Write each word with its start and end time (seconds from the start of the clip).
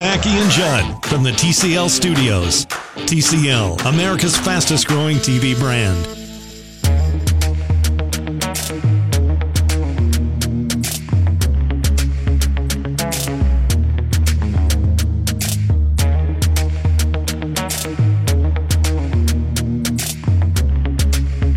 Mackey 0.00 0.30
and 0.30 0.48
Judd 0.52 1.04
from 1.06 1.24
the 1.24 1.32
TCL 1.32 1.90
studios. 1.90 2.66
TCL, 3.08 3.84
America's 3.84 4.36
fastest 4.36 4.86
growing 4.86 5.16
TV 5.16 5.58
brand. 5.58 6.06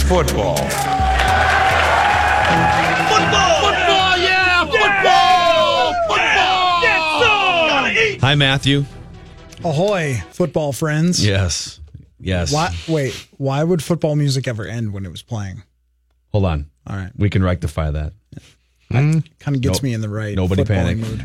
Football, 0.09 0.57
Hi, 8.21 8.35
Matthew. 8.35 8.85
Ahoy, 9.63 10.21
football 10.31 10.73
friends. 10.73 11.25
Yes. 11.25 11.79
Yes. 12.19 12.53
Why, 12.53 12.75
wait, 12.87 13.27
why 13.37 13.63
would 13.63 13.83
football 13.83 14.15
music 14.15 14.47
ever 14.47 14.65
end 14.65 14.93
when 14.93 15.05
it 15.05 15.11
was 15.11 15.23
playing? 15.23 15.63
Hold 16.31 16.45
on. 16.45 16.69
All 16.87 16.95
right. 16.95 17.11
We 17.17 17.29
can 17.29 17.43
rectify 17.43 17.91
that. 17.91 18.13
Hmm? 18.91 19.19
Kind 19.39 19.55
of 19.55 19.61
gets 19.61 19.79
Nope. 19.79 19.83
me 19.83 19.93
in 19.93 20.01
the 20.01 20.09
right. 20.09 20.35
Nobody 20.35 20.63
footballing 20.63 20.67
panic. 20.67 20.97
Mood. 20.97 21.19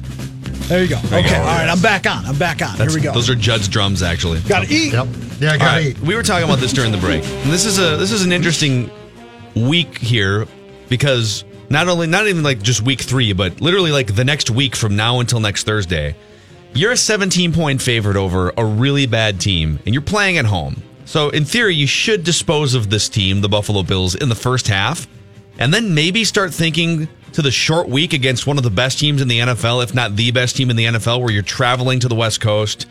There 0.67 0.83
you 0.83 0.89
go. 0.89 0.97
Okay. 0.99 1.23
go. 1.31 1.37
All 1.37 1.45
right. 1.45 1.69
I'm 1.69 1.81
back 1.81 2.07
on. 2.07 2.25
I'm 2.27 2.39
back 2.39 2.63
on. 2.63 2.73
That's- 2.77 2.93
Here 2.95 3.01
we 3.01 3.05
go. 3.05 3.13
Those 3.13 3.29
are 3.31 3.35
Judd's 3.35 3.69
drums, 3.69 4.03
actually. 4.03 4.41
Got 4.41 4.67
to 4.67 4.75
eat. 4.75 4.93
Yep. 4.93 5.07
Yeah, 5.39 5.51
I 5.51 5.53
All 5.53 5.59
got 5.59 5.65
right, 5.67 5.87
eat. 5.89 5.99
we 6.01 6.15
were 6.15 6.23
talking 6.23 6.45
about 6.45 6.61
this 6.61 6.73
during 6.73 6.93
the 6.93 6.99
break. 6.99 7.23
And 7.25 7.53
this 7.53 7.67
is 7.67 7.79
a 7.79 7.97
this 7.99 8.11
is 8.11 8.25
an 8.25 8.33
interesting 8.33 8.91
week 9.55 9.99
here 9.99 10.47
because 10.89 11.45
not 11.69 11.89
only 11.89 12.07
not 12.07 12.27
even 12.27 12.43
like 12.43 12.63
just 12.63 12.81
week 12.83 13.01
three, 13.03 13.33
but 13.35 13.61
literally 13.61 13.93
like 13.93 14.15
the 14.15 14.25
next 14.25 14.49
week 14.51 14.75
from 14.75 14.97
now 14.97 15.21
until 15.21 15.39
next 15.41 15.65
Thursday, 15.65 16.17
you're 16.77 16.93
a 16.93 16.97
17 16.97 17.53
point 17.53 17.81
favorite 17.81 18.17
over 18.17 18.53
a 18.57 18.65
really 18.65 19.07
bad 19.07 19.41
team, 19.41 19.79
and 19.85 19.95
you're 19.95 20.03
playing 20.03 20.39
at 20.39 20.45
home. 20.45 20.83
So 21.05 21.31
in 21.31 21.45
theory, 21.45 21.75
you 21.75 21.87
should 21.87 22.25
dispose 22.25 22.75
of 22.75 22.91
this 22.91 23.09
team, 23.09 23.41
the 23.41 23.49
Buffalo 23.49 23.83
Bills, 23.83 24.15
in 24.15 24.29
the 24.29 24.35
first 24.35 24.69
half, 24.69 25.07
and 25.59 25.73
then 25.73 25.95
maybe 25.95 26.25
start 26.25 26.53
thinking 26.53 27.09
to 27.33 27.43
the 27.43 27.51
short 27.51 27.89
week 27.89 28.13
against 28.13 28.47
one 28.47 28.59
of 28.59 28.65
the 28.65 28.71
best 28.71 28.99
teams 28.99 29.23
in 29.23 29.29
the 29.29 29.39
NFL, 29.39 29.83
if 29.85 29.95
not 29.95 30.17
the 30.17 30.31
best 30.33 30.57
team 30.57 30.71
in 30.71 30.77
the 30.77 30.87
NFL, 30.87 31.21
where 31.21 31.31
you're 31.31 31.43
traveling 31.43 32.01
to 32.01 32.09
the 32.09 32.15
West 32.15 32.41
Coast. 32.41 32.87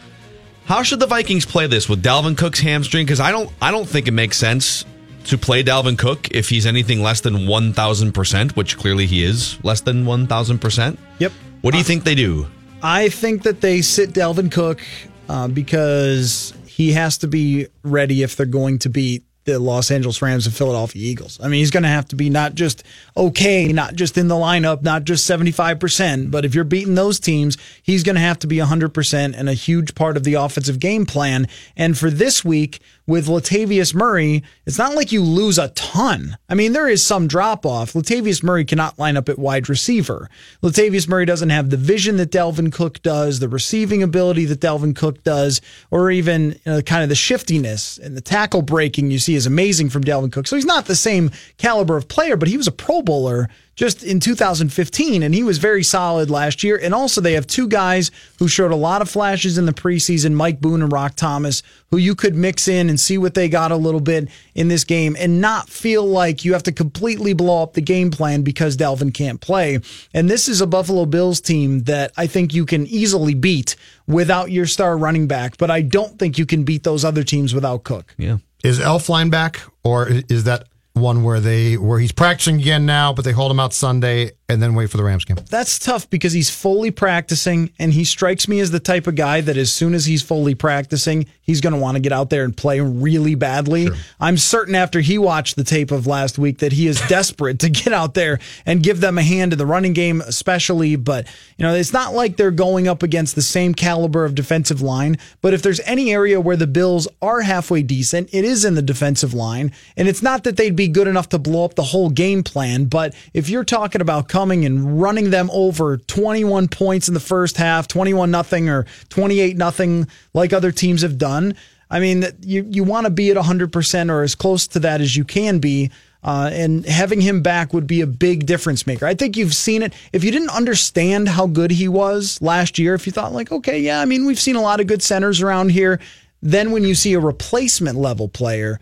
How 0.66 0.82
should 0.82 1.00
the 1.00 1.08
Vikings 1.08 1.46
play 1.46 1.68
this 1.68 1.90
with 1.90 2.04
Dalvin 2.04 2.38
Cook's 2.38 2.60
hamstring? 2.60 3.06
Because 3.06 3.20
I 3.20 3.32
don't, 3.32 3.52
I 3.62 3.72
don't 3.72 3.88
think 3.88 4.08
it 4.08 4.12
makes 4.12 4.38
sense 4.38 4.86
to 5.26 5.38
play 5.38 5.64
Dalvin 5.64 5.98
Cook 5.98 6.30
if 6.32 6.50
he's 6.50 6.66
anything 6.66 7.02
less 7.02 7.22
than 7.22 7.48
one 7.48 7.74
thousand 7.74 8.14
percent, 8.14 8.56
which 8.56 8.78
clearly 8.78 9.06
he 9.06 9.24
is 9.24 9.64
less 9.64 9.82
than 9.82 10.06
one 10.06 10.28
thousand 10.28 10.60
percent. 10.60 11.00
Yep. 11.20 11.32
What 11.62 11.72
do 11.72 11.78
you 11.78 11.84
think 11.84 12.04
they 12.04 12.16
do? 12.16 12.48
I 12.86 13.10
think 13.10 13.42
that 13.44 13.62
they 13.62 13.82
sit 13.82 14.12
Dalvin 14.12 14.52
Cook 14.52 14.80
uh, 15.28 15.48
because 15.48 16.54
he 16.68 16.92
has 16.92 17.18
to 17.18 17.28
be 17.28 17.66
ready 17.82 18.22
if 18.22 18.36
they're 18.36 18.46
going 18.46 18.78
to 18.80 18.90
beat 18.90 19.24
the 19.46 19.58
Los 19.58 19.90
Angeles 19.90 20.22
Rams 20.22 20.46
and 20.46 20.56
Philadelphia 20.56 21.02
Eagles. 21.02 21.40
I 21.42 21.48
mean, 21.48 21.60
he's 21.60 21.72
going 21.72 21.82
to 21.82 21.90
have 21.90 22.08
to 22.10 22.16
be 22.16 22.30
not 22.30 22.54
just 22.54 22.84
okay, 23.18 23.74
not 23.74 23.96
just 23.96 24.20
in 24.20 24.28
the 24.28 24.36
lineup, 24.36 24.84
not 24.84 25.04
just 25.04 25.28
75%, 25.28 26.30
but 26.30 26.46
if 26.46 26.54
you're 26.54 26.64
beating 26.64 26.94
those 26.94 27.20
teams, 27.20 27.58
he's 27.82 28.04
going 28.04 28.18
to 28.18 28.22
have 28.22 28.38
to 28.40 28.48
be 28.48 28.58
100% 28.58 29.34
and 29.36 29.50
a 29.50 29.54
huge 29.54 29.96
part 29.96 30.16
of 30.16 30.24
the 30.24 30.36
offensive 30.36 30.80
game 30.80 31.08
plan. 31.08 31.48
And 31.76 31.98
for 31.98 32.12
this 32.12 32.46
week, 32.46 32.82
with 33.08 33.28
Latavius 33.28 33.94
Murray, 33.94 34.44
it's 34.66 34.78
not 34.78 34.96
like 34.96 35.12
you 35.12 35.22
lose 35.22 35.58
a 35.60 35.70
ton. 35.70 36.38
I 36.50 36.56
mean, 36.56 36.74
there 36.74 36.88
is 36.88 37.06
some 37.06 37.28
drop 37.28 37.66
off. 37.66 37.94
Latavius 37.94 38.44
Murray 38.44 38.66
cannot 38.66 38.98
line 38.98 39.16
up 39.16 39.30
at 39.30 39.38
wide 39.38 39.70
receiver. 39.70 40.30
Latavius 40.64 41.08
Murray 41.08 41.26
doesn't 41.26 41.50
have 41.50 41.70
the 41.70 41.78
vision 41.78 42.18
that 42.18 42.32
Dalvin 42.32 42.72
Cook 42.72 43.02
does, 43.04 43.40
the 43.40 43.50
receiving 43.50 44.02
ability 44.02 44.46
that 44.46 44.60
Dalvin 44.60 44.96
Cook 44.96 45.24
does, 45.24 45.62
or 45.92 46.10
even 46.10 46.52
you 46.52 46.60
know, 46.66 46.82
kind 46.82 47.04
of 47.04 47.10
the 47.10 47.16
shiftiness 47.16 47.98
and 47.98 48.18
the 48.18 48.22
tackle 48.22 48.62
breaking 48.62 49.12
you 49.12 49.20
see 49.20 49.36
is 49.36 49.46
amazing 49.46 49.90
from 49.90 50.04
Dalvin 50.04 50.32
Cook. 50.32 50.48
So 50.48 50.56
he's 50.56 50.66
not 50.66 50.86
the 50.86 50.96
same 50.96 51.32
caliber 51.58 51.98
of 51.98 52.08
player, 52.08 52.38
but 52.38 52.48
he 52.48 52.58
was 52.58 52.68
a 52.68 52.72
Pro 52.72 53.02
Bowler 53.02 53.50
just 53.76 54.04
in 54.04 54.20
2015, 54.20 55.22
and 55.22 55.36
he 55.36 55.44
was 55.44 55.58
very 55.58 55.84
solid 55.84 56.30
last 56.30 56.64
year. 56.64 56.80
And 56.82 56.94
also, 56.94 57.20
they 57.20 57.34
have 57.34 57.46
two 57.46 57.68
guys 57.68 58.10
who 58.40 58.48
showed 58.48 58.72
a 58.72 58.76
lot 58.76 59.02
of 59.02 59.10
flashes 59.10 59.58
in 59.58 59.66
the 59.66 59.74
preseason 59.74 60.34
Mike 60.34 60.62
Boone 60.62 60.82
and 60.82 60.92
Rock 60.92 61.16
Thomas, 61.16 61.62
who 61.92 61.98
you 61.98 62.16
could 62.16 62.36
mix 62.36 62.68
in 62.68 62.90
and 62.90 63.00
see 63.00 63.18
what 63.18 63.34
they 63.34 63.50
got 63.50 63.72
a 63.72 63.76
little 63.76 64.00
bit 64.00 64.30
in 64.54 64.70
this 64.70 64.84
game 64.84 65.16
and 65.20 65.42
not 65.42 65.70
feel 65.70 66.06
like 66.06 66.46
you 66.46 66.54
have 66.54 66.64
to 66.64 66.72
completely 66.72 67.34
blow 67.34 67.62
up 67.62 67.74
the 67.74 67.82
game 67.82 68.12
plan 68.12 68.42
because 68.44 68.78
Dalvin 68.78 69.14
can't 69.14 69.42
play. 69.42 69.80
And 70.14 70.30
this 70.30 70.48
is 70.48 70.62
a 70.62 70.68
Buffalo 70.68 71.06
Bills 71.06 71.42
team 71.42 71.84
that 71.84 72.12
I 72.16 72.28
think 72.28 72.54
you 72.54 72.66
can 72.66 72.88
easily 72.88 73.34
beat 73.34 73.76
without 74.08 74.52
your 74.52 74.66
star 74.66 74.98
running 74.98 75.28
back, 75.28 75.58
but 75.58 75.70
I 75.70 75.82
don't 75.82 76.18
think 76.18 76.38
you 76.38 76.46
can 76.46 76.64
beat 76.64 76.84
those 76.84 77.04
other 77.04 77.24
teams 77.24 77.54
without 77.54 77.84
Cook. 77.84 78.14
Yeah. 78.18 78.38
Is 78.64 78.80
Elflein 78.80 79.30
back, 79.30 79.62
or 79.84 80.08
is 80.10 80.46
that 80.46 80.68
one 80.96 81.24
where 81.24 81.40
they 81.40 81.78
where 81.78 82.00
he's 82.00 82.14
practicing 82.14 82.60
again 82.60 82.86
now, 82.86 83.14
but 83.14 83.26
they 83.26 83.34
hold 83.34 83.52
him 83.52 83.60
out 83.60 83.74
Sunday 83.74 84.32
and 84.48 84.62
then 84.62 84.76
wait 84.76 84.90
for 84.90 84.98
the 84.98 85.04
Rams 85.04 85.26
game? 85.26 85.38
That's 85.50 85.80
tough 85.80 86.10
because 86.10 86.34
he's 86.34 86.50
fully 86.50 86.92
practicing 86.92 87.72
and 87.80 87.92
he 87.94 88.06
strikes 88.06 88.48
me 88.48 88.60
as 88.60 88.72
the 88.72 88.80
type 88.80 89.08
of 89.08 89.16
guy 89.16 89.42
that 89.42 89.58
as 89.58 89.74
soon 89.74 89.94
as 89.94 90.06
he's 90.06 90.22
fully 90.22 90.54
practicing, 90.54 91.26
he's 91.42 91.62
going 91.62 91.74
to 91.74 91.80
want 91.80 91.96
to 91.96 92.00
get 92.00 92.12
out 92.12 92.30
there 92.30 92.44
and 92.44 92.56
play 92.56 92.80
really 92.80 93.36
badly. 93.36 93.90
I'm 94.20 94.38
certain 94.38 94.76
after 94.76 95.02
he 95.02 95.18
watched 95.18 95.56
the 95.56 95.64
tape 95.64 95.92
of 95.92 96.06
last 96.06 96.38
week 96.38 96.60
that 96.60 96.74
he 96.74 96.88
is 96.88 97.02
desperate 97.08 97.60
to 97.60 97.70
get 97.70 97.92
out 97.92 98.14
there 98.14 98.40
and 98.66 98.84
give 98.84 99.02
them 99.02 99.18
a 99.18 99.24
hand 99.24 99.52
in 99.52 99.60
the 99.60 99.66
running 99.66 99.94
game, 99.94 100.22
especially. 100.22 100.96
But, 100.96 101.28
you 101.58 101.66
know, 101.66 101.74
it's 101.74 101.94
not 101.94 102.14
like 102.14 102.38
they're 102.38 102.52
going 102.52 102.88
up 102.88 103.02
against 103.02 103.36
the 103.36 103.42
same 103.42 103.74
caliber 103.74 104.26
of 104.26 104.36
defensive 104.36 104.82
line. 104.82 105.18
But 105.42 105.54
if 105.54 105.64
there's 105.64 105.80
any 105.82 106.14
area 106.14 106.40
where 106.40 106.58
the 106.58 106.68
Bills 106.68 107.08
are 107.22 107.42
halfway 107.42 107.82
decent, 107.82 108.30
it 108.32 108.46
is 108.46 108.64
in 108.64 108.76
the 108.76 108.82
defensive 108.82 109.34
line. 109.34 109.72
And 109.98 110.08
it's 110.08 110.22
not 110.22 110.44
that 110.44 110.56
they'd 110.56 110.76
be 110.76 110.85
good 110.88 111.08
enough 111.08 111.30
to 111.30 111.40
blow 111.40 111.66
up 111.66 111.76
the 111.76 111.84
whole 111.84 112.10
game 112.10 112.44
plan, 112.44 112.86
but 112.86 113.16
if 113.34 113.50
you're 113.50 113.64
talking 113.64 114.02
about 114.02 114.28
coming 114.28 114.66
and 114.66 115.02
running 115.02 115.30
them 115.30 115.50
over 115.52 115.98
21 115.98 116.68
points 116.68 117.08
in 117.08 117.14
the 117.14 117.20
first 117.20 117.58
half, 117.58 117.88
21 117.88 118.32
nothing 118.32 118.70
or 118.70 118.86
28 119.10 119.58
nothing 119.58 120.08
like 120.34 120.54
other 120.54 120.72
teams 120.72 121.02
have 121.02 121.18
done, 121.18 121.56
I 121.90 122.00
mean, 122.00 122.26
you 122.42 122.68
you 122.70 122.84
want 122.84 123.06
to 123.06 123.12
be 123.12 123.30
at 123.30 123.38
100% 123.38 124.10
or 124.10 124.24
as 124.24 124.36
close 124.36 124.68
to 124.68 124.80
that 124.80 125.02
as 125.02 125.16
you 125.16 125.24
can 125.24 125.60
be. 125.60 125.92
Uh, 126.24 126.50
and 126.52 126.88
having 126.88 127.22
him 127.22 127.44
back 127.44 127.72
would 127.72 127.86
be 127.86 128.02
a 128.02 128.08
big 128.08 128.48
difference 128.48 128.88
maker. 128.88 129.06
I 129.06 129.14
think 129.14 129.38
you've 129.38 129.54
seen 129.54 129.84
it. 129.84 129.94
If 130.12 130.24
you 130.24 130.32
didn't 130.32 130.50
understand 130.50 131.30
how 131.30 131.46
good 131.46 131.70
he 131.70 131.88
was 131.88 132.42
last 132.42 132.80
year, 132.80 132.96
if 132.96 133.06
you 133.06 133.12
thought 133.12 133.32
like, 133.32 133.52
okay, 133.52 133.80
yeah, 133.80 134.02
I 134.02 134.06
mean, 134.06 134.26
we've 134.26 134.40
seen 134.40 134.56
a 134.56 134.62
lot 134.62 134.80
of 134.80 134.88
good 134.88 135.04
centers 135.04 135.44
around 135.44 135.70
here. 135.70 136.00
Then 136.42 136.72
when 136.72 136.84
you 136.84 136.96
see 136.96 137.14
a 137.14 137.20
replacement 137.20 137.96
level 138.00 138.28
player, 138.28 138.80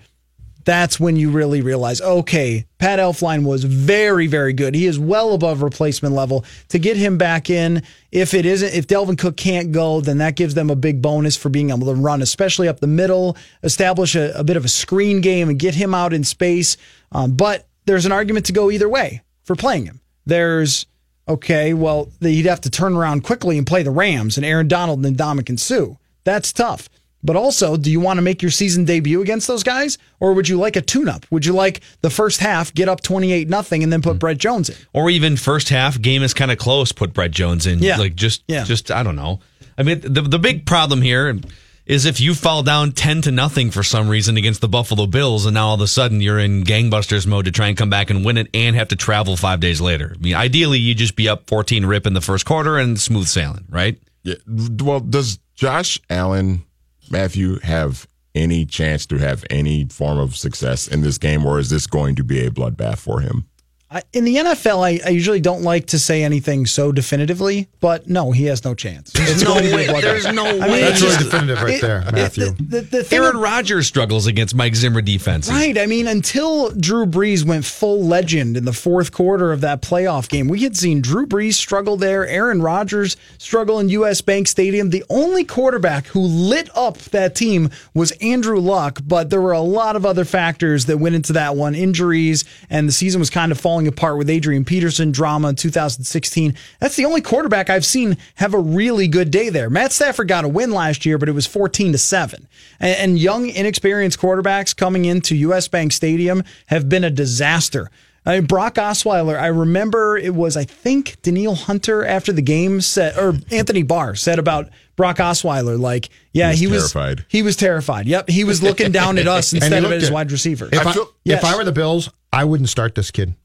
that's 0.65 0.99
when 0.99 1.15
you 1.15 1.31
really 1.31 1.61
realize, 1.61 2.01
okay, 2.01 2.65
Pat 2.77 2.99
Elflein 2.99 3.43
was 3.43 3.63
very, 3.63 4.27
very 4.27 4.53
good. 4.53 4.75
He 4.75 4.85
is 4.85 4.99
well 4.99 5.33
above 5.33 5.61
replacement 5.61 6.15
level. 6.15 6.45
To 6.69 6.79
get 6.79 6.97
him 6.97 7.17
back 7.17 7.49
in, 7.49 7.83
if 8.11 8.33
it 8.33 8.45
isn't, 8.45 8.73
if 8.73 8.87
Dalvin 8.87 9.17
Cook 9.17 9.37
can't 9.37 9.71
go, 9.71 10.01
then 10.01 10.19
that 10.19 10.35
gives 10.35 10.53
them 10.53 10.69
a 10.69 10.75
big 10.75 11.01
bonus 11.01 11.35
for 11.35 11.49
being 11.49 11.69
able 11.69 11.87
to 11.87 11.93
run, 11.93 12.21
especially 12.21 12.67
up 12.67 12.79
the 12.79 12.87
middle, 12.87 13.37
establish 13.63 14.15
a, 14.15 14.31
a 14.37 14.43
bit 14.43 14.57
of 14.57 14.65
a 14.65 14.69
screen 14.69 15.21
game 15.21 15.49
and 15.49 15.59
get 15.59 15.75
him 15.75 15.93
out 15.93 16.13
in 16.13 16.23
space. 16.23 16.77
Um, 17.11 17.33
but 17.33 17.67
there's 17.85 18.05
an 18.05 18.11
argument 18.11 18.45
to 18.47 18.53
go 18.53 18.71
either 18.71 18.89
way 18.89 19.21
for 19.43 19.55
playing 19.55 19.85
him. 19.85 20.01
There's 20.25 20.85
Okay, 21.27 21.73
well, 21.73 22.11
he'd 22.19 22.45
have 22.45 22.61
to 22.61 22.69
turn 22.69 22.95
around 22.95 23.23
quickly 23.23 23.57
and 23.57 23.65
play 23.65 23.81
the 23.81 23.91
Rams 23.91 24.35
and 24.35 24.45
Aaron 24.45 24.67
Donald 24.67 25.05
and 25.05 25.15
Ndamukong 25.15 25.59
Suh. 25.59 25.95
That's 26.25 26.51
tough. 26.51 26.89
But 27.23 27.35
also, 27.35 27.77
do 27.77 27.89
you 27.89 27.99
want 27.99 28.17
to 28.17 28.21
make 28.21 28.41
your 28.41 28.51
season 28.51 28.85
debut 28.85 29.21
against 29.21 29.47
those 29.47 29.63
guys? 29.63 29.97
Or 30.19 30.33
would 30.33 30.49
you 30.49 30.57
like 30.57 30.75
a 30.75 30.81
tune 30.81 31.07
up? 31.07 31.25
Would 31.31 31.45
you 31.45 31.53
like 31.53 31.81
the 32.01 32.09
first 32.09 32.39
half, 32.41 32.73
get 32.73 32.89
up 32.89 33.01
28 33.01 33.47
nothing, 33.47 33.81
and 33.81 33.93
then 33.93 34.01
put 34.01 34.17
mm. 34.17 34.19
Brett 34.19 34.37
Jones 34.37 34.69
in? 34.69 34.75
Or 34.93 35.09
even 35.09 35.37
first 35.37 35.69
half 35.69 36.01
game 36.01 36.21
is 36.21 36.33
kind 36.33 36.51
of 36.51 36.57
close. 36.57 36.91
Put 36.91 37.13
Brett 37.13 37.31
Jones 37.31 37.65
in. 37.65 37.79
Yeah. 37.79 37.97
Like 37.97 38.15
just, 38.15 38.43
Yeah. 38.47 38.63
just 38.63 38.91
I 38.91 39.03
don't 39.03 39.15
know. 39.15 39.39
I 39.77 39.83
mean, 39.83 40.01
the 40.01 40.21
the 40.21 40.39
big 40.39 40.65
problem 40.65 41.01
here 41.01 41.39
is 41.85 42.05
if 42.05 42.21
you 42.21 42.33
fall 42.33 42.63
down 42.63 42.91
ten 42.91 43.21
to 43.23 43.31
nothing 43.31 43.71
for 43.71 43.83
some 43.83 44.07
reason 44.07 44.37
against 44.37 44.61
the 44.61 44.67
Buffalo 44.67 45.07
Bills, 45.07 45.45
and 45.45 45.55
now 45.55 45.67
all 45.67 45.75
of 45.75 45.81
a 45.81 45.87
sudden 45.87 46.21
you're 46.21 46.39
in 46.39 46.63
gangbusters 46.63 47.25
mode 47.27 47.45
to 47.45 47.51
try 47.51 47.67
and 47.67 47.77
come 47.77 47.89
back 47.89 48.09
and 48.09 48.23
win 48.23 48.37
it, 48.37 48.47
and 48.53 48.75
have 48.75 48.89
to 48.89 48.95
travel 48.95 49.35
five 49.35 49.59
days 49.59 49.81
later. 49.81 50.13
I 50.15 50.21
mean, 50.21 50.35
ideally 50.35 50.79
you 50.79 50.93
just 50.93 51.15
be 51.15 51.27
up 51.27 51.47
fourteen 51.47 51.85
rip 51.85 52.05
in 52.05 52.13
the 52.13 52.21
first 52.21 52.45
quarter 52.45 52.77
and 52.77 52.99
smooth 52.99 53.27
sailing, 53.27 53.65
right? 53.69 53.99
Yeah. 54.23 54.35
Well, 54.47 54.99
does 54.99 55.39
Josh 55.55 55.99
Allen, 56.09 56.63
Matthew, 57.09 57.59
have 57.59 58.07
any 58.35 58.65
chance 58.65 59.05
to 59.07 59.17
have 59.17 59.43
any 59.49 59.85
form 59.85 60.17
of 60.17 60.35
success 60.35 60.87
in 60.87 61.01
this 61.01 61.17
game, 61.17 61.45
or 61.45 61.59
is 61.59 61.69
this 61.69 61.87
going 61.87 62.15
to 62.15 62.23
be 62.23 62.45
a 62.45 62.49
bloodbath 62.49 62.97
for 62.97 63.19
him? 63.19 63.47
I, 63.93 64.01
in 64.11 64.23
the 64.23 64.35
NFL, 64.37 64.83
I, 64.83 64.99
I 65.05 65.09
usually 65.09 65.39
don't 65.39 65.61
like 65.61 65.87
to 65.87 65.99
say 65.99 66.23
anything 66.23 66.65
so 66.65 66.91
definitively, 66.91 67.67
but 67.79 68.09
no, 68.09 68.31
he 68.31 68.45
has 68.45 68.63
no 68.65 68.73
chance. 68.73 69.11
It's 69.15 69.43
no 69.43 69.53
going 69.53 69.63
to 69.65 69.69
be 69.69 69.93
way. 69.93 70.01
There's 70.01 70.25
no 70.33 70.45
I 70.45 70.51
mean, 70.53 70.61
way. 70.71 70.81
That's 70.81 71.01
really 71.01 71.17
definitive 71.17 71.61
right 71.61 71.75
it- 71.75 71.81
there, 71.81 71.99
it- 72.07 72.13
Matthew. 72.13 72.45
The, 72.59 72.81
the, 72.81 73.01
the 73.03 73.15
Aaron 73.15 73.37
Rodgers 73.37 73.85
struggles 73.87 74.25
against 74.25 74.55
Mike 74.55 74.75
Zimmer 74.75 75.01
defenses. 75.01 75.51
Right. 75.53 75.77
I 75.77 75.85
mean, 75.85 76.07
until 76.07 76.71
Drew 76.71 77.05
Brees 77.05 77.45
went 77.45 77.65
full 77.65 78.03
legend 78.03 78.57
in 78.57 78.65
the 78.65 78.73
fourth 78.73 79.11
quarter 79.11 79.51
of 79.51 79.61
that 79.61 79.81
playoff 79.81 80.27
game, 80.27 80.47
we 80.47 80.61
had 80.63 80.75
seen 80.75 81.01
Drew 81.01 81.27
Brees 81.27 81.53
struggle 81.53 81.95
there, 81.97 82.25
Aaron 82.27 82.61
Rodgers 82.61 83.15
struggle 83.37 83.79
in 83.79 83.89
US 83.89 84.21
Bank 84.21 84.47
Stadium. 84.47 84.89
The 84.89 85.03
only 85.09 85.43
quarterback 85.43 86.07
who 86.07 86.21
lit 86.21 86.69
up 86.75 86.97
that 86.97 87.35
team 87.35 87.69
was 87.93 88.11
Andrew 88.21 88.59
Luck, 88.59 88.99
but 89.05 89.29
there 89.29 89.41
were 89.41 89.51
a 89.51 89.61
lot 89.61 89.95
of 89.95 90.05
other 90.05 90.25
factors 90.25 90.85
that 90.87 90.97
went 90.97 91.13
into 91.15 91.33
that 91.33 91.55
one 91.55 91.75
injuries, 91.75 92.43
and 92.69 92.87
the 92.87 92.93
season 92.93 93.19
was 93.19 93.29
kind 93.29 93.51
of 93.51 93.59
falling 93.59 93.82
apart 93.87 94.17
with 94.17 94.29
Adrian 94.29 94.65
Peterson 94.65 95.11
drama 95.11 95.49
in 95.49 95.55
2016. 95.55 96.55
That's 96.79 96.95
the 96.95 97.05
only 97.05 97.21
quarterback 97.21 97.69
I've 97.69 97.85
seen 97.85 98.17
have 98.35 98.53
a 98.53 98.59
really 98.59 99.07
good 99.07 99.31
day 99.31 99.49
there. 99.49 99.69
Matt 99.69 99.91
Stafford 99.91 100.27
got 100.27 100.45
a 100.45 100.49
win 100.49 100.71
last 100.71 101.05
year, 101.05 101.17
but 101.17 101.29
it 101.29 101.33
was 101.33 101.45
14 101.47 101.91
to 101.93 101.97
7. 101.97 102.47
And, 102.79 102.97
and 102.97 103.19
young, 103.19 103.49
inexperienced 103.49 104.19
quarterbacks 104.19 104.75
coming 104.75 105.05
into 105.05 105.35
US 105.35 105.67
Bank 105.67 105.91
Stadium 105.91 106.43
have 106.67 106.89
been 106.89 107.03
a 107.03 107.09
disaster. 107.09 107.89
I 108.25 108.35
mean, 108.39 108.45
Brock 108.45 108.75
Osweiler, 108.75 109.37
I 109.37 109.47
remember 109.47 110.17
it 110.17 110.33
was, 110.33 110.55
I 110.55 110.63
think, 110.63 111.21
Danielle 111.23 111.55
Hunter 111.55 112.05
after 112.05 112.31
the 112.31 112.41
game 112.41 112.79
said, 112.79 113.17
or 113.17 113.33
Anthony 113.51 113.83
Barr 113.83 114.15
said 114.15 114.39
about 114.39 114.69
Brock 114.95 115.17
Osweiler, 115.17 115.77
like, 115.77 116.07
yeah, 116.31 116.51
was 116.51 116.59
he 116.59 116.67
was 116.67 116.91
terrified. 116.93 117.25
He 117.27 117.41
was 117.43 117.57
terrified. 117.57 118.05
Yep. 118.05 118.29
He 118.29 118.45
was 118.45 118.63
looking 118.63 118.93
down 118.93 119.17
at 119.17 119.27
us 119.27 119.51
instead 119.53 119.83
of 119.83 119.91
at 119.91 119.99
his 119.99 120.07
at- 120.07 120.13
wide 120.13 120.31
receiver. 120.31 120.69
If, 120.71 120.85
I 120.87 120.91
I, 120.91 120.93
feel- 120.93 121.09
if 121.25 121.43
I 121.43 121.57
were 121.57 121.65
the 121.65 121.73
Bills, 121.73 122.09
I 122.31 122.45
wouldn't 122.45 122.69
start 122.69 122.95
this 122.95 123.11
kid. 123.11 123.35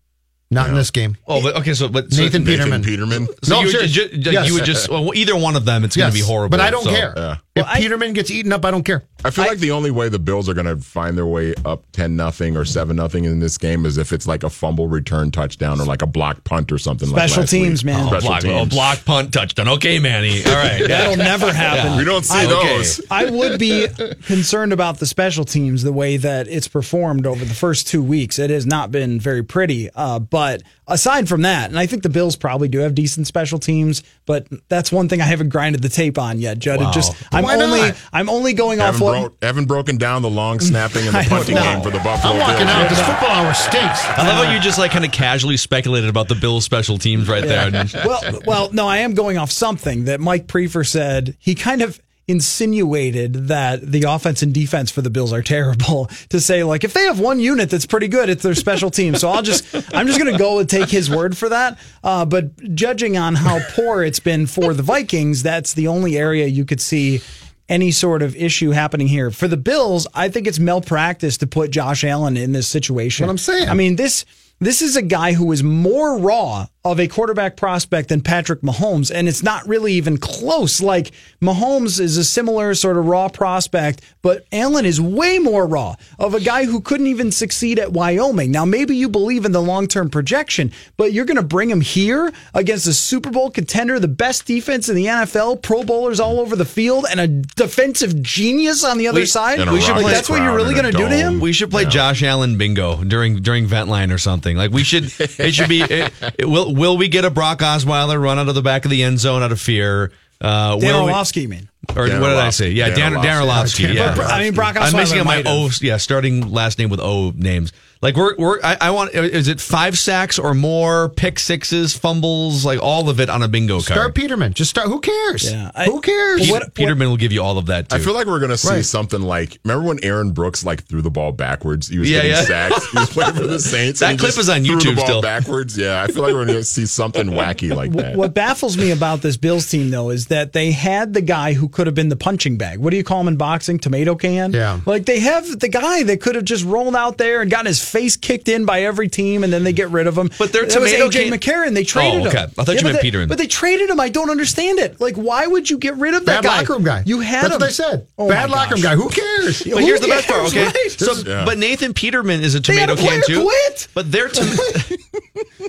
Not 0.50 0.70
in 0.70 0.74
this 0.74 0.90
game. 0.90 1.16
Oh, 1.26 1.42
but 1.42 1.56
okay. 1.56 1.74
So, 1.74 1.88
but 1.88 2.10
so, 2.10 2.22
Nathan 2.22 2.42
Nathan 2.44 2.80
Peterman. 2.80 2.82
Peterman. 2.82 3.26
So 3.44 3.52
No, 3.54 3.60
you, 3.60 3.66
would 3.66 3.72
serious. 3.72 3.92
ju- 3.92 4.08
ju- 4.16 4.30
Yes. 4.30 4.46
you 4.48 4.54
would 4.54 4.64
just 4.64 4.88
well, 4.88 5.12
either 5.14 5.36
one 5.36 5.56
of 5.56 5.66
them. 5.66 5.84
It's 5.84 5.94
going 5.94 6.10
to 6.10 6.14
be 6.14 6.22
horrible. 6.22 6.50
But 6.56 6.60
I 6.60 6.70
don't 6.70 6.84
so- 6.84 6.90
care. 6.90 7.12
yeah. 7.14 7.36
If 7.58 7.64
Well, 7.66 7.74
I- 7.74 7.80
Peterman 7.80 8.12
gets 8.12 8.30
eaten 8.30 8.52
up, 8.52 8.64
I 8.64 8.70
don't 8.70 8.84
care. 8.84 9.04
I 9.24 9.30
feel 9.30 9.46
like 9.46 9.58
the 9.58 9.72
only 9.72 9.90
way 9.90 10.08
the 10.08 10.18
Bills 10.20 10.48
are 10.48 10.54
going 10.54 10.66
to 10.68 10.76
find 10.76 11.16
their 11.16 11.26
way 11.26 11.52
up 11.64 11.82
ten 11.92 12.14
nothing 12.14 12.56
or 12.56 12.64
seven 12.64 12.94
nothing 12.96 13.24
in 13.24 13.40
this 13.40 13.58
game 13.58 13.84
is 13.84 13.98
if 13.98 14.12
it's 14.12 14.28
like 14.28 14.44
a 14.44 14.50
fumble 14.50 14.86
return 14.86 15.32
touchdown 15.32 15.80
or 15.80 15.84
like 15.84 16.02
a 16.02 16.06
block 16.06 16.44
punt 16.44 16.70
or 16.70 16.78
something. 16.78 17.08
like 17.10 17.16
that. 17.22 17.30
Special 17.30 17.44
teams, 17.48 17.82
week. 17.84 17.94
man. 17.94 18.04
Oh, 18.14 18.18
Special 18.20 18.28
block, 18.28 18.44
oh, 18.44 18.66
block, 18.66 19.04
punt, 19.04 19.32
touchdown. 19.32 19.66
Okay, 19.68 19.98
Manny. 19.98 20.44
All 20.46 20.52
right. 20.52 20.82
That'll 20.86 21.16
never 21.16 21.52
happen. 21.52 21.98
We 21.98 22.04
don't 22.04 22.24
see 22.24 22.38
I- 22.38 22.46
those. 22.46 23.00
I 23.10 23.28
would 23.28 23.58
be 23.58 23.88
concerned 24.26 24.72
about 24.72 24.98
the 24.98 25.06
special 25.06 25.44
teams 25.44 25.82
the 25.82 25.92
way 25.92 26.16
that 26.16 26.46
it's 26.46 26.68
performed 26.68 27.26
over 27.26 27.44
the 27.44 27.54
first 27.54 27.88
two 27.88 28.02
weeks. 28.02 28.38
It 28.38 28.50
has 28.50 28.66
not 28.66 28.92
been 28.92 29.18
very 29.18 29.42
pretty. 29.42 29.90
Uh, 29.94 30.20
but 30.20 30.62
aside 30.86 31.28
from 31.28 31.42
that, 31.42 31.70
and 31.70 31.78
I 31.78 31.86
think 31.86 32.02
the 32.04 32.08
Bills 32.08 32.36
probably 32.36 32.68
do 32.68 32.78
have 32.78 32.94
decent 32.94 33.26
special 33.26 33.58
teams, 33.58 34.02
but 34.28 34.46
that's 34.68 34.92
one 34.92 35.08
thing 35.08 35.22
I 35.22 35.24
haven't 35.24 35.48
grinded 35.48 35.80
the 35.80 35.88
tape 35.88 36.18
on 36.18 36.38
yet, 36.38 36.58
Judd. 36.58 36.82
It 36.82 36.92
just 36.92 37.16
I'm 37.32 37.44
Why 37.44 37.56
only 37.56 37.80
not? 37.80 37.96
I'm 38.12 38.28
only 38.28 38.52
going 38.52 38.78
off 38.78 38.98
Haven't, 38.98 39.00
what 39.00 39.40
bro- 39.40 39.48
haven't 39.48 39.64
broken 39.64 39.96
down 39.96 40.20
the 40.20 40.28
long 40.28 40.60
snapping 40.60 41.06
and 41.06 41.16
the 41.16 41.26
punting 41.30 41.56
game 41.56 41.80
for 41.80 41.90
the 41.90 41.98
Buffalo 42.00 42.34
I'm 42.34 42.38
walking 42.38 42.66
Bills. 42.66 42.68
out. 42.68 42.88
This 42.90 43.00
football 43.00 43.30
hour 43.30 43.54
stinks. 43.54 44.04
I 44.04 44.28
love 44.28 44.44
how 44.44 44.52
you 44.52 44.60
just 44.60 44.78
like 44.78 44.90
kind 44.90 45.06
of 45.06 45.12
casually 45.12 45.56
speculated 45.56 46.10
about 46.10 46.28
the 46.28 46.34
Bills' 46.34 46.66
special 46.66 46.98
teams 46.98 47.26
right 47.26 47.42
there. 47.42 47.70
well, 48.04 48.20
well, 48.46 48.72
no, 48.72 48.86
I 48.86 48.98
am 48.98 49.14
going 49.14 49.38
off 49.38 49.50
something 49.50 50.04
that 50.04 50.20
Mike 50.20 50.46
Prefer 50.46 50.84
said. 50.84 51.34
He 51.38 51.54
kind 51.54 51.80
of 51.80 51.98
insinuated 52.28 53.48
that 53.48 53.80
the 53.80 54.02
offense 54.02 54.42
and 54.42 54.52
defense 54.52 54.90
for 54.90 55.00
the 55.02 55.10
Bills 55.10 55.32
are 55.32 55.42
terrible. 55.42 56.10
To 56.28 56.40
say 56.40 56.62
like 56.62 56.84
if 56.84 56.92
they 56.92 57.04
have 57.04 57.18
one 57.20 57.40
unit 57.40 57.70
that's 57.70 57.86
pretty 57.86 58.08
good, 58.08 58.28
it's 58.28 58.42
their 58.42 58.54
special 58.54 58.90
team. 58.90 59.14
So 59.14 59.30
I'll 59.30 59.42
just 59.42 59.74
I'm 59.94 60.06
just 60.06 60.18
going 60.18 60.30
to 60.30 60.38
go 60.38 60.58
and 60.58 60.68
take 60.68 60.90
his 60.90 61.08
word 61.08 61.36
for 61.38 61.48
that. 61.48 61.78
Uh, 62.04 62.26
but 62.26 62.74
judging 62.74 63.16
on 63.16 63.34
how 63.34 63.60
poor 63.70 64.02
it's 64.02 64.20
been 64.20 64.46
for 64.46 64.74
the 64.74 64.82
Vikings, 64.82 65.42
that's 65.42 65.72
the 65.72 65.88
only 65.88 66.18
area 66.18 66.46
you 66.46 66.64
could 66.66 66.80
see 66.80 67.20
any 67.68 67.90
sort 67.90 68.22
of 68.22 68.36
issue 68.36 68.70
happening 68.70 69.08
here. 69.08 69.30
For 69.30 69.48
the 69.48 69.56
Bills, 69.56 70.06
I 70.14 70.28
think 70.28 70.46
it's 70.46 70.58
malpractice 70.58 71.38
to 71.38 71.46
put 71.46 71.70
Josh 71.70 72.04
Allen 72.04 72.36
in 72.36 72.52
this 72.52 72.68
situation. 72.68 73.26
What 73.26 73.30
I'm 73.30 73.38
saying. 73.38 73.68
I 73.68 73.74
mean, 73.74 73.96
this 73.96 74.24
this 74.60 74.82
is 74.82 74.96
a 74.96 75.02
guy 75.02 75.32
who 75.34 75.52
is 75.52 75.62
more 75.62 76.18
raw 76.18 76.66
of 76.84 76.98
a 76.98 77.06
quarterback 77.06 77.56
prospect 77.56 78.08
than 78.08 78.20
Patrick 78.22 78.62
Mahomes, 78.62 79.10
and 79.14 79.28
it's 79.28 79.42
not 79.42 79.66
really 79.68 79.92
even 79.94 80.16
close. 80.16 80.80
Like 80.80 81.10
Mahomes 81.42 82.00
is 82.00 82.16
a 82.16 82.24
similar 82.24 82.74
sort 82.74 82.96
of 82.96 83.04
raw 83.06 83.28
prospect, 83.28 84.00
but 84.22 84.46
Allen 84.52 84.86
is 84.86 84.98
way 85.00 85.38
more 85.38 85.66
raw 85.66 85.96
of 86.18 86.34
a 86.34 86.40
guy 86.40 86.64
who 86.64 86.80
couldn't 86.80 87.06
even 87.08 87.30
succeed 87.30 87.78
at 87.78 87.92
Wyoming. 87.92 88.50
Now, 88.50 88.64
maybe 88.64 88.96
you 88.96 89.08
believe 89.08 89.44
in 89.44 89.52
the 89.52 89.60
long 89.60 89.86
term 89.86 90.08
projection, 90.08 90.72
but 90.96 91.12
you're 91.12 91.26
going 91.26 91.36
to 91.36 91.42
bring 91.42 91.68
him 91.70 91.82
here 91.82 92.32
against 92.54 92.86
a 92.86 92.94
Super 92.94 93.30
Bowl 93.30 93.50
contender, 93.50 94.00
the 94.00 94.08
best 94.08 94.46
defense 94.46 94.88
in 94.88 94.96
the 94.96 95.06
NFL, 95.06 95.60
Pro 95.62 95.82
Bowlers 95.84 96.20
all 96.20 96.40
over 96.40 96.56
the 96.56 96.64
field, 96.64 97.04
and 97.10 97.20
a 97.20 97.28
defensive 97.28 98.22
genius 98.22 98.82
on 98.82 98.96
the 98.98 99.08
other 99.08 99.20
We- 99.20 99.26
side. 99.26 99.60
and 99.60 99.70
We 99.72 99.80
should 99.82 99.94
play- 99.96 100.10
That's 100.12 100.30
what 100.30 100.42
you're 100.42 100.56
really 100.56 100.74
going 100.74 100.86
to 100.86 100.92
do 100.92 101.08
to 101.08 101.14
him. 101.16 101.38
We 101.40 101.52
should 101.52 101.70
play 101.70 101.84
Josh 101.84 102.22
Allen 102.22 102.56
bingo 102.56 103.04
during 103.04 103.42
during 103.42 103.66
Ventline 103.68 104.10
or 104.12 104.18
something. 104.18 104.47
Like 104.56 104.70
we 104.70 104.84
should. 104.84 105.12
It 105.18 105.52
should 105.54 105.68
be. 105.68 105.82
It, 105.88 106.12
it- 106.38 106.46
will 106.46 106.74
Will 106.74 106.96
we 106.96 107.08
get 107.08 107.24
a 107.24 107.30
Brock 107.30 107.58
Osweiler 107.60 108.20
run 108.20 108.38
out 108.38 108.48
of 108.48 108.54
the 108.54 108.62
back 108.62 108.84
of 108.84 108.90
the 108.90 109.02
end 109.02 109.18
zone 109.18 109.42
out 109.42 109.52
of 109.52 109.60
fear? 109.60 110.12
Uh, 110.40 110.76
Dan 110.78 110.94
will 110.94 111.04
we- 111.06 111.10
Orlovsky, 111.12 111.42
you 111.42 111.48
mean? 111.48 111.68
Or 111.96 112.06
Dan 112.06 112.20
what 112.20 112.28
did 112.28 112.38
I 112.38 112.50
say? 112.50 112.70
Yeah, 112.70 112.88
Dan 112.90 113.12
Dan, 113.12 113.22
Dan 113.22 113.42
Orlovsky. 113.42 113.84
Orlovsky. 113.98 114.20
Yeah. 114.20 114.26
I 114.28 114.40
mean, 114.42 114.54
Brock 114.54 114.76
I'm 114.76 114.92
Osweiler 114.92 114.96
mixing 114.96 115.18
up 115.20 115.26
my 115.26 115.36
might 115.42 115.46
O. 115.46 115.68
Yeah, 115.80 115.96
starting 115.96 116.50
last 116.52 116.78
name 116.78 116.90
with 116.90 117.00
O 117.00 117.30
names. 117.34 117.72
Like 118.00 118.16
we're 118.16 118.36
we're. 118.36 118.60
I, 118.62 118.76
I 118.80 118.90
want. 118.92 119.14
Uh, 119.14 119.22
is 119.22 119.48
it 119.48 119.60
five 119.60 119.98
sacks 119.98 120.38
or 120.38 120.54
more? 120.54 121.08
Pick 121.08 121.38
sixes, 121.38 121.96
fumbles, 121.96 122.64
like 122.64 122.80
all 122.80 123.08
of 123.08 123.18
it 123.18 123.28
on 123.28 123.42
a 123.42 123.48
bingo 123.48 123.80
Start 123.80 123.86
card. 123.86 123.96
Start 124.04 124.14
Peterman. 124.14 124.52
Just 124.54 124.70
start. 124.70 124.86
Who 124.88 125.00
cares? 125.00 125.50
Yeah, 125.50 125.70
I- 125.74 125.86
who 125.86 126.00
cares? 126.00 126.40
Peter- 126.42 126.52
what- 126.52 126.74
Peterman 126.74 127.08
will 127.08 127.16
give 127.16 127.32
you 127.32 127.42
all 127.42 127.58
of 127.58 127.66
that 127.66 127.88
too. 127.88 127.96
I 127.96 127.98
feel 127.98 128.14
like 128.14 128.26
we're 128.26 128.38
gonna 128.40 128.56
see 128.56 128.68
Right. 128.68 128.84
something 128.84 129.20
like 129.20 129.58
remember 129.64 129.88
when 129.88 129.98
Aaron 130.04 130.30
Brooks 130.30 130.64
like 130.64 130.84
threw 130.84 131.02
the 131.02 131.10
ball 131.10 131.32
backwards? 131.32 131.88
He 131.88 131.98
was 131.98 132.08
Yeah, 132.08 132.18
getting 132.22 132.30
yeah. 132.32 132.42
sacked. 132.44 132.84
He 132.92 132.98
was 132.98 133.10
playing 133.10 133.34
for 133.34 133.46
the 133.46 133.58
Saints. 133.68 134.00
That 134.00 134.10
and 134.10 134.18
clip 134.20 134.38
is 134.38 134.48
on 134.48 134.62
threw 134.64 134.76
YouTube 134.76 134.90
the 134.90 134.94
ball 134.96 135.04
still. 135.06 135.22
backwards. 135.22 135.76
Yeah, 135.76 136.00
I 136.02 136.06
feel 136.06 136.22
like 136.22 136.34
we're 136.34 136.46
gonna 136.46 136.62
see 136.62 136.86
something 136.86 137.26
wacky 137.30 137.74
like 137.74 137.92
that. 137.94 138.14
What 138.16 138.32
baffles 138.32 138.76
me 138.76 138.92
about 138.92 139.22
this 139.22 139.36
Bills 139.36 139.68
team, 139.68 139.90
though, 139.90 140.10
is 140.10 140.26
that 140.26 140.52
they 140.52 140.70
had 140.70 141.14
the 141.14 141.20
guy 141.20 141.54
who 141.54 141.68
could 141.68 141.86
have 141.88 141.94
been 141.96 142.10
the 142.10 142.16
punching 142.16 142.58
bag. 142.58 142.78
What 142.78 142.90
do 142.90 142.96
you 142.96 143.04
call 143.04 143.20
him 143.20 143.28
in 143.28 143.36
boxing? 143.36 143.78
Tomato 143.80 144.14
can? 144.14 144.52
Yeah. 144.52 144.78
Like 144.86 145.04
they 145.06 145.18
have 145.20 145.58
the 145.58 145.68
guy 145.68 146.04
that 146.04 146.20
could 146.20 146.36
have 146.36 146.44
just 146.44 146.64
rolled 146.64 146.94
out 146.94 147.18
there 147.18 147.42
and 147.42 147.50
gotten 147.50 147.66
his 147.66 147.87
face 147.88 148.16
kicked 148.16 148.48
in 148.48 148.64
by 148.64 148.82
every 148.82 149.08
team, 149.08 149.44
and 149.44 149.52
then 149.52 149.64
they 149.64 149.72
get 149.72 149.90
rid 149.90 150.06
of 150.06 150.16
him. 150.16 150.30
But 150.38 150.52
they're 150.52 150.66
that 150.66 150.80
was 150.80 150.90
tomato 150.92 151.08
AJ 151.08 151.28
can- 151.30 151.38
McCarron. 151.38 151.74
They 151.74 151.84
traded 151.84 152.22
Oh, 152.26 152.28
okay. 152.28 152.38
him. 152.40 152.50
I 152.58 152.64
thought 152.64 152.74
you 152.76 152.82
but 152.82 152.84
meant 152.84 152.96
they- 152.96 153.02
Peterman. 153.02 153.28
But 153.28 153.38
they 153.38 153.46
traded 153.46 153.90
him. 153.90 153.98
I 154.00 154.08
don't 154.08 154.30
understand 154.30 154.78
it. 154.78 155.00
Like, 155.00 155.16
why 155.16 155.46
would 155.46 155.68
you 155.68 155.78
get 155.78 155.96
rid 155.96 156.14
of 156.14 156.24
that 156.26 156.42
Bad 156.42 156.48
guy? 156.48 156.58
locker 156.60 156.72
room 156.74 156.84
guy. 156.84 157.02
You 157.06 157.20
had 157.20 157.44
That's 157.44 157.54
him. 157.54 157.60
what 157.60 157.68
I 157.68 157.72
said. 157.72 158.06
Oh 158.18 158.28
Bad 158.28 158.50
locker 158.50 158.74
room 158.74 158.82
guy. 158.82 158.94
Who 158.96 159.08
cares? 159.08 159.62
But 159.62 159.82
here's 159.82 160.00
the 160.00 160.08
best 160.08 160.28
part, 160.28 160.46
okay? 160.48 160.64
Right. 160.66 160.90
So, 160.90 161.14
Yeah. 161.26 161.44
but 161.44 161.58
Nathan 161.58 161.94
Peterman 161.94 162.42
is 162.42 162.54
a 162.54 162.60
They 162.60 162.74
had 162.76 162.88
tomato 162.88 163.06
a 163.06 163.08
can 163.10 163.22
too. 163.26 163.42
quit. 163.44 163.88
But 163.94 164.12
they're 164.12 164.28
to- 164.28 164.98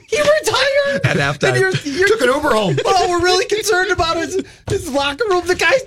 He 0.07 0.17
retired 0.19 1.05
At 1.05 1.17
halftime. 1.17 1.49
And 1.49 1.57
you're, 1.57 1.71
you're, 1.95 2.07
Took 2.07 2.21
an 2.21 2.27
Uber 2.29 2.49
home. 2.53 2.77
Oh, 2.85 3.09
we're 3.09 3.21
really 3.23 3.45
concerned 3.45 3.91
about 3.91 4.17
his, 4.17 4.43
his 4.69 4.89
locker 4.89 5.25
room. 5.29 5.45
The 5.45 5.55
guy's 5.55 5.81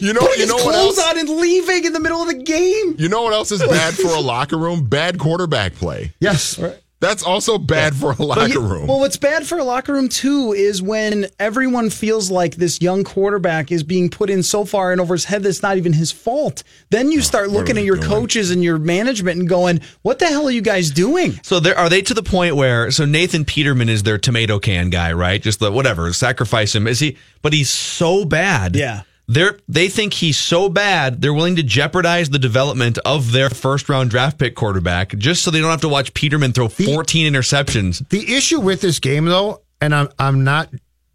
You 0.00 0.12
know- 0.12 0.20
putting 0.20 0.36
you 0.36 0.40
his 0.42 0.48
know 0.48 0.54
what 0.56 0.62
clothes 0.74 0.98
else? 0.98 1.10
on 1.10 1.18
and 1.18 1.28
leaving 1.28 1.84
in 1.84 1.92
the 1.92 2.00
middle 2.00 2.22
of 2.22 2.28
the 2.28 2.34
game. 2.42 2.94
You 2.98 3.08
know 3.08 3.22
what 3.22 3.32
else 3.34 3.52
is 3.52 3.60
bad 3.62 3.94
for 3.94 4.08
a 4.08 4.20
locker 4.20 4.56
room? 4.56 4.84
Bad 4.86 5.18
quarterback 5.18 5.74
play. 5.76 6.12
Yes. 6.20 6.58
That's 6.98 7.22
also 7.22 7.58
bad 7.58 7.94
for 7.94 8.12
a 8.12 8.22
locker 8.22 8.46
yeah, 8.48 8.54
room. 8.56 8.86
Well, 8.86 9.00
what's 9.00 9.18
bad 9.18 9.46
for 9.46 9.58
a 9.58 9.64
locker 9.64 9.92
room 9.92 10.08
too 10.08 10.54
is 10.54 10.80
when 10.80 11.26
everyone 11.38 11.90
feels 11.90 12.30
like 12.30 12.56
this 12.56 12.80
young 12.80 13.04
quarterback 13.04 13.70
is 13.70 13.82
being 13.82 14.08
put 14.08 14.30
in 14.30 14.42
so 14.42 14.64
far 14.64 14.92
and 14.92 15.00
over 15.00 15.12
his 15.12 15.26
head 15.26 15.42
that's 15.42 15.62
not 15.62 15.76
even 15.76 15.92
his 15.92 16.10
fault. 16.10 16.62
Then 16.88 17.12
you 17.12 17.18
oh, 17.18 17.22
start 17.22 17.50
looking 17.50 17.76
at 17.76 17.84
your 17.84 17.96
doing? 17.96 18.08
coaches 18.08 18.50
and 18.50 18.64
your 18.64 18.78
management 18.78 19.38
and 19.38 19.46
going, 19.46 19.82
"What 20.02 20.20
the 20.20 20.26
hell 20.26 20.48
are 20.48 20.50
you 20.50 20.62
guys 20.62 20.90
doing?" 20.90 21.38
So 21.42 21.60
there 21.60 21.76
are 21.76 21.90
they 21.90 22.00
to 22.00 22.14
the 22.14 22.22
point 22.22 22.56
where 22.56 22.90
so 22.90 23.04
Nathan 23.04 23.44
Peterman 23.44 23.90
is 23.90 24.02
their 24.02 24.16
tomato 24.16 24.58
can 24.58 24.88
guy, 24.88 25.12
right? 25.12 25.42
Just 25.42 25.60
the 25.60 25.70
whatever, 25.70 26.10
sacrifice 26.14 26.74
him. 26.74 26.86
Is 26.86 27.00
he? 27.00 27.18
But 27.42 27.52
he's 27.52 27.68
so 27.68 28.24
bad. 28.24 28.74
Yeah. 28.74 29.02
They're 29.28 29.58
they 29.68 29.88
think 29.88 30.12
he's 30.12 30.38
so 30.38 30.68
bad 30.68 31.20
they're 31.20 31.34
willing 31.34 31.56
to 31.56 31.62
jeopardize 31.62 32.30
the 32.30 32.38
development 32.38 32.98
of 32.98 33.32
their 33.32 33.50
first 33.50 33.88
round 33.88 34.10
draft 34.10 34.38
pick 34.38 34.54
quarterback 34.54 35.16
just 35.18 35.42
so 35.42 35.50
they 35.50 35.60
don't 35.60 35.70
have 35.70 35.80
to 35.80 35.88
watch 35.88 36.14
Peterman 36.14 36.52
throw 36.52 36.68
14 36.68 37.32
interceptions. 37.32 38.08
The 38.08 38.36
issue 38.36 38.60
with 38.60 38.80
this 38.80 39.00
game, 39.00 39.24
though, 39.24 39.62
and 39.80 39.94
I'm 39.94 40.08
I'm 40.18 40.44
not 40.44 40.70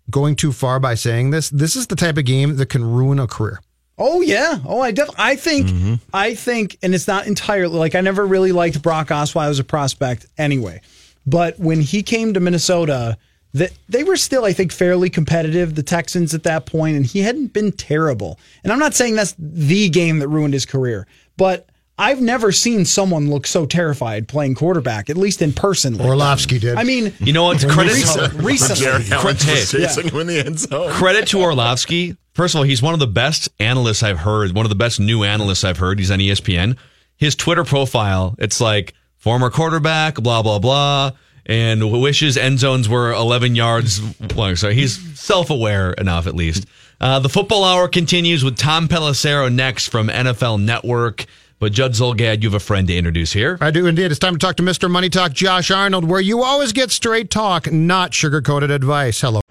going 0.10 0.36
too 0.36 0.52
far 0.52 0.80
by 0.80 0.96
saying 0.96 1.32
this. 1.32 1.50
This 1.50 1.76
is 1.76 1.88
the 1.88 1.96
type 1.96 2.18
of 2.18 2.26
game 2.26 2.58
that 2.58 2.68
can 2.68 2.84
ruin 2.84 3.18
a 3.18 3.28
career. 3.28 3.62
Oh 3.98 4.22
yeah. 4.22 4.60
Oh, 4.66 4.82
I 4.82 4.92
definitely. 4.92 5.24
I 5.24 5.36
think. 5.36 5.68
Mm-hmm. 5.68 5.94
I 6.14 6.36
think, 6.36 6.78
and 6.82 6.94
it's 6.94 7.08
not 7.08 7.28
entirely 7.28 7.78
like 7.78 7.96
I 7.96 8.02
never 8.02 8.26
really 8.26 8.52
liked 8.52 8.82
Brock 8.82 9.08
Osweiler 9.08 9.50
as 9.50 9.60
a 9.60 9.64
prospect 9.64 10.26
anyway. 10.38 10.82
But 11.26 11.60
when 11.60 11.82
he 11.82 12.04
came 12.04 12.34
to 12.34 12.40
Minnesota, 12.40 13.18
that 13.54 13.72
they 13.90 14.04
were 14.04 14.16
still, 14.18 14.46
I 14.46 14.54
think, 14.54 14.72
fairly 14.72 15.10
competitive. 15.10 15.76
The 15.76 15.84
Texans 15.84 16.34
at 16.34 16.44
that 16.44 16.66
point, 16.66 16.96
and 16.96 17.06
he 17.06 17.20
hadn't 17.20 17.54
been 17.54 17.72
terrible. 17.72 18.40
And 18.64 18.72
I'm 18.72 18.80
not 18.80 18.94
saying 18.94 19.16
that's 19.16 19.36
the 19.38 19.90
game 19.90 20.20
that 20.20 20.28
ruined 20.28 20.54
his 20.54 20.66
career, 20.66 21.08
but. 21.38 21.68
I've 22.00 22.22
never 22.22 22.52
seen 22.52 22.86
someone 22.86 23.30
look 23.30 23.46
so 23.46 23.68
terrified 23.68 24.28
playing 24.28 24.56
quarterback, 24.56 25.12
at 25.12 25.18
least 25.18 25.40
in 25.44 25.54
person. 25.54 25.98
like. 26.00 26.08
Orlovsky 26.08 26.58
did. 26.58 26.76
I 26.76 26.84
mean, 26.84 27.14
You 27.20 27.32
know 27.32 27.44
what? 27.44 27.60
Credit 27.60 27.94
recently, 27.94 28.44
recently. 28.44 28.84
Jared 28.86 29.04
Hey, 29.04 29.24
was 29.24 29.70
chasing 29.72 30.08
him 30.10 30.20
in 30.22 30.26
the 30.28 30.40
end 30.40 30.58
zone. 30.62 30.90
credit 30.94 31.28
to 31.28 31.40
Orlovsky. 31.42 32.18
First 32.34 32.56
of 32.56 32.60
all, 32.60 32.64
he's 32.64 32.82
one 32.82 32.96
of 32.96 33.00
the 33.00 33.06
best 33.08 33.50
analysts 33.60 34.02
I've 34.02 34.18
heard, 34.20 34.54
one 34.56 34.66
of 34.66 34.70
the 34.72 34.76
best 34.76 35.00
new 35.00 35.24
analysts 35.24 35.64
I've 35.64 35.78
heard. 35.78 36.00
He's 36.00 36.10
on 36.10 36.18
ESPN. 36.18 36.76
His 37.18 37.36
Twitter 37.36 37.64
profile, 37.66 38.34
it's 38.40 38.60
like 38.60 38.96
former 39.18 39.52
quarterback, 39.52 40.16
blah, 40.16 40.42
blah, 40.42 40.58
blah, 40.58 41.12
and 41.46 41.92
wishes 42.02 42.38
end 42.38 42.60
zones 42.60 42.88
were 42.90 43.12
11 43.12 43.56
yards 43.56 44.02
long. 44.36 44.56
So 44.56 44.70
he's 44.72 45.20
self 45.20 45.50
aware 45.50 45.92
enough, 45.94 46.28
at 46.28 46.36
least. 46.36 46.66
Uh, 47.00 47.20
the 47.20 47.30
football 47.30 47.64
hour 47.64 47.88
continues 47.88 48.44
with 48.44 48.58
Tom 48.58 48.88
Pelissero 48.88 49.52
next 49.54 49.88
from 49.90 50.08
NFL 50.10 50.62
Network. 50.62 51.26
But 51.60 51.74
Judd 51.74 51.92
Zulgad, 51.92 52.42
you 52.42 52.50
have 52.50 52.56
a 52.56 52.60
friend 52.60 52.88
to 52.88 52.96
introduce 52.96 53.34
here. 53.34 53.58
I 53.62 53.70
do 53.70 53.86
indeed. 53.86 54.06
It's 54.12 54.20
time 54.20 54.34
to 54.34 54.40
talk 54.40 54.56
to 54.56 54.64
Mr. 54.64 54.90
Money 54.90 55.10
Talk 55.10 55.32
Josh 55.32 55.70
Arnold, 55.70 56.06
where 56.10 56.20
you 56.22 56.42
always 56.44 56.74
get 56.74 56.90
straight 56.90 57.30
talk, 57.30 57.72
not 57.72 58.16
sugar 58.16 58.42
coated 58.42 58.72
advice. 58.72 59.22
Hello. 59.22 59.42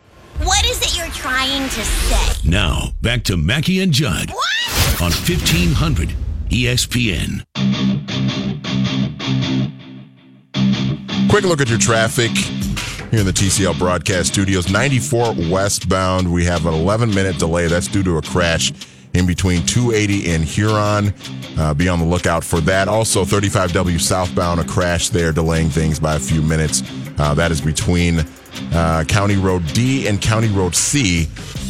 What 0.42 0.64
is 0.64 0.80
it 0.82 0.96
you're 0.98 1.06
trying 1.08 1.68
to 1.68 1.84
say? 1.84 2.48
Now, 2.48 2.88
back 3.00 3.22
to 3.24 3.36
Mackey 3.36 3.80
and 3.80 3.92
Judd 3.92 4.30
What? 4.30 5.00
on 5.02 5.12
E 5.12 5.14
1500 5.14 6.14
ESPN. 6.48 7.44
Quick 11.30 11.44
look 11.44 11.60
at 11.60 11.68
your 11.68 11.78
traffic 11.78 12.32
here 12.32 13.20
in 13.20 13.24
the 13.24 13.32
TCL 13.32 13.78
broadcast 13.78 14.32
studios. 14.32 14.68
94 14.68 15.36
westbound. 15.48 16.30
We 16.30 16.44
have 16.46 16.66
an 16.66 16.74
11 16.74 17.14
minute 17.14 17.38
delay. 17.38 17.68
That's 17.68 17.86
due 17.86 18.02
to 18.02 18.16
a 18.18 18.22
crash 18.22 18.72
in 19.14 19.28
between 19.28 19.64
280 19.64 20.32
and 20.32 20.44
Huron. 20.44 21.14
Uh, 21.56 21.72
be 21.72 21.88
on 21.88 22.00
the 22.00 22.04
lookout 22.04 22.42
for 22.42 22.60
that. 22.62 22.88
Also, 22.88 23.24
35W 23.24 24.00
southbound, 24.00 24.58
a 24.58 24.64
crash 24.64 25.10
there, 25.10 25.30
delaying 25.30 25.68
things 25.68 26.00
by 26.00 26.16
a 26.16 26.18
few 26.18 26.42
minutes. 26.42 26.82
Uh, 27.20 27.32
that 27.34 27.52
is 27.52 27.60
between 27.60 28.26
uh, 28.74 29.04
County 29.06 29.36
Road 29.36 29.64
D 29.68 30.08
and 30.08 30.20
County 30.20 30.48
Road 30.48 30.74
C 30.74 31.28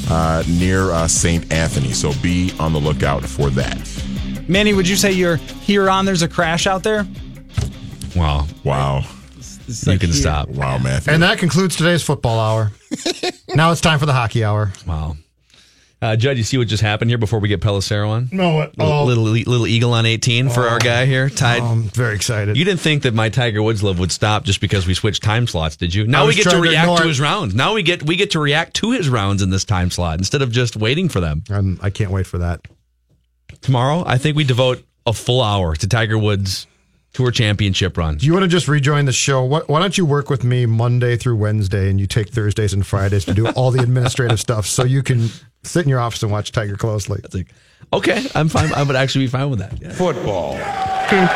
uh, 0.09 0.43
near 0.49 0.91
uh, 0.91 1.07
St. 1.07 1.53
Anthony. 1.53 1.93
So 1.93 2.15
be 2.23 2.51
on 2.59 2.73
the 2.73 2.81
lookout 2.81 3.27
for 3.27 3.51
that. 3.51 3.79
Manny, 4.49 4.73
would 4.73 4.89
you 4.89 4.97
say 4.97 5.13
you're 5.13 5.37
here 5.37 5.91
on? 5.91 6.07
There's 6.07 6.23
a 6.23 6.29
crash 6.29 6.67
out 6.67 6.83
there. 6.83 7.07
Wow. 8.17 8.47
Wow. 8.65 9.05
It's 9.71 9.87
You 9.87 9.93
like 9.93 10.01
can 10.01 10.11
here. 10.11 10.21
stop. 10.21 10.49
Wow, 10.49 10.79
Matthew. 10.79 11.13
And 11.13 11.23
that 11.23 11.39
concludes 11.39 11.77
today's 11.77 12.03
football 12.03 12.39
hour. 12.39 12.73
now 13.55 13.71
it's 13.73 13.81
time 13.81 13.99
for 13.99 14.07
the 14.07 14.13
hockey 14.13 14.45
hour. 14.45 14.73
Wow. 14.87 15.17
Uh, 16.03 16.17
Judd, 16.17 16.39
you 16.39 16.45
see 16.45 16.57
what 16.57 16.67
just 16.67 16.83
happened 16.83 17.11
here 17.11 17.19
before 17.19 17.41
we 17.41 17.49
get 17.49 17.61
Pelissero 17.61 18.09
on? 18.09 18.31
No, 18.33 18.55
what? 18.55 18.79
Little, 18.79 19.05
little, 19.05 19.25
little 19.25 19.67
eagle 19.67 19.93
on 19.93 20.07
18 20.07 20.49
for 20.49 20.67
our 20.67 20.79
guy 20.79 21.05
here, 21.05 21.29
tied. 21.29 21.63
I'm 21.63 21.83
very 21.83 22.15
excited. 22.15 22.57
You 22.57 22.65
didn't 22.65 22.81
think 22.81 23.03
that 23.03 23.13
my 23.13 23.29
Tiger 23.29 23.63
Woods 23.63 23.83
love 23.83 23.99
would 23.99 24.11
stop 24.11 24.45
just 24.45 24.63
because 24.63 24.87
we 24.87 24.95
switched 24.95 25.23
time 25.23 25.47
slots, 25.47 25.77
did 25.77 25.95
you? 25.95 26.07
Now 26.07 26.27
we 26.27 26.35
get 26.35 26.45
to 26.45 26.51
trying 26.51 26.63
to 26.63 26.69
react 26.71 27.03
to, 27.03 27.07
his 27.09 27.21
rounds. 27.21 27.55
Now 27.55 27.75
we 27.75 27.83
get 27.83 28.03
we 28.03 28.17
get 28.17 28.31
to 28.31 28.39
react 28.39 28.75
to 28.77 28.93
his 28.93 29.11
rounds 29.11 29.43
in 29.43 29.51
this 29.51 29.67
time 29.67 29.91
slot 29.91 30.19
instead 30.19 30.41
of 30.41 30.51
just 30.51 30.75
waiting 30.75 31.11
for 31.11 31.21
them. 31.21 31.45
I'm, 31.51 31.79
I 31.83 31.91
can't 31.91 32.11
wait 32.11 32.27
for 32.27 32.39
that. 32.39 32.67
Tomorrow, 33.61 34.05
I 34.07 34.17
think 34.17 34.37
we 34.39 34.45
devote 34.45 34.83
a 35.05 35.13
full 35.13 35.43
hour 35.43 35.77
to 35.77 35.87
Tiger 35.87 36.17
Woods 36.17 36.67
Tour 37.13 37.33
Championship 37.33 37.97
run. 37.97 38.19
Do 38.19 38.27
you 38.27 38.33
want 38.33 38.45
to 38.45 38.49
just 38.49 38.69
rejoin 38.69 39.05
the 39.05 39.13
show? 39.13 39.43
Why, 39.45 39.61
why 39.67 39.81
don't 39.81 39.99
you 39.99 40.07
work 40.07 40.31
with 40.31 40.45
me 40.45 40.65
Monday 40.67 41.17
through 41.17 41.37
Wednesday 41.37 41.91
and 41.91 42.01
you 42.01 42.07
take 42.07 42.29
Thursdays 42.29 42.73
and 42.73 42.87
Fridays 42.87 43.25
to 43.25 43.35
do 43.35 43.49
all 43.49 43.73
the 43.73 43.83
administrative 43.83 44.39
stuff 44.39 44.67
so 44.67 44.85
you 44.85 45.03
can 45.03 45.29
sit 45.65 45.83
in 45.85 45.89
your 45.89 45.99
office 46.01 46.23
and 46.23 46.31
watch 46.31 46.53
Tiger 46.53 46.77
closely? 46.77 47.21
It's 47.25 47.35
like, 47.35 47.49
okay, 47.93 48.25
I'm 48.35 48.49
fine. 48.49 48.73
I 48.73 48.85
would 48.85 48.95
actually 48.95 49.25
be 49.25 49.31
fine 49.31 49.51
with 49.51 49.59
that. 49.59 49.81
Yeah. 49.83 49.93
Football. 49.93 50.53
Football. 50.53 51.27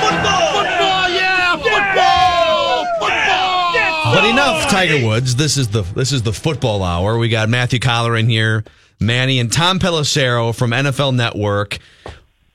Football, 0.00 1.08
yeah. 1.10 1.56
Football. 1.56 2.84
Football. 2.98 3.74
Yeah. 3.74 4.12
But 4.14 4.24
enough, 4.24 4.68
Tiger 4.70 5.06
Woods. 5.06 5.36
This 5.36 5.56
is 5.56 5.68
the 5.68 5.82
this 5.82 6.10
is 6.10 6.22
the 6.22 6.32
football 6.32 6.82
hour. 6.82 7.16
We 7.16 7.28
got 7.28 7.48
Matthew 7.48 7.78
Coller 7.78 8.16
in 8.16 8.28
here, 8.28 8.64
Manny 8.98 9.38
and 9.38 9.52
Tom 9.52 9.78
Pelissero 9.78 10.52
from 10.54 10.72
NFL 10.72 11.14
Network. 11.14 11.78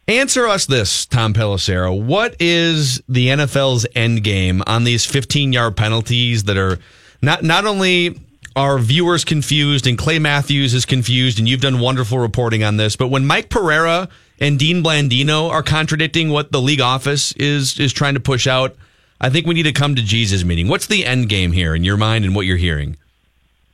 Answer 0.07 0.47
us 0.47 0.67
this, 0.67 1.07
Tom 1.07 1.33
Pelissero. 1.33 1.99
What 1.99 2.35
is 2.39 3.01
the 3.09 3.29
NFL's 3.29 3.87
end 3.95 4.23
game 4.23 4.61
on 4.67 4.83
these 4.83 5.03
15 5.03 5.51
yard 5.51 5.75
penalties 5.75 6.43
that 6.43 6.57
are 6.57 6.77
not 7.23 7.43
not 7.43 7.65
only 7.65 8.19
are 8.55 8.77
viewers 8.77 9.25
confused 9.25 9.87
and 9.87 9.97
Clay 9.97 10.19
Matthews 10.19 10.75
is 10.75 10.85
confused, 10.85 11.39
and 11.39 11.49
you've 11.49 11.61
done 11.61 11.79
wonderful 11.79 12.19
reporting 12.19 12.63
on 12.63 12.77
this, 12.77 12.95
but 12.95 13.07
when 13.07 13.25
Mike 13.25 13.49
Pereira 13.49 14.07
and 14.39 14.59
Dean 14.59 14.83
Blandino 14.83 15.49
are 15.49 15.63
contradicting 15.63 16.29
what 16.29 16.51
the 16.51 16.61
league 16.61 16.81
office 16.81 17.31
is 17.33 17.79
is 17.79 17.91
trying 17.91 18.13
to 18.13 18.19
push 18.19 18.45
out, 18.45 18.75
I 19.19 19.31
think 19.31 19.47
we 19.47 19.55
need 19.55 19.63
to 19.63 19.71
come 19.71 19.95
to 19.95 20.03
Jesus 20.03 20.43
meeting. 20.43 20.67
What's 20.67 20.85
the 20.85 21.03
end 21.03 21.29
game 21.29 21.51
here 21.51 21.73
in 21.73 21.83
your 21.83 21.97
mind 21.97 22.25
and 22.25 22.35
what 22.35 22.45
you're 22.45 22.57
hearing? 22.57 22.95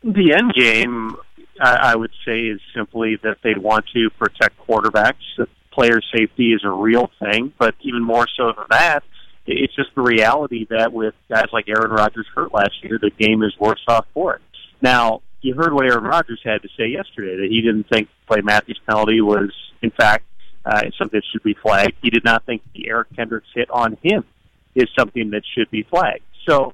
The 0.02 0.34
end 0.34 0.54
game, 0.54 1.18
I, 1.60 1.92
I 1.92 1.96
would 1.96 2.12
say, 2.26 2.40
is 2.44 2.62
simply 2.74 3.18
that 3.18 3.40
they 3.44 3.54
want 3.56 3.86
to 3.94 4.10
protect 4.12 4.58
quarterbacks. 4.66 5.46
Player 5.72 6.02
safety 6.14 6.54
is 6.54 6.62
a 6.64 6.70
real 6.70 7.10
thing, 7.20 7.54
but 7.58 7.76
even 7.82 8.04
more 8.04 8.28
so 8.36 8.52
than 8.56 8.66
that, 8.70 9.04
it's 9.46 9.76
just 9.76 9.90
the 9.96 10.02
reality 10.02 10.68
that 10.70 10.94
with 10.94 11.16
guys 11.30 11.48
like 11.52 11.68
Aaron 11.68 11.92
Rodgers 11.92 12.28
hurt 12.36 12.54
last 12.54 12.84
year, 12.84 13.00
the 13.02 13.10
game 13.10 13.42
is 13.44 13.54
worse 13.60 13.84
off 13.88 14.06
for 14.14 14.36
it. 14.36 14.42
Now, 14.82 15.22
you 15.42 15.56
heard 15.56 15.74
what 15.74 15.86
Aaron 15.86 16.04
Rodgers 16.04 16.40
had 16.44 16.62
to 16.62 16.70
say 16.78 16.88
yesterday 16.88 17.38
that 17.38 17.48
he 17.50 17.62
didn't 17.62 17.90
think 17.90 18.10
Clay 18.28 18.42
Matthews 18.42 18.80
penalty 18.88 19.22
was, 19.22 19.52
in 19.82 19.92
fact, 19.92 20.26
uh, 20.66 20.82
something 20.98 21.18
that 21.18 21.24
should 21.32 21.44
be 21.44 21.56
flagged. 21.56 21.94
He 22.02 22.10
did 22.10 22.24
not 22.24 22.46
think 22.46 22.62
the 22.74 22.88
Eric 22.90 23.08
Kendricks 23.16 23.48
hit 23.54 23.70
on 23.72 23.98
him 24.04 24.24
is 24.76 24.88
something 24.98 25.32
that 25.32 25.42
should 25.56 25.70
be 25.72 25.84
flagged. 25.84 26.24
So 26.48 26.74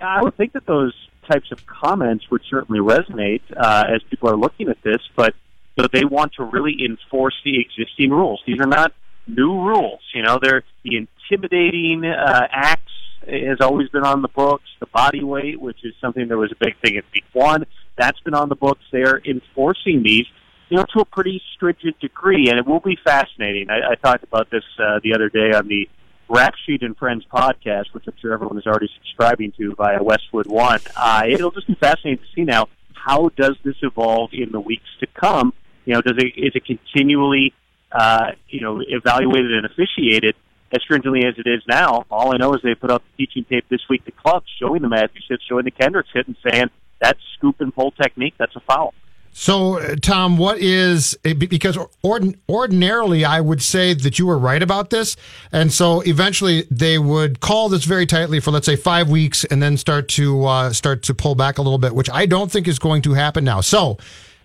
I 0.00 0.22
would 0.22 0.36
think 0.36 0.52
that 0.52 0.66
those 0.66 0.94
types 1.30 1.52
of 1.52 1.66
comments 1.66 2.24
would 2.30 2.42
certainly 2.50 2.80
resonate 2.80 3.42
uh, 3.56 3.84
as 3.88 4.02
people 4.10 4.28
are 4.30 4.36
looking 4.36 4.68
at 4.68 4.82
this, 4.82 5.00
but 5.14 5.34
know, 5.82 5.88
they 5.92 6.04
want 6.04 6.32
to 6.34 6.44
really 6.44 6.76
enforce 6.84 7.34
the 7.44 7.60
existing 7.60 8.10
rules. 8.10 8.42
These 8.46 8.60
are 8.60 8.66
not 8.66 8.92
new 9.26 9.62
rules. 9.62 10.00
You 10.14 10.22
know, 10.22 10.38
they're 10.40 10.64
the 10.84 10.96
intimidating 10.96 12.04
uh, 12.04 12.48
acts 12.50 12.92
has 13.26 13.58
always 13.60 13.88
been 13.90 14.04
on 14.04 14.22
the 14.22 14.28
books. 14.28 14.64
The 14.80 14.86
body 14.86 15.22
weight, 15.22 15.60
which 15.60 15.84
is 15.84 15.94
something 16.00 16.28
that 16.28 16.36
was 16.36 16.52
a 16.52 16.64
big 16.64 16.80
thing 16.80 16.96
at 16.96 17.04
week 17.12 17.24
one, 17.32 17.66
that's 17.96 18.18
been 18.20 18.34
on 18.34 18.48
the 18.48 18.56
books. 18.56 18.80
They're 18.92 19.20
enforcing 19.24 20.02
these, 20.02 20.26
you 20.68 20.76
know, 20.76 20.84
to 20.94 21.00
a 21.00 21.04
pretty 21.04 21.42
stringent 21.54 21.98
degree, 22.00 22.48
and 22.48 22.58
it 22.58 22.66
will 22.66 22.80
be 22.80 22.96
fascinating. 23.04 23.70
I, 23.70 23.92
I 23.92 23.94
talked 23.96 24.24
about 24.24 24.50
this 24.50 24.64
uh, 24.78 25.00
the 25.02 25.14
other 25.14 25.28
day 25.28 25.52
on 25.52 25.68
the 25.68 25.88
Rap 26.28 26.54
Sheet 26.66 26.82
and 26.82 26.96
Friends 26.96 27.24
podcast, 27.32 27.92
which 27.92 28.04
I'm 28.06 28.14
sure 28.20 28.32
everyone 28.32 28.58
is 28.58 28.66
already 28.66 28.88
subscribing 28.98 29.52
to 29.58 29.74
via 29.74 30.02
Westwood 30.02 30.46
One. 30.46 30.80
Uh, 30.96 31.22
it'll 31.28 31.50
just 31.50 31.66
be 31.66 31.74
fascinating 31.74 32.18
to 32.18 32.30
see 32.34 32.44
now 32.44 32.68
how 32.92 33.30
does 33.36 33.56
this 33.64 33.76
evolve 33.82 34.30
in 34.32 34.52
the 34.52 34.60
weeks 34.60 34.88
to 35.00 35.06
come. 35.06 35.52
You 35.88 35.94
know, 35.94 36.02
does 36.02 36.18
it 36.18 36.34
is 36.36 36.52
it 36.54 36.66
continually 36.66 37.54
uh, 37.90 38.32
you 38.46 38.60
know 38.60 38.82
evaluated 38.86 39.52
and 39.52 39.64
officiated 39.64 40.36
as 40.70 40.82
stringently 40.82 41.24
as 41.24 41.36
it 41.38 41.46
is 41.48 41.62
now? 41.66 42.04
All 42.10 42.34
I 42.34 42.36
know 42.36 42.52
is 42.52 42.60
they 42.62 42.74
put 42.74 42.90
up 42.90 43.02
the 43.16 43.24
teaching 43.24 43.46
tape 43.48 43.64
this 43.70 43.80
week 43.88 44.04
to 44.04 44.10
clubs 44.10 44.44
showing 44.60 44.82
the 44.82 44.88
Matthews 44.90 45.24
hit, 45.26 45.40
showing 45.48 45.64
the 45.64 45.70
Kendricks 45.70 46.10
hit, 46.12 46.26
and 46.26 46.36
saying 46.46 46.66
that's 47.00 47.18
scoop 47.38 47.62
and 47.62 47.74
pull 47.74 47.92
technique. 47.92 48.34
That's 48.36 48.54
a 48.54 48.60
foul. 48.60 48.92
So, 49.32 49.78
uh, 49.78 49.96
Tom, 49.96 50.36
what 50.36 50.58
is 50.58 51.16
because 51.22 51.78
ordin, 52.04 52.36
ordinarily 52.50 53.24
I 53.24 53.40
would 53.40 53.62
say 53.62 53.94
that 53.94 54.18
you 54.18 54.26
were 54.26 54.38
right 54.38 54.62
about 54.62 54.90
this, 54.90 55.16
and 55.52 55.72
so 55.72 56.02
eventually 56.02 56.66
they 56.70 56.98
would 56.98 57.40
call 57.40 57.70
this 57.70 57.84
very 57.84 58.04
tightly 58.04 58.40
for 58.40 58.50
let's 58.50 58.66
say 58.66 58.76
five 58.76 59.08
weeks, 59.08 59.44
and 59.44 59.62
then 59.62 59.78
start 59.78 60.08
to 60.10 60.44
uh, 60.44 60.72
start 60.74 61.02
to 61.04 61.14
pull 61.14 61.34
back 61.34 61.56
a 61.56 61.62
little 61.62 61.78
bit, 61.78 61.94
which 61.94 62.10
I 62.10 62.26
don't 62.26 62.52
think 62.52 62.68
is 62.68 62.78
going 62.78 63.00
to 63.02 63.14
happen 63.14 63.42
now. 63.42 63.62
So, 63.62 63.96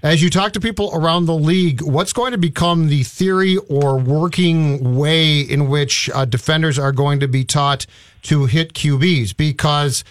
as 0.03 0.21
you 0.21 0.29
talk 0.29 0.51
to 0.51 0.59
people 0.59 0.91
around 0.93 1.25
the 1.25 1.35
league, 1.35 1.81
what's 1.81 2.11
going 2.11 2.33
to 2.33 2.37
become 2.37 2.89
the 2.89 3.03
theory 3.03 3.55
or 3.69 3.97
working 3.97 4.97
way 4.97 5.39
in 5.39 5.69
which 5.69 6.09
uh, 6.13 6.25
defenders 6.25 6.77
are 6.77 6.91
going 6.91 7.21
to 7.21 7.27
be 7.27 7.45
taught 7.45 7.85
to 8.23 8.45
hit 8.45 8.73
QBs? 8.73 9.35
Because 9.35 10.03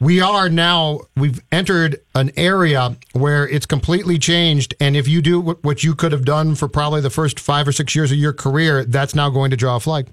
we 0.00 0.20
are 0.20 0.50
now 0.50 1.00
we've 1.16 1.40
entered 1.50 2.00
an 2.14 2.30
area 2.36 2.94
where 3.14 3.48
it's 3.48 3.66
completely 3.66 4.18
changed 4.18 4.74
and 4.80 4.96
if 4.96 5.08
you 5.08 5.20
do 5.20 5.40
what 5.40 5.82
you 5.82 5.94
could 5.94 6.12
have 6.12 6.24
done 6.24 6.54
for 6.54 6.68
probably 6.68 7.00
the 7.00 7.10
first 7.10 7.40
five 7.40 7.66
or 7.66 7.72
six 7.72 7.96
years 7.96 8.12
of 8.12 8.18
your 8.18 8.32
career 8.32 8.84
that's 8.84 9.14
now 9.16 9.28
going 9.28 9.50
to 9.50 9.56
draw 9.56 9.74
a 9.74 9.80
flag 9.80 10.06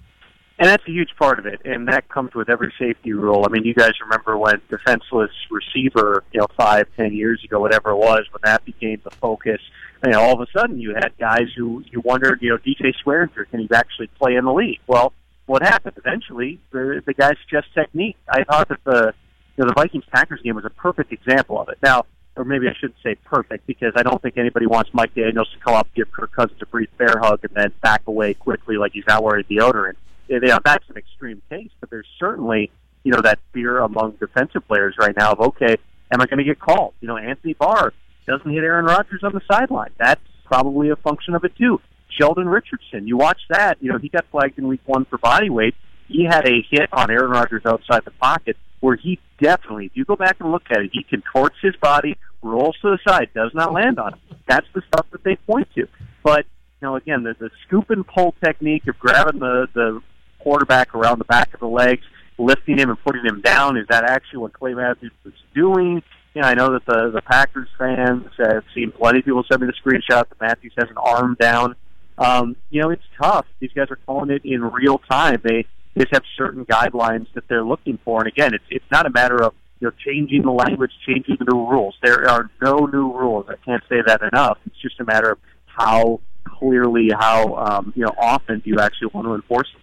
and 0.57 0.69
that's 0.69 0.83
a 0.87 0.91
huge 0.91 1.09
part 1.17 1.39
of 1.39 1.45
it 1.45 1.61
and 1.65 1.87
that 1.87 2.07
comes 2.09 2.33
with 2.33 2.49
every 2.49 2.73
safety 2.79 3.13
rule 3.13 3.43
i 3.45 3.49
mean 3.49 3.63
you 3.63 3.73
guys 3.73 3.91
remember 4.01 4.37
when 4.37 4.61
defenseless 4.69 5.31
receiver 5.51 6.23
you 6.31 6.39
know 6.39 6.47
five 6.57 6.87
ten 6.95 7.13
years 7.13 7.43
ago 7.43 7.59
whatever 7.59 7.91
it 7.91 7.97
was 7.97 8.25
when 8.31 8.41
that 8.43 8.63
became 8.65 8.99
the 9.03 9.11
focus 9.11 9.59
you 10.05 10.11
know 10.11 10.21
all 10.21 10.33
of 10.33 10.41
a 10.41 10.57
sudden 10.57 10.79
you 10.79 10.93
had 10.93 11.11
guys 11.19 11.47
who 11.55 11.83
you 11.91 12.01
wondered 12.01 12.39
you 12.41 12.49
know 12.49 12.57
dj 12.57 12.93
swearinger 13.05 13.49
can 13.49 13.59
he 13.59 13.69
actually 13.73 14.07
play 14.19 14.35
in 14.35 14.45
the 14.45 14.53
league 14.53 14.79
well 14.87 15.13
what 15.45 15.61
happened 15.61 15.95
eventually 15.97 16.59
the 16.71 17.01
the 17.05 17.13
guy's 17.13 17.37
just 17.49 17.67
technique 17.73 18.17
i 18.29 18.43
thought 18.43 18.69
that 18.69 18.83
the 18.83 19.13
you 19.57 19.63
know, 19.63 19.69
the 19.69 19.73
Vikings 19.73 20.03
Packers 20.11 20.41
game 20.41 20.55
was 20.55 20.65
a 20.65 20.69
perfect 20.69 21.13
example 21.13 21.59
of 21.59 21.69
it. 21.69 21.77
Now, 21.81 22.05
or 22.35 22.43
maybe 22.43 22.67
I 22.67 22.73
shouldn't 22.73 22.99
say 23.01 23.15
perfect 23.15 23.65
because 23.65 23.93
I 23.95 24.03
don't 24.03 24.21
think 24.21 24.37
anybody 24.37 24.65
wants 24.65 24.89
Mike 24.93 25.15
Daniels 25.15 25.49
to 25.53 25.59
come 25.59 25.73
up, 25.73 25.87
give 25.95 26.11
Kirk 26.11 26.33
Cousins 26.33 26.61
a 26.61 26.65
brief 26.65 26.89
bear 26.97 27.15
hug, 27.19 27.39
and 27.43 27.53
then 27.55 27.71
back 27.81 28.01
away 28.07 28.33
quickly 28.33 28.75
like 28.75 28.91
he's 28.91 29.05
not 29.07 29.23
wearing 29.23 29.45
deodorant. 29.45 29.95
You 30.27 30.39
know, 30.39 30.59
that's 30.63 30.87
an 30.89 30.97
extreme 30.97 31.41
case, 31.49 31.71
but 31.79 31.89
there's 31.89 32.07
certainly 32.19 32.71
you 33.03 33.11
know 33.11 33.21
that 33.21 33.39
fear 33.53 33.79
among 33.79 34.13
defensive 34.19 34.67
players 34.67 34.95
right 34.99 35.15
now 35.15 35.33
of 35.33 35.39
okay, 35.39 35.75
am 36.11 36.21
I 36.21 36.25
going 36.25 36.39
to 36.39 36.43
get 36.43 36.59
called? 36.59 36.93
You 37.01 37.07
know, 37.07 37.17
Anthony 37.17 37.53
Barr 37.53 37.93
doesn't 38.27 38.49
hit 38.49 38.63
Aaron 38.63 38.85
Rodgers 38.85 39.21
on 39.23 39.33
the 39.33 39.41
sideline. 39.49 39.91
That's 39.97 40.21
probably 40.45 40.89
a 40.89 40.95
function 40.95 41.35
of 41.35 41.43
it 41.43 41.55
too. 41.55 41.79
Sheldon 42.09 42.47
Richardson, 42.47 43.07
you 43.07 43.17
watch 43.17 43.39
that. 43.49 43.77
You 43.81 43.91
know, 43.91 43.97
he 43.97 44.09
got 44.09 44.25
flagged 44.31 44.57
in 44.57 44.67
Week 44.67 44.81
One 44.85 45.05
for 45.05 45.17
body 45.17 45.49
weight. 45.49 45.75
He 46.07 46.23
had 46.23 46.47
a 46.47 46.65
hit 46.69 46.89
on 46.93 47.09
Aaron 47.11 47.31
Rodgers 47.31 47.63
outside 47.65 48.05
the 48.05 48.11
pocket 48.11 48.57
where 48.79 48.95
he 48.95 49.19
definitely, 49.41 49.87
if 49.87 49.91
you 49.95 50.05
go 50.05 50.15
back 50.15 50.37
and 50.39 50.51
look 50.51 50.63
at 50.69 50.79
it, 50.79 50.91
he 50.93 51.03
contorts 51.03 51.55
his 51.61 51.75
body, 51.77 52.17
rolls 52.41 52.77
to 52.81 52.91
the 52.91 52.99
side, 53.07 53.29
does 53.33 53.51
not 53.53 53.73
land 53.73 53.99
on 53.99 54.13
him. 54.13 54.19
That's 54.47 54.67
the 54.73 54.83
stuff 54.87 55.07
that 55.11 55.23
they 55.23 55.35
point 55.35 55.67
to. 55.75 55.87
But, 56.23 56.45
you 56.81 56.87
know, 56.87 56.95
again, 56.95 57.23
the, 57.23 57.35
the 57.37 57.49
scoop 57.65 57.89
and 57.89 58.05
pull 58.05 58.35
technique 58.43 58.87
of 58.87 58.99
grabbing 58.99 59.39
the, 59.39 59.67
the 59.73 60.01
quarterback 60.45 60.93
around 60.93 61.17
the 61.17 61.25
back 61.25 61.53
of 61.55 61.59
the 61.59 61.67
legs, 61.67 62.03
lifting 62.37 62.77
him 62.77 62.89
and 62.89 63.03
putting 63.03 63.25
him 63.25 63.41
down, 63.41 63.77
is 63.77 63.87
that 63.89 64.03
actually 64.03 64.37
what 64.39 64.53
Clay 64.53 64.75
Matthews 64.75 65.11
was 65.23 65.33
doing? 65.55 66.03
You 66.35 66.41
know, 66.41 66.47
I 66.47 66.53
know 66.53 66.73
that 66.73 66.85
the, 66.85 67.09
the 67.11 67.21
Packers 67.21 67.67
fans 67.79 68.27
have 68.37 68.63
seen 68.75 68.91
plenty 68.91 69.19
of 69.19 69.25
people 69.25 69.43
send 69.49 69.61
me 69.61 69.67
the 69.67 69.73
screenshot 69.73 70.29
that 70.29 70.39
Matthews 70.39 70.73
has 70.77 70.87
an 70.89 70.97
arm 70.97 71.35
down. 71.39 71.75
Um, 72.19 72.55
you 72.69 72.81
know, 72.81 72.91
it's 72.91 73.03
tough. 73.19 73.47
These 73.59 73.71
guys 73.75 73.89
are 73.89 73.97
calling 74.05 74.29
it 74.29 74.43
in 74.45 74.61
real 74.61 74.99
time. 75.09 75.41
They 75.43 75.65
just 75.97 76.13
have 76.13 76.23
certain 76.37 76.63
guidelines 76.65 77.27
that 77.33 77.47
they're 77.47 77.63
looking 77.63 77.97
for. 78.05 78.19
And 78.19 78.27
again, 78.27 78.53
it's 78.53 78.63
it's 78.69 78.85
not 78.91 79.05
a 79.05 79.09
matter 79.09 79.41
of 79.41 79.53
you 79.79 79.87
know 79.87 79.93
changing 80.05 80.43
the 80.43 80.51
language, 80.51 80.91
changing 81.07 81.37
the 81.39 81.45
new 81.45 81.67
rules. 81.67 81.95
There 82.03 82.29
are 82.29 82.51
no 82.61 82.85
new 82.85 83.11
rules. 83.11 83.47
I 83.49 83.55
can't 83.65 83.83
say 83.89 83.97
that 84.05 84.21
enough. 84.21 84.59
It's 84.65 84.79
just 84.81 84.99
a 84.99 85.05
matter 85.05 85.31
of 85.31 85.39
how 85.65 86.19
clearly, 86.45 87.09
how 87.17 87.55
um, 87.55 87.93
you 87.95 88.03
know 88.03 88.13
often 88.17 88.59
do 88.59 88.69
you 88.69 88.79
actually 88.79 89.07
want 89.13 89.25
to 89.25 89.35
enforce 89.35 89.71
them. 89.73 89.81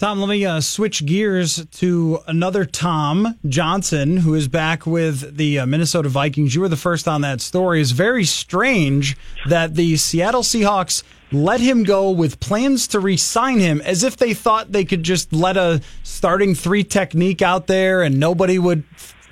Tom, 0.00 0.18
let 0.18 0.30
me 0.30 0.46
uh, 0.46 0.62
switch 0.62 1.04
gears 1.04 1.66
to 1.72 2.20
another 2.26 2.64
Tom 2.64 3.38
Johnson, 3.46 4.16
who 4.16 4.32
is 4.32 4.48
back 4.48 4.86
with 4.86 5.36
the 5.36 5.58
uh, 5.58 5.66
Minnesota 5.66 6.08
Vikings. 6.08 6.54
You 6.54 6.62
were 6.62 6.70
the 6.70 6.76
first 6.78 7.06
on 7.06 7.20
that 7.20 7.42
story. 7.42 7.82
It's 7.82 7.90
very 7.90 8.24
strange 8.24 9.14
that 9.46 9.74
the 9.74 9.98
Seattle 9.98 10.40
Seahawks 10.40 11.02
let 11.32 11.60
him 11.60 11.82
go 11.82 12.10
with 12.10 12.40
plans 12.40 12.88
to 12.88 12.98
re-sign 12.98 13.58
him 13.58 13.82
as 13.82 14.02
if 14.02 14.16
they 14.16 14.32
thought 14.32 14.72
they 14.72 14.86
could 14.86 15.02
just 15.02 15.34
let 15.34 15.58
a 15.58 15.82
starting 16.02 16.54
three 16.54 16.82
technique 16.82 17.42
out 17.42 17.66
there 17.66 18.00
and 18.00 18.18
nobody 18.18 18.58
would 18.58 18.84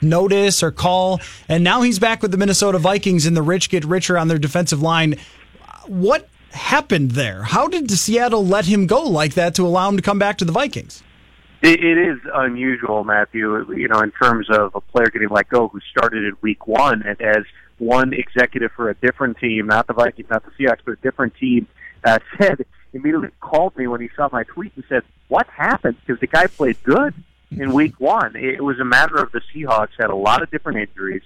notice 0.03 0.63
or 0.63 0.71
call. 0.71 1.19
And 1.49 1.65
now 1.65 1.81
he's 1.81 1.99
back 1.99 2.21
with 2.21 2.31
the 2.31 2.37
Minnesota 2.37 2.77
Vikings 2.77 3.25
and 3.25 3.35
the 3.35 3.41
rich 3.41 3.71
get 3.71 3.87
richer 3.87 4.19
on 4.19 4.29
their 4.29 4.37
defensive 4.39 4.83
line. 4.83 5.17
What 5.87 6.29
happened 6.51 7.13
there? 7.13 7.43
How 7.45 7.69
did 7.69 7.91
Seattle 7.91 8.45
let 8.45 8.67
him 8.67 8.87
go 8.87 9.03
like 9.03 9.35
that 9.35 9.55
to 9.57 9.67
allow 9.67 9.89
him 9.89 9.97
to 9.97 10.03
come 10.03 10.19
back 10.19 10.39
to 10.39 10.45
the 10.45 10.53
Vikings? 10.53 11.03
It, 11.63 11.83
it 11.83 11.99
is 11.99 12.19
unusual, 12.33 13.05
Matthew. 13.05 13.73
You 13.73 13.89
know, 13.89 14.01
in 14.01 14.13
terms 14.13 14.49
of 14.51 14.75
a 14.75 14.81
player 14.81 15.11
getting 15.11 15.29
let 15.29 15.49
go 15.49 15.69
who 15.69 15.81
started 15.91 16.25
in 16.25 16.37
Week 16.41 16.67
One 16.67 17.03
and 17.03 17.21
as 17.21 17.45
one 17.79 18.13
executive 18.13 18.73
for 18.73 18.91
a 18.91 18.95
different 18.95 19.39
team, 19.39 19.67
not 19.67 19.87
the 19.87 19.93
Vikings, 19.93 20.31
not 20.31 20.45
the 20.45 20.51
Seahawks, 20.53 20.81
but 20.85 20.93
a 20.93 20.97
different 20.97 21.35
team, 21.37 21.67
uh, 22.05 22.19
said 22.39 22.65
immediately 22.93 23.29
called 23.41 23.77
me 23.77 23.87
when 23.87 24.01
he 24.01 24.09
saw 24.17 24.29
my 24.33 24.45
tweet 24.45 24.73
and 24.77 24.85
said, 24.89 25.03
"What 25.29 25.47
happened?" 25.49 25.97
Because 26.05 26.21
the 26.21 26.27
guy 26.27 26.47
played 26.47 26.83
good 26.85 27.15
in 27.51 27.73
Week 27.73 27.99
One. 27.99 28.37
It 28.37 28.63
was 28.63 28.79
a 28.79 28.85
matter 28.85 29.17
of 29.17 29.33
the 29.33 29.41
Seahawks 29.53 29.91
had 29.99 30.11
a 30.11 30.17
lot 30.17 30.43
of 30.43 30.51
different 30.51 30.79
injuries. 30.79 31.23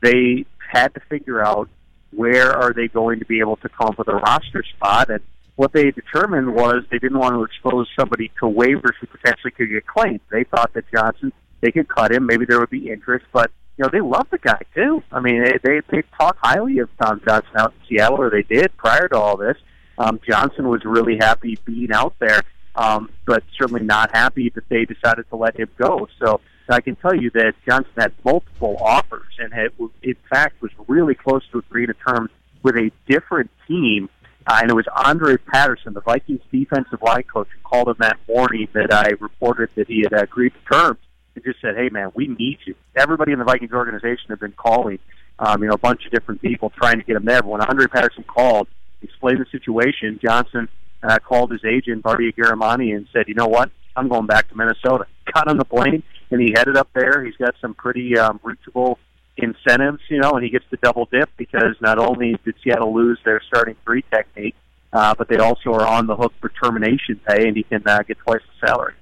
They 0.00 0.46
had 0.58 0.94
to 0.94 1.00
figure 1.00 1.42
out 1.42 1.68
where 2.14 2.52
are 2.52 2.72
they 2.72 2.88
going 2.88 3.18
to 3.18 3.24
be 3.24 3.40
able 3.40 3.56
to 3.56 3.68
come 3.68 3.88
up 3.88 3.98
with 3.98 4.08
a 4.08 4.14
roster 4.14 4.62
spot, 4.74 5.10
and 5.10 5.20
what 5.56 5.72
they 5.72 5.90
determined 5.90 6.54
was 6.54 6.84
they 6.90 6.98
didn't 6.98 7.18
want 7.18 7.34
to 7.34 7.42
expose 7.42 7.88
somebody 7.98 8.28
to 8.40 8.46
waivers 8.46 8.94
who 9.00 9.06
potentially 9.06 9.50
could 9.50 9.70
get 9.70 9.86
claimed. 9.86 10.20
They 10.30 10.44
thought 10.44 10.72
that 10.74 10.84
Johnson 10.92 11.32
they 11.60 11.72
could 11.72 11.88
cut 11.88 12.12
him, 12.12 12.26
maybe 12.26 12.44
there 12.44 12.60
would 12.60 12.70
be 12.70 12.90
interest, 12.90 13.24
but 13.32 13.50
you 13.76 13.82
know 13.82 13.90
they 13.92 14.00
love 14.00 14.26
the 14.30 14.38
guy 14.38 14.60
too. 14.74 15.02
I 15.10 15.20
mean, 15.20 15.42
they 15.42 15.58
they, 15.62 15.80
they 15.90 16.02
talk 16.18 16.36
highly 16.40 16.78
of 16.78 16.88
Tom 17.00 17.20
Johnson 17.26 17.52
out 17.56 17.72
in 17.72 17.88
Seattle, 17.88 18.20
or 18.20 18.30
they 18.30 18.42
did 18.42 18.76
prior 18.76 19.08
to 19.08 19.18
all 19.18 19.36
this. 19.36 19.56
Um, 19.98 20.20
Johnson 20.28 20.68
was 20.68 20.84
really 20.84 21.16
happy 21.18 21.58
being 21.64 21.92
out 21.92 22.14
there, 22.18 22.42
um, 22.74 23.10
but 23.26 23.42
certainly 23.58 23.82
not 23.82 24.14
happy 24.14 24.50
that 24.54 24.68
they 24.68 24.84
decided 24.84 25.28
to 25.30 25.36
let 25.36 25.58
him 25.58 25.68
go. 25.78 26.06
So 26.22 26.40
I 26.74 26.80
can 26.80 26.96
tell 26.96 27.14
you 27.14 27.30
that 27.30 27.54
Johnson 27.68 27.92
had 27.96 28.12
multiple 28.24 28.76
offers 28.80 29.32
and 29.38 29.52
had, 29.52 29.70
in 30.02 30.16
fact, 30.28 30.60
was 30.60 30.70
really 30.88 31.14
close 31.14 31.42
to 31.52 31.58
agreeing 31.58 31.88
to 31.88 31.94
terms 31.94 32.30
with 32.62 32.76
a 32.76 32.90
different 33.08 33.50
team. 33.68 34.08
Uh, 34.46 34.60
and 34.62 34.70
it 34.70 34.74
was 34.74 34.86
Andre 34.94 35.36
Patterson, 35.36 35.92
the 35.94 36.00
Vikings 36.00 36.40
defensive 36.52 37.02
line 37.02 37.24
coach, 37.24 37.48
who 37.54 37.60
called 37.68 37.88
him 37.88 37.96
that 38.00 38.18
morning 38.28 38.68
that 38.74 38.92
I 38.92 39.10
reported 39.20 39.70
that 39.76 39.88
he 39.88 40.02
had 40.02 40.12
agreed 40.12 40.52
to 40.54 40.74
terms 40.74 41.00
and 41.34 41.44
just 41.44 41.60
said, 41.60 41.76
"Hey, 41.76 41.88
man, 41.88 42.12
we 42.14 42.28
need 42.28 42.58
you." 42.64 42.74
Everybody 42.94 43.32
in 43.32 43.38
the 43.38 43.44
Vikings 43.44 43.72
organization 43.72 44.26
had 44.28 44.38
been 44.38 44.52
calling, 44.52 45.00
um, 45.40 45.62
you 45.62 45.68
know, 45.68 45.74
a 45.74 45.78
bunch 45.78 46.06
of 46.06 46.12
different 46.12 46.42
people 46.42 46.70
trying 46.70 46.98
to 46.98 47.04
get 47.04 47.16
him 47.16 47.24
there. 47.24 47.42
But 47.42 47.48
when 47.48 47.60
Andre 47.60 47.86
Patterson 47.86 48.22
called, 48.24 48.68
explained 49.02 49.40
the 49.40 49.46
situation. 49.50 50.18
Johnson 50.22 50.68
uh, 51.02 51.18
called 51.18 51.50
his 51.50 51.64
agent, 51.64 52.02
Bardia 52.02 52.34
Garamani, 52.34 52.94
and 52.94 53.06
said, 53.12 53.28
you 53.28 53.34
know 53.34 53.46
what? 53.46 53.70
I'm 53.94 54.08
going 54.08 54.26
back 54.26 54.48
to 54.50 54.56
Minnesota. 54.56 55.06
Got 55.34 55.48
on 55.48 55.58
the 55.58 55.64
plane, 55.64 56.02
and 56.30 56.40
he 56.40 56.52
headed 56.56 56.76
up 56.76 56.88
there. 56.94 57.24
He's 57.24 57.36
got 57.36 57.54
some 57.60 57.74
pretty 57.74 58.18
um, 58.18 58.40
reachable 58.42 58.98
incentives, 59.36 60.00
you 60.08 60.18
know, 60.18 60.32
and 60.32 60.44
he 60.44 60.50
gets 60.50 60.64
to 60.70 60.78
double 60.82 61.06
dip 61.06 61.30
because 61.36 61.76
not 61.80 61.98
only 61.98 62.38
did 62.44 62.54
Seattle 62.62 62.94
lose 62.94 63.18
their 63.24 63.40
starting 63.46 63.76
three 63.84 64.02
technique, 64.10 64.54
uh, 64.92 65.14
but 65.16 65.28
they 65.28 65.36
also 65.36 65.72
are 65.72 65.86
on 65.86 66.06
the 66.06 66.16
hook 66.16 66.32
for 66.40 66.48
termination 66.48 67.20
pay, 67.26 67.46
and 67.46 67.56
he 67.56 67.62
can 67.62 67.82
uh, 67.86 68.02
get 68.02 68.18
twice 68.18 68.40
the 68.60 68.66
salary. 68.66 68.94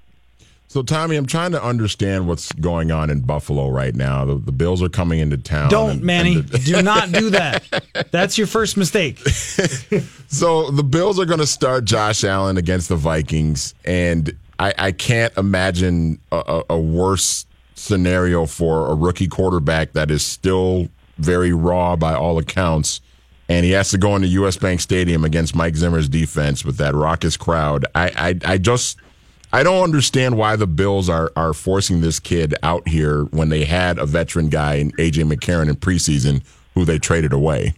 So, 0.66 0.82
Tommy, 0.82 1.14
I'm 1.14 1.26
trying 1.26 1.52
to 1.52 1.62
understand 1.62 2.26
what's 2.26 2.50
going 2.52 2.90
on 2.90 3.08
in 3.08 3.20
Buffalo 3.20 3.68
right 3.68 3.94
now. 3.94 4.24
The, 4.24 4.34
the 4.34 4.50
Bills 4.50 4.82
are 4.82 4.88
coming 4.88 5.20
into 5.20 5.36
town. 5.36 5.70
Don't, 5.70 5.90
and, 5.90 6.02
Manny. 6.02 6.36
And 6.36 6.48
the, 6.48 6.58
do 6.58 6.82
not 6.82 7.12
do 7.12 7.30
that. 7.30 7.62
That's 8.10 8.36
your 8.36 8.48
first 8.48 8.76
mistake. 8.76 9.18
so, 10.26 10.72
the 10.72 10.82
Bills 10.82 11.20
are 11.20 11.26
going 11.26 11.38
to 11.38 11.46
start 11.46 11.84
Josh 11.84 12.24
Allen 12.24 12.56
against 12.56 12.88
the 12.88 12.96
Vikings, 12.96 13.72
and 13.84 14.36
I, 14.58 14.74
I 14.78 14.92
can't 14.92 15.36
imagine 15.36 16.20
a, 16.30 16.62
a, 16.70 16.78
worse 16.78 17.46
scenario 17.74 18.46
for 18.46 18.90
a 18.90 18.94
rookie 18.94 19.26
quarterback 19.26 19.92
that 19.94 20.10
is 20.10 20.24
still 20.24 20.88
very 21.18 21.52
raw 21.52 21.96
by 21.96 22.14
all 22.14 22.38
accounts 22.38 23.00
and 23.48 23.64
he 23.64 23.72
has 23.72 23.90
to 23.90 23.98
go 23.98 24.16
into 24.16 24.28
US 24.28 24.56
Bank 24.56 24.80
Stadium 24.80 25.24
against 25.24 25.54
Mike 25.54 25.76
Zimmer's 25.76 26.08
defense 26.08 26.64
with 26.64 26.76
that 26.78 26.94
raucous 26.94 27.36
crowd. 27.36 27.84
I, 27.94 28.38
I, 28.44 28.52
I 28.52 28.58
just 28.58 28.98
I 29.52 29.62
don't 29.62 29.84
understand 29.84 30.36
why 30.36 30.56
the 30.56 30.66
Bills 30.66 31.08
are 31.08 31.30
are 31.36 31.52
forcing 31.52 32.00
this 32.00 32.18
kid 32.18 32.54
out 32.62 32.88
here 32.88 33.24
when 33.24 33.50
they 33.50 33.64
had 33.64 33.98
a 33.98 34.06
veteran 34.06 34.48
guy 34.48 34.76
in 34.76 34.90
AJ 34.92 35.32
McCarron 35.32 35.68
in 35.68 35.76
preseason 35.76 36.42
who 36.74 36.84
they 36.84 36.98
traded 36.98 37.32
away. 37.32 37.74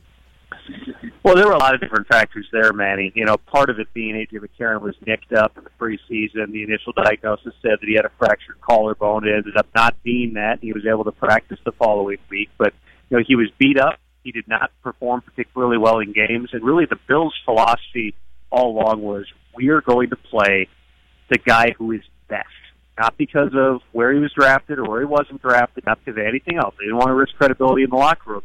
Well, 1.26 1.34
there 1.34 1.48
were 1.48 1.54
a 1.54 1.58
lot 1.58 1.74
of 1.74 1.80
different 1.80 2.06
factors 2.06 2.46
there, 2.52 2.72
Manny. 2.72 3.10
You 3.16 3.24
know, 3.24 3.36
part 3.36 3.68
of 3.68 3.80
it 3.80 3.92
being 3.92 4.14
AJ 4.14 4.38
McCarron 4.38 4.80
was 4.80 4.94
nicked 5.04 5.32
up 5.32 5.58
in 5.58 5.64
the 5.64 5.70
preseason. 5.70 6.52
The 6.52 6.62
initial 6.62 6.92
diagnosis 6.92 7.52
said 7.62 7.78
that 7.80 7.84
he 7.84 7.94
had 7.94 8.04
a 8.04 8.12
fractured 8.16 8.60
collarbone. 8.60 9.26
It 9.26 9.34
ended 9.34 9.56
up 9.56 9.66
not 9.74 10.00
being 10.04 10.34
that. 10.34 10.60
He 10.60 10.72
was 10.72 10.86
able 10.86 11.02
to 11.02 11.10
practice 11.10 11.58
the 11.64 11.72
following 11.72 12.18
week, 12.30 12.50
but 12.58 12.74
you 13.10 13.16
know 13.16 13.24
he 13.26 13.34
was 13.34 13.48
beat 13.58 13.76
up 13.76 13.98
He 14.22 14.30
did 14.30 14.46
not 14.46 14.70
perform 14.84 15.20
particularly 15.20 15.78
well 15.78 15.98
in 15.98 16.12
games, 16.12 16.50
and 16.52 16.62
really 16.62 16.84
the 16.88 16.98
Bills' 17.08 17.34
philosophy 17.44 18.14
all 18.52 18.78
along 18.78 19.02
was 19.02 19.26
we 19.52 19.70
are 19.70 19.80
going 19.80 20.10
to 20.10 20.16
play 20.30 20.68
the 21.28 21.38
guy 21.38 21.74
who 21.76 21.90
is 21.90 22.02
best, 22.28 22.46
not 23.00 23.18
because 23.18 23.50
of 23.52 23.80
where 23.90 24.12
he 24.12 24.20
was 24.20 24.32
drafted 24.32 24.78
or 24.78 24.88
where 24.88 25.00
he 25.00 25.06
wasn't 25.06 25.42
drafted, 25.42 25.86
not 25.86 25.98
because 26.04 26.20
of 26.20 26.24
anything 26.24 26.56
else. 26.56 26.76
They 26.78 26.84
didn't 26.84 26.98
want 26.98 27.08
to 27.08 27.14
risk 27.14 27.34
credibility 27.34 27.82
in 27.82 27.90
the 27.90 27.96
locker 27.96 28.30
room. 28.30 28.42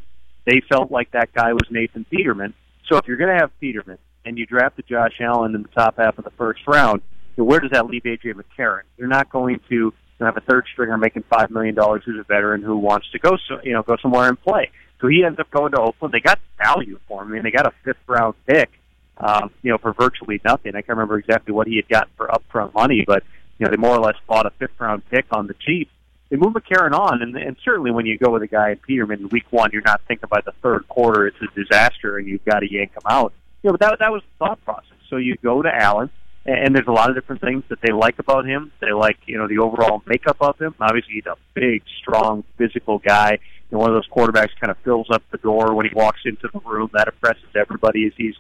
They 0.48 0.63
felt 0.67 0.89
like 0.89 1.12
that 1.12 1.32
guy 1.36 1.54
was 1.54 1.67
Nathan 1.70 2.08
Peterman. 2.10 2.56
So 2.89 2.98
if 2.98 3.08
you're 3.08 3.17
going 3.17 3.36
to 3.36 3.39
have 3.39 3.52
Peterman 3.60 3.98
and 4.26 4.38
you 4.38 4.46
drafted 4.46 4.88
Josh 4.88 5.13
Allen 5.20 5.56
in 5.56 5.63
the 5.63 5.70
top 5.70 5.98
half 5.98 6.17
of 6.17 6.24
the 6.24 6.32
first 6.32 6.62
round, 6.67 7.02
then 7.36 7.46
where 7.46 7.60
does 7.60 7.72
that 7.72 7.88
leave 7.88 8.04
AJ 8.04 8.34
McCarron? 8.34 8.82
You're 8.98 9.08
not 9.08 9.30
going 9.30 9.60
to 9.70 9.94
have 10.20 10.38
a 10.38 10.41
third 10.41 10.65
stringer 10.72 10.98
making 10.98 11.24
five 11.30 11.50
million 11.50 11.76
dollars 11.76 12.04
who's 12.06 12.20
a 12.20 12.24
veteran 12.24 12.62
who 12.62 12.78
wants 12.78 13.10
to 13.12 13.20
go 13.20 13.38
so 13.48 13.58
you 13.63 13.74
know 13.74 13.82
go 13.82 13.98
somewhere 14.02 14.28
and 14.30 14.39
play. 14.41 14.70
So 15.00 15.08
he 15.08 15.24
ends 15.26 15.39
up 15.39 15.50
going 15.50 15.72
to 15.72 15.82
Oakland. 15.82 16.13
They 16.13 16.20
got 16.20 16.39
value 16.58 17.00
for 17.08 17.24
him. 17.24 17.30
I 17.30 17.32
mean, 17.34 17.44
they 17.44 17.52
got 17.52 17.65
a 17.65 17.74
fifth 17.84 18.08
round 18.08 18.36
pick, 18.46 18.70
um, 19.17 19.50
you 19.63 19.72
know, 19.72 19.80
for 19.80 19.94
virtually 19.94 20.39
nothing. 20.46 20.76
I 20.76 20.82
can't 20.82 20.89
remember 20.89 21.17
exactly 21.17 21.54
what 21.54 21.67
he 21.67 21.78
had 21.78 21.89
gotten 21.89 22.12
for 22.15 22.28
upfront 22.28 22.76
money, 22.76 23.04
but 23.06 23.24
you 23.58 23.65
know, 23.65 23.72
they 23.72 23.78
more 23.78 23.96
or 23.96 24.00
less 24.00 24.15
bought 24.28 24.46
a 24.46 24.52
fifth 24.52 24.80
round 24.80 25.04
pick 25.10 25.26
on 25.32 25.48
the 25.48 25.56
cheap. 25.65 25.89
They 26.32 26.38
move 26.38 26.54
McCarron 26.54 26.98
on, 26.98 27.22
and, 27.22 27.36
and 27.36 27.58
certainly 27.63 27.91
when 27.91 28.06
you 28.06 28.17
go 28.17 28.32
with 28.32 28.41
a 28.41 28.48
guy 28.48 28.72
in 28.72 28.78
Peterman 28.78 29.20
in 29.20 29.30
week 29.30 29.48
one, 29.50 29.70
you're 29.74 29.82
not 29.82 30.00
thinking 30.08 30.30
by 30.30 30.39
the 30.39 30.54
third 30.63 30.88
quarter 30.88 31.28
it's 31.28 31.36
a 31.41 31.60
disaster 31.60 32.17
and 32.17 32.26
you've 32.26 32.46
got 32.46 32.60
to 32.60 32.72
yank 32.72 32.94
him 32.94 33.04
out. 33.06 33.34
You 33.62 33.67
know, 33.67 33.74
but 33.74 33.82
that 33.82 34.00
that 34.00 34.13
was 34.13 34.22
the 34.22 34.46
thought 34.46 34.63
process. 34.63 34.98
So 35.10 35.17
you 35.17 35.36
go 35.44 35.62
to 35.62 35.70
Allen 35.70 36.10
and 36.46 36.74
there's 36.74 36.88
a 36.88 36.91
lot 36.91 37.10
of 37.10 37.15
different 37.15 37.41
things 37.41 37.63
that 37.67 37.80
they 37.82 37.91
like 37.91 38.17
about 38.17 38.46
him. 38.46 38.72
They 38.80 38.94
like, 38.94 39.17
you 39.26 39.38
know, 39.38 39.50
the 39.50 39.58
overall 39.58 40.02
makeup 40.06 40.38
of 40.39 40.58
him. 40.58 40.74
Obviously, 40.80 41.15
he's 41.15 41.26
a 41.26 41.36
big, 41.54 41.84
strong, 42.02 42.46
physical 42.58 42.98
guy. 42.98 43.32
You 43.70 43.78
know, 43.78 43.80
one 43.80 43.89
of 43.89 43.96
those 43.96 44.08
quarterbacks 44.08 44.58
kind 44.58 44.72
of 44.72 44.78
fills 44.86 45.08
up 45.12 45.24
the 45.32 45.38
door 45.38 45.76
when 45.76 45.86
he 45.86 45.94
walks 45.94 46.22
into 46.24 46.50
the 46.52 46.60
room. 46.62 46.89
That 46.94 47.10
impresses 47.10 47.50
everybody 47.56 48.08
as 48.08 48.13
he's 48.15 48.36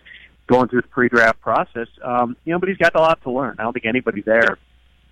going 0.47 0.69
through 0.69 0.81
the 0.81 0.87
pre-draft 0.87 1.41
process. 1.41 1.87
Um, 2.01 2.37
you 2.45 2.53
know, 2.53 2.59
but 2.59 2.69
he's 2.69 2.77
got 2.77 2.95
a 2.95 2.99
lot 2.99 3.21
to 3.23 3.31
learn. 3.31 3.57
I 3.59 3.63
don't 3.63 3.73
think 3.73 3.85
anybody 3.85 4.21
there 4.21 4.57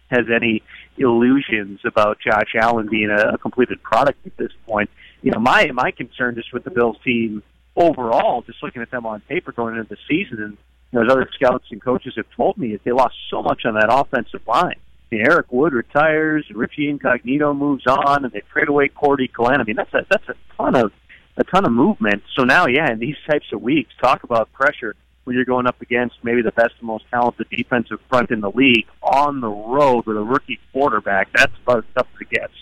has 0.10 0.26
any 0.34 0.64
illusions 0.98 1.80
about 1.86 2.18
Josh 2.20 2.54
Allen 2.56 2.88
being 2.90 3.10
a, 3.10 3.34
a 3.34 3.38
completed 3.38 3.82
product 3.84 4.26
at 4.26 4.36
this 4.38 4.52
point. 4.66 4.90
You 5.22 5.32
know, 5.32 5.40
my 5.40 5.68
my 5.74 5.92
concern 5.92 6.36
just 6.36 6.54
with 6.54 6.64
the 6.64 6.72
Bills 6.72 6.98
team 7.04 7.44
overall, 7.76 8.42
just 8.42 8.62
looking 8.64 8.82
at 8.82 8.92
them 8.92 9.06
on 9.06 9.22
paper 9.22 9.52
going 9.52 9.76
into 9.76 9.90
the 9.90 9.98
season 10.08 10.42
and 10.44 10.58
you 10.92 11.00
know, 11.00 11.06
as 11.06 11.12
other 11.12 11.30
scouts 11.34 11.66
and 11.72 11.82
coaches 11.82 12.14
have 12.18 12.26
told 12.36 12.58
me, 12.58 12.74
is 12.74 12.82
they 12.84 12.92
lost 12.92 13.16
so 13.30 13.44
much 13.44 13.64
on 13.66 13.76
that 13.76 13.90
offensive 13.92 14.42
line. 14.48 14.76
I 15.12 15.16
mean, 15.16 15.26
Eric 15.26 15.52
Wood 15.52 15.74
retires, 15.74 16.46
Richie 16.54 16.90
Incognito 16.90 17.54
moves 17.54 17.86
on, 17.88 18.26
and 18.26 18.34
they 18.34 18.42
trade 18.52 18.70
away 18.70 18.90
Cordy 18.90 19.28
Glenn. 19.28 19.62
I 19.62 19.64
mean, 19.64 19.76
that's 19.76 19.94
a 19.94 20.06
that's 20.10 20.28
a 20.30 20.36
ton 20.56 20.76
of 20.76 20.92
a 21.38 21.44
ton 21.44 21.66
of 21.66 21.72
movement. 21.72 22.24
So 22.36 22.44
now, 22.44 22.68
yeah, 22.68 22.92
in 22.92 23.00
these 23.00 23.16
types 23.30 23.46
of 23.54 23.62
weeks, 23.62 23.92
talk 24.02 24.24
about 24.24 24.52
pressure 24.52 24.96
when 25.24 25.36
you're 25.36 25.46
going 25.46 25.68
up 25.68 25.82
against 25.82 26.16
maybe 26.24 26.42
the 26.42 26.52
best 26.52 26.74
and 26.80 26.88
most 26.88 27.06
talented 27.12 27.48
defensive 27.50 28.00
front 28.10 28.32
in 28.32 28.42
the 28.42 28.52
league 28.52 28.88
on 29.02 29.42
the 29.42 29.50
road 29.50 30.06
with 30.06 30.18
a 30.18 30.24
rookie 30.24 30.60
quarterback. 30.72 31.30
That's 31.34 31.54
about 31.64 31.80
as 31.80 31.84
tough 31.96 32.08
as 32.16 32.22
it 32.22 32.30
gets. 32.30 32.54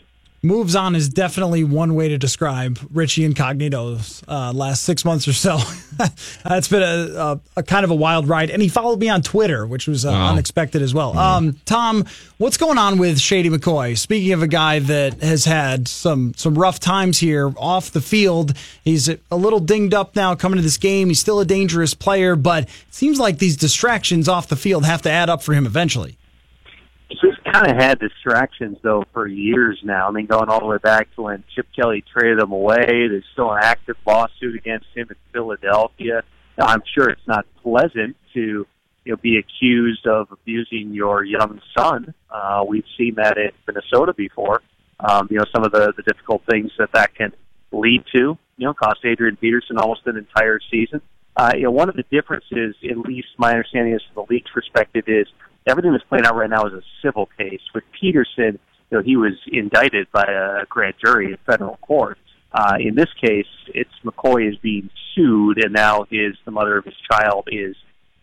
Moves 0.48 0.78
on 0.78 0.96
is 0.96 1.10
definitely 1.10 1.66
one 1.66 1.94
way 1.94 2.08
to 2.08 2.18
describe 2.18 2.80
Richie 2.92 3.26
Incognito's 3.26 4.24
uh, 4.28 4.54
last 4.54 4.84
six 4.84 5.04
months 5.04 5.28
or 5.28 5.34
so. 5.34 5.60
That's 6.46 6.70
been 6.70 6.82
a, 6.82 7.16
a, 7.16 7.40
a, 7.58 7.64
kind 7.64 7.84
of 7.84 7.92
a 7.92 7.96
wild 7.96 8.30
ride. 8.30 8.50
And 8.50 8.62
he 8.62 8.70
followed 8.70 9.00
me 9.00 9.10
on 9.10 9.22
Twitter, 9.22 9.68
which 9.68 9.88
was 9.88 10.06
uh, 10.06 10.10
wow. 10.10 10.32
unexpected 10.32 10.82
as 10.82 10.94
well. 10.94 11.10
Mm-hmm. 11.10 11.20
Um, 11.20 11.60
Tom, 11.66 12.06
what's 12.38 12.56
going 12.56 12.78
on 12.78 12.98
with 12.98 13.20
Shady 13.20 13.50
McCoy? 13.50 13.98
Speaking 13.98 14.32
of 14.32 14.42
a 14.42 14.48
guy 14.48 14.80
that 14.80 15.22
has 15.22 15.44
had 15.44 15.90
some 15.90 16.34
some 16.36 16.58
rough 16.58 16.80
times 16.80 17.20
here 17.20 17.54
off 17.58 17.92
the 17.92 18.02
field, 18.02 18.54
he's 18.86 19.10
a 19.10 19.36
little 19.36 19.60
dinged 19.60 19.94
up 19.94 20.16
now 20.16 20.34
coming 20.34 20.56
to 20.58 20.64
this 20.64 20.78
game. 20.78 21.10
He's 21.10 21.20
still 21.20 21.42
a 21.42 21.46
dangerous 21.46 21.94
player, 21.94 22.38
but 22.38 22.64
it 22.64 22.70
seems 22.90 23.20
like 23.20 23.40
these 23.40 23.58
distractions 23.58 24.30
off 24.30 24.48
the 24.48 24.56
field 24.56 24.86
have 24.86 25.02
to 25.02 25.12
add 25.12 25.30
up 25.30 25.44
for 25.44 25.54
him 25.54 25.66
eventually 25.66 26.18
kind 27.58 27.72
of 27.72 27.78
had 27.78 28.00
distractions 28.00 28.78
though 28.84 29.04
for 29.14 29.28
years 29.28 29.80
now. 29.84 30.08
I 30.08 30.12
mean, 30.12 30.28
going 30.28 30.50
all 30.50 30.60
the 30.60 30.66
way 30.66 30.78
back 30.78 31.14
to 31.16 31.24
when 31.24 31.44
Chip 31.56 31.68
Kelly 31.76 32.04
traded 32.14 32.40
him 32.40 32.52
away. 32.52 32.86
There's 32.86 33.26
still 33.34 33.52
an 33.52 33.60
active 33.64 33.96
lawsuit 34.06 34.56
against 34.56 34.88
him 34.96 35.08
in 35.10 35.16
Philadelphia. 35.34 36.24
Now, 36.58 36.66
I'm 36.66 36.84
sure 36.94 37.10
it's 37.10 37.28
not 37.28 37.46
pleasant 37.64 38.16
to 38.34 38.68
you 39.06 39.14
know 39.14 39.18
be 39.18 39.38
accused 39.38 40.06
of 40.06 40.32
abusing 40.32 40.94
your 40.94 41.24
young 41.24 41.62
son. 41.78 42.14
Uh, 42.30 42.64
we've 42.68 42.86
seen 42.98 43.16
that 43.16 43.38
in 43.38 43.52
Minnesota 43.66 44.14
before. 44.14 44.62
Um, 45.00 45.28
you 45.30 45.38
know, 45.38 45.46
some 45.54 45.64
of 45.64 45.72
the 45.72 45.94
the 45.96 46.04
difficult 46.04 46.44
things 46.50 46.72
that 46.78 46.90
that 46.94 47.16
can 47.16 47.34
lead 47.72 48.04
to. 48.16 48.38
You 48.58 48.66
know, 48.66 48.74
cost 48.74 49.00
Adrian 49.04 49.38
Peterson 49.38 49.78
almost 49.78 50.02
an 50.06 50.18
entire 50.18 50.60
season. 50.72 51.02
Uh, 51.36 51.52
you 51.56 51.64
know, 51.64 51.72
one 51.72 51.88
of 51.88 51.96
the 51.96 52.04
differences, 52.12 52.76
at 52.90 52.98
least 52.98 53.28
my 53.38 53.52
understanding 53.52 53.94
is 53.94 54.02
from 54.12 54.26
the 54.26 54.34
league's 54.34 54.50
perspective, 54.52 55.04
is 55.08 55.28
everything 55.68 55.92
that's 55.92 56.04
playing 56.06 56.26
out 56.26 56.36
right 56.36 56.50
now 56.50 56.66
is 56.66 56.74
a 56.74 56.82
civil 57.04 57.30
case. 57.38 57.62
With 57.74 57.84
Peterson, 58.00 58.60
you 58.90 58.98
know, 58.98 59.04
he 59.04 59.18
was 59.18 59.34
indicted 59.52 60.08
by 60.12 60.24
a 60.24 60.66
grand 60.66 60.96
jury 61.04 61.32
in 61.32 61.38
federal 61.46 61.78
court. 61.78 62.18
Uh, 62.52 62.78
in 62.80 62.96
this 62.96 63.10
case, 63.22 63.46
it's 63.68 63.92
McCoy 64.04 64.50
is 64.50 64.58
being 64.58 64.90
sued, 65.14 65.64
and 65.64 65.74
now 65.74 66.06
his 66.10 66.36
the 66.46 66.52
mother 66.52 66.78
of 66.78 66.86
his 66.86 66.96
child 67.12 67.50
is, 67.52 67.76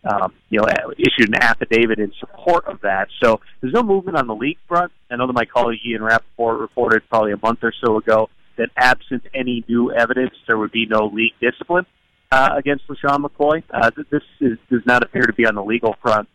um, 0.04 0.33
you 0.48 0.59
know, 0.59 0.66
issued 0.98 1.28
an 1.28 1.42
affidavit 1.42 1.98
in 1.98 2.12
support 2.18 2.64
of 2.66 2.80
that. 2.80 3.09
So 3.22 3.40
there's 3.61 3.74
no 3.74 3.83
movement 3.83 4.16
on 4.16 4.26
the 4.26 4.35
league 4.35 4.59
front. 4.66 4.92
I 5.11 5.16
know 5.16 5.26
that 5.26 5.35
my 5.35 5.44
colleague 5.44 5.80
Ian 5.87 6.02
Rapoport 6.02 6.59
reported 6.59 7.02
probably 7.11 7.33
a 7.33 7.37
month 7.37 7.61
or 7.62 7.72
so 7.85 7.98
ago 7.98 8.30
that 8.57 8.70
absent 8.76 9.24
any 9.35 9.64
new 9.68 9.92
evidence, 9.92 10.33
there 10.46 10.57
would 10.57 10.72
be 10.72 10.87
no 10.87 11.07
league 11.12 11.35
discipline 11.40 11.87
uh, 12.33 12.50
against 12.57 12.87
LeSean 12.88 13.24
McCoy. 13.24 13.62
Uh, 13.70 13.90
this 14.11 14.22
is, 14.40 14.59
does 14.70 14.83
not 14.87 15.02
appear 15.02 15.22
to 15.22 15.33
be 15.33 15.44
on 15.46 15.54
the 15.54 15.62
legal 15.62 15.96
front 16.00 16.28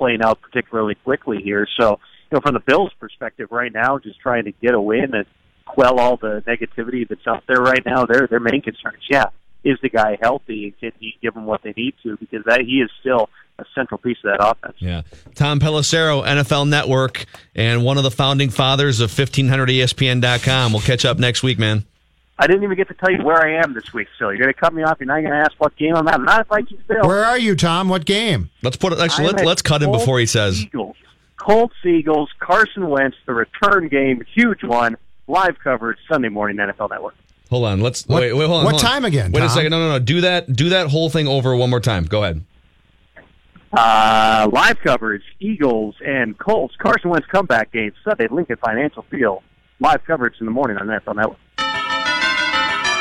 playing 0.00 0.22
out 0.22 0.40
particularly 0.40 0.94
quickly 0.94 1.42
here. 1.44 1.66
So, 1.78 2.00
you 2.30 2.36
know, 2.36 2.40
from 2.40 2.54
the 2.54 2.60
Bills' 2.60 2.90
perspective, 2.98 3.48
right 3.50 3.72
now, 3.72 3.98
just 3.98 4.18
trying 4.18 4.44
to 4.44 4.52
get 4.52 4.72
a 4.72 4.80
win 4.80 5.14
and 5.14 5.26
quell 5.66 6.00
all 6.00 6.16
the 6.16 6.42
negativity 6.46 7.06
that's 7.06 7.26
out 7.26 7.44
there 7.46 7.60
right 7.60 7.84
now. 7.84 8.06
Their 8.06 8.26
their 8.26 8.40
main 8.40 8.62
concerns, 8.62 9.04
yeah, 9.10 9.26
is 9.62 9.78
the 9.82 9.90
guy 9.90 10.16
healthy 10.20 10.64
and 10.64 10.80
can 10.80 10.92
he 10.98 11.16
give 11.20 11.34
them 11.34 11.44
what 11.44 11.62
they 11.62 11.74
need 11.76 11.94
to 12.02 12.16
because 12.16 12.44
that 12.46 12.62
he 12.62 12.80
is 12.80 12.90
still 13.00 13.28
a 13.58 13.64
central 13.74 13.98
piece 13.98 14.16
of 14.24 14.32
that 14.32 14.44
offense. 14.44 14.76
Yeah, 14.78 15.02
Tom 15.34 15.60
Pelissero, 15.60 16.24
NFL 16.24 16.66
Network, 16.66 17.26
and 17.54 17.84
one 17.84 17.98
of 17.98 18.02
the 18.02 18.10
founding 18.10 18.48
fathers 18.48 19.00
of 19.00 19.10
1500ESPN.com. 19.10 20.72
We'll 20.72 20.80
catch 20.80 21.04
up 21.04 21.18
next 21.18 21.42
week, 21.42 21.58
man. 21.58 21.84
I 22.40 22.46
didn't 22.46 22.62
even 22.62 22.74
get 22.74 22.88
to 22.88 22.94
tell 22.94 23.10
you 23.10 23.22
where 23.22 23.36
I 23.36 23.62
am 23.62 23.74
this 23.74 23.92
week. 23.92 24.08
So 24.18 24.30
you're 24.30 24.38
going 24.38 24.52
to 24.52 24.58
cut 24.58 24.72
me 24.72 24.82
off. 24.82 24.96
You're 24.98 25.08
not 25.08 25.20
going 25.20 25.30
to 25.30 25.36
ask 25.36 25.52
what 25.58 25.76
game 25.76 25.94
I'm 25.94 26.08
at. 26.08 26.14
I'm 26.14 26.24
not 26.24 26.48
Vikings 26.48 26.80
Bills. 26.88 27.06
Where 27.06 27.22
are 27.22 27.38
you, 27.38 27.54
Tom? 27.54 27.90
What 27.90 28.06
game? 28.06 28.48
Let's 28.62 28.78
put 28.78 28.94
it. 28.94 28.98
Actually, 28.98 29.26
let's 29.26 29.44
let's 29.44 29.62
cut 29.62 29.82
him 29.82 29.92
before 29.92 30.18
he 30.18 30.24
says. 30.24 30.62
Eagles. 30.62 30.96
Colts 31.36 31.74
Eagles. 31.84 32.30
Carson 32.38 32.88
Wentz. 32.88 33.18
The 33.26 33.34
return 33.34 33.88
game. 33.88 34.24
Huge 34.34 34.64
one. 34.64 34.96
Live 35.28 35.58
coverage 35.62 35.98
Sunday 36.10 36.30
morning 36.30 36.56
NFL 36.56 36.88
Network. 36.88 37.14
Hold 37.50 37.66
on. 37.66 37.80
Let's 37.82 38.06
what, 38.06 38.22
wait. 38.22 38.32
Wait. 38.32 38.46
Hold 38.46 38.60
on. 38.60 38.64
What 38.64 38.72
hold 38.72 38.84
on. 38.84 38.90
time 38.90 39.04
again? 39.04 39.32
Wait 39.32 39.40
Tom? 39.40 39.48
a 39.48 39.50
second. 39.50 39.70
No, 39.70 39.78
no, 39.78 39.90
no. 39.90 39.98
Do 39.98 40.22
that. 40.22 40.50
Do 40.50 40.70
that 40.70 40.88
whole 40.88 41.10
thing 41.10 41.28
over 41.28 41.54
one 41.54 41.68
more 41.68 41.80
time. 41.80 42.04
Go 42.06 42.24
ahead. 42.24 42.42
Uh, 43.70 44.48
live 44.50 44.78
coverage: 44.82 45.24
Eagles 45.40 45.94
and 46.04 46.38
Colts. 46.38 46.74
Carson 46.78 47.10
Wentz 47.10 47.26
comeback 47.30 47.70
game 47.70 47.92
Sunday, 48.02 48.28
Lincoln 48.30 48.56
Financial 48.56 49.02
Field. 49.10 49.42
Live 49.78 50.04
coverage 50.06 50.36
in 50.40 50.46
the 50.46 50.52
morning 50.52 50.78
on 50.78 50.86
NFL 50.86 51.16
Network. 51.16 51.38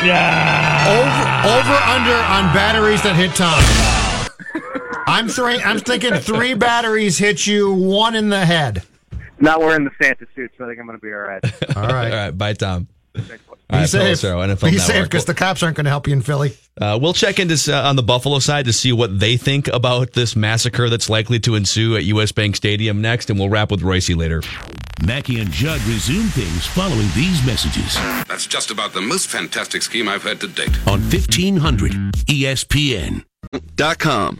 Yeah. 0.03 0.85
Over, 0.87 1.59
over 1.59 1.75
under 1.91 2.15
on 2.15 2.53
batteries 2.53 3.01
that 3.03 3.15
hit 3.15 3.35
Tom. 3.35 3.61
I'm 5.07 5.27
three. 5.27 5.59
I'm 5.61 5.79
thinking 5.79 6.13
three 6.15 6.53
batteries 6.53 7.17
hit 7.17 7.45
you, 7.45 7.73
one 7.73 8.15
in 8.15 8.29
the 8.29 8.45
head. 8.45 8.83
Not 9.39 9.59
wearing 9.59 9.83
the 9.83 9.91
Santa 10.01 10.25
suit, 10.35 10.51
so 10.57 10.65
I 10.65 10.67
think 10.67 10.79
I'm 10.79 10.85
going 10.85 10.97
to 10.97 11.01
be 11.01 11.11
all 11.11 11.19
right. 11.19 11.43
All 11.75 11.83
right. 11.83 12.11
all 12.11 12.17
right. 12.17 12.31
Bye, 12.31 12.53
Tom. 12.53 12.87
Be 13.69 13.77
right, 13.77 13.87
safe. 13.89 14.17
NFL 14.21 14.71
Be 14.71 14.79
safe 14.79 15.03
because 15.03 15.25
the 15.25 15.35
cops 15.35 15.61
aren't 15.61 15.77
going 15.77 15.85
to 15.85 15.91
help 15.91 16.07
you 16.07 16.13
in 16.13 16.21
Philly. 16.21 16.57
Uh, 16.81 16.97
we'll 16.99 17.13
check 17.13 17.37
into 17.37 17.55
uh, 17.71 17.87
on 17.87 17.95
the 17.95 18.01
Buffalo 18.01 18.39
side 18.39 18.65
to 18.65 18.73
see 18.73 18.91
what 18.91 19.19
they 19.19 19.37
think 19.37 19.67
about 19.67 20.13
this 20.13 20.35
massacre 20.35 20.89
that's 20.89 21.07
likely 21.07 21.39
to 21.41 21.53
ensue 21.53 21.95
at 21.95 22.03
U.S. 22.05 22.31
Bank 22.31 22.55
Stadium 22.55 22.99
next, 22.99 23.29
and 23.29 23.37
we'll 23.37 23.49
wrap 23.49 23.69
with 23.69 23.83
Royce 23.83 24.09
later. 24.09 24.41
Mackey 25.05 25.39
and 25.39 25.51
Judd 25.51 25.79
resume 25.81 26.25
things 26.29 26.65
following 26.65 27.07
these 27.13 27.45
messages. 27.45 27.93
That's 28.27 28.47
just 28.47 28.71
about 28.71 28.93
the 28.93 29.01
most 29.01 29.27
fantastic 29.27 29.83
scheme 29.83 30.09
I've 30.09 30.23
heard 30.23 30.39
to 30.41 30.47
date. 30.47 30.75
On 30.87 30.99
1500 30.99 31.91
ESPN. 32.25 33.23
Dot 33.75 33.99
com. 33.99 34.39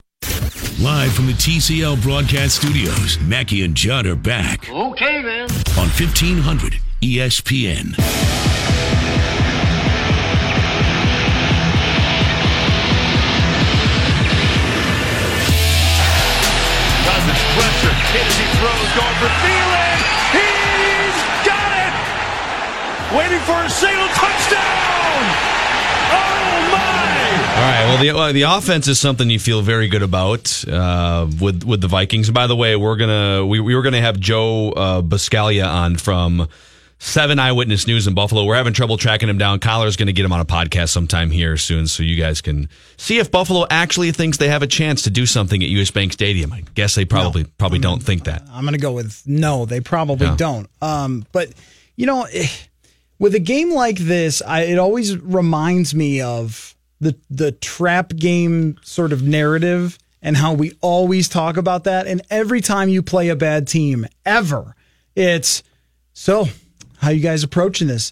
Live 0.80 1.13
from 1.13 1.28
the 1.28 1.34
TCL 1.34 2.02
broadcast 2.02 2.62
studios, 2.62 3.20
Mackey 3.20 3.63
and 3.63 3.76
Judd 3.76 4.06
are 4.06 4.15
back. 4.15 4.70
Okay, 4.70 5.22
then. 5.22 5.50
On 5.78 5.88
1500 5.88 6.80
ESPN. 7.02 7.96
Cousins 17.08 17.44
pressure. 17.56 17.96
Hit 18.12 18.26
as 18.28 18.36
he 18.36 18.48
throws, 18.60 18.90
going 19.00 19.18
for 19.24 19.32
Thielen. 19.40 19.98
He's 20.36 21.18
got 21.48 21.72
it! 21.72 21.94
Waiting 23.16 23.40
for 23.48 23.58
a 23.64 23.70
single 23.70 24.08
touchdown! 24.10 25.22
Oh 26.12 26.70
my! 26.72 27.10
All 27.56 27.66
right. 27.66 27.86
Well, 27.88 27.98
the 28.02 28.12
well, 28.14 28.34
the 28.34 28.42
offense 28.44 28.88
is 28.90 29.00
something 29.00 29.30
you 29.30 29.40
feel 29.40 29.62
very 29.62 29.88
good 29.88 30.04
about 30.04 30.68
uh, 30.68 31.28
with 31.40 31.64
with 31.64 31.80
the 31.82 31.88
Vikings. 31.88 32.28
And 32.28 32.36
by 32.36 32.48
the 32.48 32.56
way, 32.56 32.76
we're 32.76 32.98
gonna 32.98 33.46
we, 33.46 33.60
we 33.60 33.74
were 33.74 33.82
gonna 33.84 34.02
have 34.02 34.20
Joe 34.20 34.72
uh, 34.72 35.02
Buscaglia 35.02 35.68
on 35.68 35.96
from 35.96 36.48
Seven 37.02 37.40
Eyewitness 37.40 37.88
News 37.88 38.08
in 38.08 38.14
Buffalo. 38.14 38.44
We're 38.44 38.56
having 38.56 38.74
trouble 38.74 38.98
tracking 38.98 39.30
him 39.30 39.38
down. 39.38 39.60
Coller's 39.60 39.96
going 39.96 40.08
to 40.08 40.14
get 40.14 40.26
him 40.26 40.34
on 40.34 40.42
a 40.42 40.46
podcast 40.46 40.90
sometime 40.90 41.32
here 41.32 41.56
soon, 41.56 41.88
so 41.88 42.04
you 42.04 42.18
guys 42.18 42.42
can 42.42 42.68
see 42.98 43.20
if 43.20 43.32
Buffalo 43.32 43.66
actually 43.70 44.12
thinks 44.12 44.38
they 44.38 44.50
have 44.50 44.62
a 44.64 44.68
chance 44.68 45.04
to 45.04 45.10
do 45.10 45.26
something 45.26 45.64
at 45.64 45.70
US 45.70 45.92
Bank 45.92 46.12
Stadium. 46.12 46.52
I 46.52 46.64
guess 46.76 46.96
they 46.96 47.06
probably 47.06 47.46
probably 47.46 47.80
don't 47.80 48.04
think 48.04 48.26
that. 48.26 48.44
I'm 48.52 48.64
going 48.64 48.74
to 48.74 48.80
go 48.80 48.92
with 48.92 49.24
no. 49.26 49.66
They 49.66 49.80
probably 49.80 50.28
Yeah. 50.28 50.36
don't. 50.36 50.70
Um, 50.82 51.26
but 51.32 51.50
you 51.96 52.06
know, 52.06 52.28
with 53.20 53.34
a 53.34 53.40
game 53.40 53.72
like 53.72 53.98
this, 53.98 54.42
I, 54.46 54.64
it 54.64 54.78
always 54.78 55.18
reminds 55.18 55.96
me 55.96 56.20
of 56.22 56.76
the 57.00 57.16
the 57.30 57.54
trap 57.54 58.10
game 58.14 58.76
sort 58.84 59.14
of 59.14 59.24
narrative 59.24 59.98
and 60.22 60.36
how 60.36 60.52
we 60.54 60.74
always 60.82 61.30
talk 61.30 61.56
about 61.56 61.86
that. 61.86 62.08
And 62.08 62.22
every 62.30 62.60
time 62.60 62.90
you 62.90 63.02
play 63.02 63.30
a 63.30 63.38
bad 63.38 63.70
team, 63.70 64.06
ever, 64.26 64.76
it's 65.16 65.64
so 66.12 66.50
how 67.00 67.10
you 67.10 67.22
guys 67.22 67.44
approaching 67.44 67.88
this? 67.88 68.12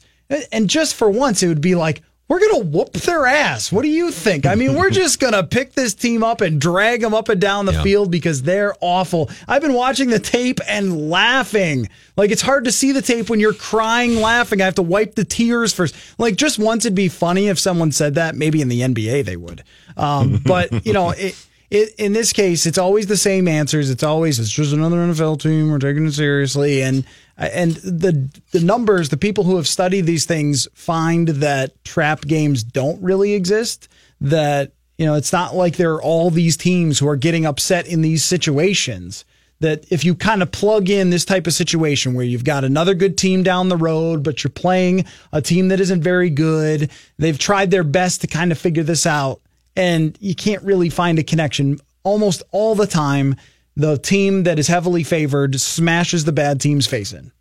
And 0.51 0.69
just 0.69 0.95
for 0.95 1.09
once, 1.09 1.43
it 1.43 1.47
would 1.47 1.61
be 1.61 1.75
like. 1.75 2.01
We're 2.29 2.41
going 2.41 2.61
to 2.61 2.67
whoop 2.67 2.91
their 2.91 3.25
ass. 3.25 3.71
What 3.71 3.83
do 3.83 3.87
you 3.87 4.11
think? 4.11 4.45
I 4.45 4.55
mean, 4.55 4.75
we're 4.75 4.89
just 5.05 5.21
going 5.21 5.31
to 5.31 5.45
pick 5.45 5.71
this 5.71 5.93
team 5.93 6.23
up 6.25 6.41
and 6.41 6.59
drag 6.59 6.99
them 6.99 7.13
up 7.13 7.29
and 7.29 7.39
down 7.39 7.65
the 7.65 7.71
Yeah. 7.71 7.83
field 7.83 8.11
because 8.11 8.41
they're 8.43 8.75
awful. 8.81 9.29
I've 9.47 9.61
been 9.61 9.71
watching 9.71 10.09
the 10.09 10.19
tape 10.19 10.59
and 10.67 11.09
laughing. 11.09 11.87
Like, 12.17 12.31
it's 12.31 12.41
hard 12.41 12.65
to 12.65 12.71
see 12.73 12.91
the 12.91 13.01
tape 13.01 13.29
when 13.29 13.39
you're 13.39 13.53
crying, 13.53 14.17
laughing. 14.17 14.61
I 14.61 14.65
have 14.65 14.75
to 14.75 14.81
wipe 14.81 15.15
the 15.15 15.23
tears 15.23 15.71
first. 15.71 15.95
Like, 16.17 16.35
just 16.35 16.59
once 16.59 16.83
it'd 16.83 16.95
be 16.97 17.07
funny 17.07 17.47
if 17.47 17.59
someone 17.59 17.93
said 17.93 18.15
that. 18.15 18.35
Maybe 18.35 18.59
in 18.61 18.67
the 18.67 18.81
NBA 18.81 19.23
they 19.23 19.37
would. 19.37 19.63
Um, 19.95 20.41
but, 20.45 20.85
you 20.85 20.91
know, 20.91 21.11
it, 21.11 21.33
it, 21.71 21.95
in 21.97 22.11
this 22.11 22.33
case, 22.33 22.65
it's 22.65 22.77
always 22.77 23.07
the 23.07 23.15
same 23.15 23.47
answers. 23.47 23.89
It's 23.89 24.03
always, 24.03 24.37
it's 24.37 24.49
just 24.51 24.73
another 24.73 24.97
NFL 24.97 25.39
team. 25.39 25.71
We're 25.71 25.79
taking 25.79 26.05
it 26.05 26.11
seriously. 26.11 26.81
And, 26.81 27.05
and 27.37 27.73
the 27.73 28.29
the 28.51 28.59
numbers, 28.59 29.09
the 29.09 29.17
people 29.17 29.43
who 29.43 29.57
have 29.57 29.67
studied 29.67 30.05
these 30.05 30.25
things 30.25 30.67
find 30.73 31.27
that 31.27 31.83
trap 31.83 32.21
games 32.21 32.63
don't 32.63 33.01
really 33.01 33.33
exist. 33.33 33.87
That 34.19 34.71
you 34.97 35.05
know, 35.05 35.13
it's 35.13 35.31
not 35.33 35.55
like 35.55 35.77
there 35.77 35.93
are 35.93 36.01
all 36.01 36.31
these 36.31 36.57
teams 36.57 36.97
who 36.97 37.07
are 37.07 37.15
getting 37.15 37.45
upset 37.45 37.87
in 37.87 38.01
these 38.01 38.23
situations. 38.23 39.23
That 39.59 39.85
if 39.91 40.03
you 40.03 40.13
kind 40.13 40.43
of 40.43 40.51
plug 40.51 40.89
in 40.89 41.09
this 41.09 41.25
type 41.25 41.47
of 41.47 41.53
situation 41.53 42.13
where 42.13 42.25
you've 42.25 42.43
got 42.43 42.63
another 42.63 42.93
good 42.93 43.17
team 43.17 43.41
down 43.41 43.69
the 43.69 43.77
road, 43.77 44.23
but 44.23 44.43
you're 44.43 44.51
playing 44.51 45.05
a 45.33 45.41
team 45.41 45.69
that 45.69 45.79
isn't 45.79 46.01
very 46.01 46.29
good, 46.29 46.91
they've 47.17 47.37
tried 47.37 47.71
their 47.71 47.83
best 47.83 48.21
to 48.21 48.27
kind 48.27 48.51
of 48.51 48.59
figure 48.59 48.83
this 48.83 49.07
out, 49.07 49.41
and 49.75 50.15
you 50.19 50.35
can't 50.35 50.63
really 50.63 50.89
find 50.89 51.17
a 51.17 51.23
connection. 51.23 51.79
Almost 52.03 52.43
all 52.51 52.75
the 52.75 52.87
time, 52.87 53.35
the 53.77 53.95
team 53.99 54.43
that 54.43 54.57
is 54.57 54.67
heavily 54.67 55.03
favored 55.03 55.61
smashes 55.61 56.25
the 56.25 56.31
bad 56.31 56.59
team's 56.59 56.87
face 56.87 57.13
in. 57.13 57.31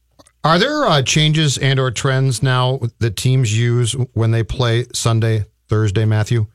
Are 0.45 0.59
there 0.59 0.85
uh, 0.85 1.03
changes 1.03 1.57
and 1.57 1.81
or 1.81 1.91
trends 1.91 2.43
now 2.43 2.79
that 2.99 3.17
teams 3.17 3.59
use 3.59 3.93
when 4.13 4.31
they 4.31 4.45
play 4.45 4.85
Sunday, 4.93 5.47
Thursday, 5.69 6.05
Matthew? 6.05 6.47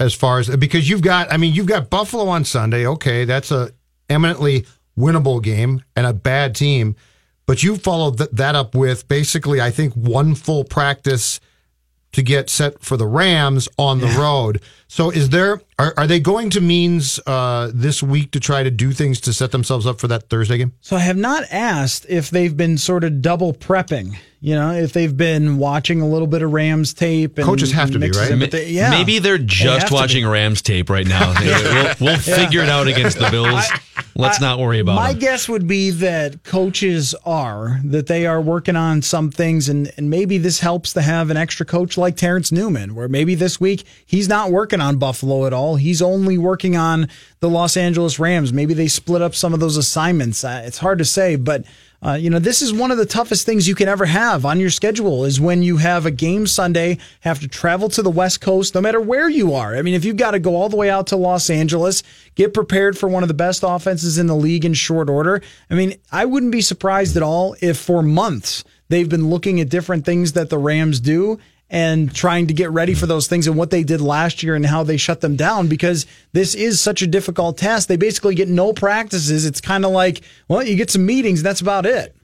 As 0.00 0.14
far 0.14 0.38
as 0.38 0.48
because 0.56 0.88
you've 0.88 1.02
got, 1.02 1.30
I 1.30 1.36
mean, 1.36 1.54
you've 1.54 1.66
got 1.66 1.90
Buffalo 1.90 2.28
on 2.28 2.44
Sunday. 2.44 2.86
Okay, 2.86 3.26
that's 3.26 3.52
a 3.52 3.70
eminently 4.08 4.66
winnable 4.98 5.42
game 5.42 5.84
and 5.94 6.06
a 6.06 6.14
bad 6.14 6.56
team, 6.56 6.96
but 7.46 7.62
you 7.62 7.76
followed 7.76 8.18
th- 8.18 8.30
that 8.32 8.54
up 8.54 8.74
with 8.74 9.06
basically, 9.06 9.60
I 9.60 9.70
think, 9.70 9.92
one 9.92 10.34
full 10.34 10.64
practice 10.64 11.40
to 12.12 12.22
get 12.22 12.50
set 12.50 12.82
for 12.82 12.96
the 12.96 13.06
Rams 13.06 13.68
on 13.78 14.00
the 14.00 14.06
road. 14.18 14.60
So, 14.86 15.10
is 15.10 15.30
there 15.30 15.60
are, 15.78 15.94
are 15.96 16.06
they 16.06 16.20
going 16.20 16.50
to 16.50 16.60
means 16.60 17.18
uh, 17.26 17.70
this 17.74 18.02
week 18.02 18.30
to 18.32 18.40
try 18.40 18.62
to 18.62 18.70
do 18.70 18.92
things 18.92 19.20
to 19.22 19.32
set 19.32 19.50
themselves 19.50 19.86
up 19.86 19.98
for 19.98 20.08
that 20.08 20.28
Thursday 20.28 20.58
game? 20.58 20.72
So 20.82 20.96
I 20.96 21.00
have 21.00 21.16
not 21.16 21.44
asked 21.50 22.04
if 22.08 22.28
they've 22.30 22.54
been 22.56 22.76
sort 22.76 23.02
of 23.04 23.22
double 23.22 23.54
prepping. 23.54 24.16
You 24.44 24.56
know, 24.56 24.72
if 24.72 24.92
they've 24.92 25.16
been 25.16 25.56
watching 25.58 26.00
a 26.00 26.08
little 26.08 26.26
bit 26.26 26.42
of 26.42 26.52
Rams 26.52 26.92
tape. 26.92 27.38
And 27.38 27.46
Coaches 27.46 27.70
have 27.72 27.92
to 27.92 27.98
be, 28.00 28.10
right? 28.10 28.32
it, 28.32 28.36
Ma- 28.36 28.46
they- 28.50 28.70
yeah, 28.70 28.90
Maybe 28.90 29.18
they're 29.20 29.38
just 29.38 29.82
have 29.82 29.88
to 29.90 29.94
watching. 29.94 30.26
Rams 30.26 30.60
tape 30.62 30.90
right 30.90 31.06
now. 31.06 31.32
we'll 31.40 31.94
we'll 32.00 32.18
figure 32.18 32.60
it 32.62 32.68
out 32.68 32.88
against 32.88 33.18
the 33.18 33.30
Bills. 33.30 33.64
Let's 34.14 34.40
not 34.40 34.58
worry 34.58 34.78
about 34.78 34.92
it. 34.92 34.96
My 34.96 35.12
them. 35.12 35.20
guess 35.20 35.48
would 35.48 35.66
be 35.66 35.90
that 35.90 36.44
coaches 36.44 37.14
are 37.24 37.80
that 37.84 38.06
they 38.06 38.26
are 38.26 38.40
working 38.40 38.76
on 38.76 39.02
some 39.02 39.30
things, 39.30 39.68
and 39.68 39.92
and 39.96 40.10
maybe 40.10 40.38
this 40.38 40.60
helps 40.60 40.92
to 40.94 41.02
have 41.02 41.30
an 41.30 41.36
extra 41.36 41.64
coach 41.64 41.96
like 41.96 42.16
Terrence 42.16 42.52
Newman, 42.52 42.94
where 42.94 43.08
maybe 43.08 43.34
this 43.34 43.60
week 43.60 43.84
he's 44.04 44.28
not 44.28 44.50
working 44.50 44.80
on 44.80 44.98
Buffalo 44.98 45.46
at 45.46 45.52
all. 45.52 45.76
He's 45.76 46.02
only 46.02 46.38
working 46.38 46.76
on 46.76 47.08
the 47.40 47.48
Los 47.48 47.76
Angeles 47.76 48.18
Rams. 48.18 48.52
Maybe 48.52 48.74
they 48.74 48.88
split 48.88 49.22
up 49.22 49.34
some 49.34 49.54
of 49.54 49.60
those 49.60 49.76
assignments. 49.76 50.44
It's 50.44 50.78
hard 50.78 50.98
to 50.98 51.04
say, 51.04 51.36
but. 51.36 51.64
Uh, 52.04 52.14
you 52.14 52.28
know, 52.28 52.40
this 52.40 52.62
is 52.62 52.72
one 52.72 52.90
of 52.90 52.98
the 52.98 53.06
toughest 53.06 53.46
things 53.46 53.68
you 53.68 53.76
can 53.76 53.88
ever 53.88 54.06
have 54.06 54.44
on 54.44 54.58
your 54.58 54.70
schedule 54.70 55.24
is 55.24 55.40
when 55.40 55.62
you 55.62 55.76
have 55.76 56.04
a 56.04 56.10
game 56.10 56.48
Sunday, 56.48 56.98
have 57.20 57.38
to 57.38 57.46
travel 57.46 57.88
to 57.88 58.02
the 58.02 58.10
West 58.10 58.40
Coast, 58.40 58.74
no 58.74 58.80
matter 58.80 59.00
where 59.00 59.28
you 59.28 59.54
are. 59.54 59.76
I 59.76 59.82
mean, 59.82 59.94
if 59.94 60.04
you've 60.04 60.16
got 60.16 60.32
to 60.32 60.40
go 60.40 60.56
all 60.56 60.68
the 60.68 60.76
way 60.76 60.90
out 60.90 61.06
to 61.08 61.16
Los 61.16 61.48
Angeles, 61.48 62.02
get 62.34 62.52
prepared 62.52 62.98
for 62.98 63.08
one 63.08 63.22
of 63.22 63.28
the 63.28 63.34
best 63.34 63.62
offenses 63.64 64.18
in 64.18 64.26
the 64.26 64.34
league 64.34 64.64
in 64.64 64.74
short 64.74 65.08
order. 65.08 65.40
I 65.70 65.74
mean, 65.74 65.94
I 66.10 66.24
wouldn't 66.24 66.50
be 66.50 66.60
surprised 66.60 67.16
at 67.16 67.22
all 67.22 67.54
if 67.60 67.78
for 67.78 68.02
months 68.02 68.64
they've 68.88 69.08
been 69.08 69.30
looking 69.30 69.60
at 69.60 69.68
different 69.68 70.04
things 70.04 70.32
that 70.32 70.50
the 70.50 70.58
Rams 70.58 70.98
do 70.98 71.38
and 71.72 72.14
trying 72.14 72.46
to 72.48 72.54
get 72.54 72.70
ready 72.70 72.92
for 72.92 73.06
those 73.06 73.26
things 73.26 73.46
and 73.46 73.56
what 73.56 73.70
they 73.70 73.82
did 73.82 74.02
last 74.02 74.42
year 74.42 74.54
and 74.54 74.66
how 74.66 74.84
they 74.84 74.98
shut 74.98 75.22
them 75.22 75.36
down 75.36 75.68
because 75.68 76.06
this 76.32 76.54
is 76.54 76.80
such 76.82 77.00
a 77.00 77.06
difficult 77.06 77.56
task. 77.56 77.88
They 77.88 77.96
basically 77.96 78.34
get 78.34 78.48
no 78.48 78.74
practices. 78.74 79.46
It's 79.46 79.60
kind 79.60 79.86
of 79.86 79.90
like, 79.90 80.20
well, 80.48 80.62
you 80.62 80.76
get 80.76 80.90
some 80.90 81.06
meetings, 81.06 81.40
and 81.40 81.46
that's 81.46 81.62
about 81.62 81.86
it. 81.86 82.14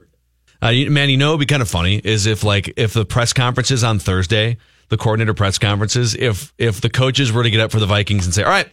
Uh, 0.61 0.71
man, 0.89 1.09
you 1.09 1.17
know, 1.17 1.29
it'd 1.29 1.39
be 1.39 1.45
kind 1.47 1.63
of 1.63 1.69
funny 1.69 1.99
is 2.03 2.27
if 2.27 2.43
like 2.43 2.73
if 2.77 2.93
the 2.93 3.05
press 3.05 3.33
conferences 3.33 3.83
on 3.83 3.97
Thursday, 3.97 4.57
the 4.89 4.97
coordinator 4.97 5.33
press 5.33 5.57
conferences, 5.57 6.15
if 6.15 6.53
if 6.59 6.79
the 6.79 6.89
coaches 6.89 7.31
were 7.31 7.43
to 7.43 7.49
get 7.49 7.59
up 7.59 7.71
for 7.71 7.79
the 7.79 7.85
Vikings 7.87 8.25
and 8.25 8.35
say, 8.35 8.43
"All 8.43 8.51
right, 8.51 8.69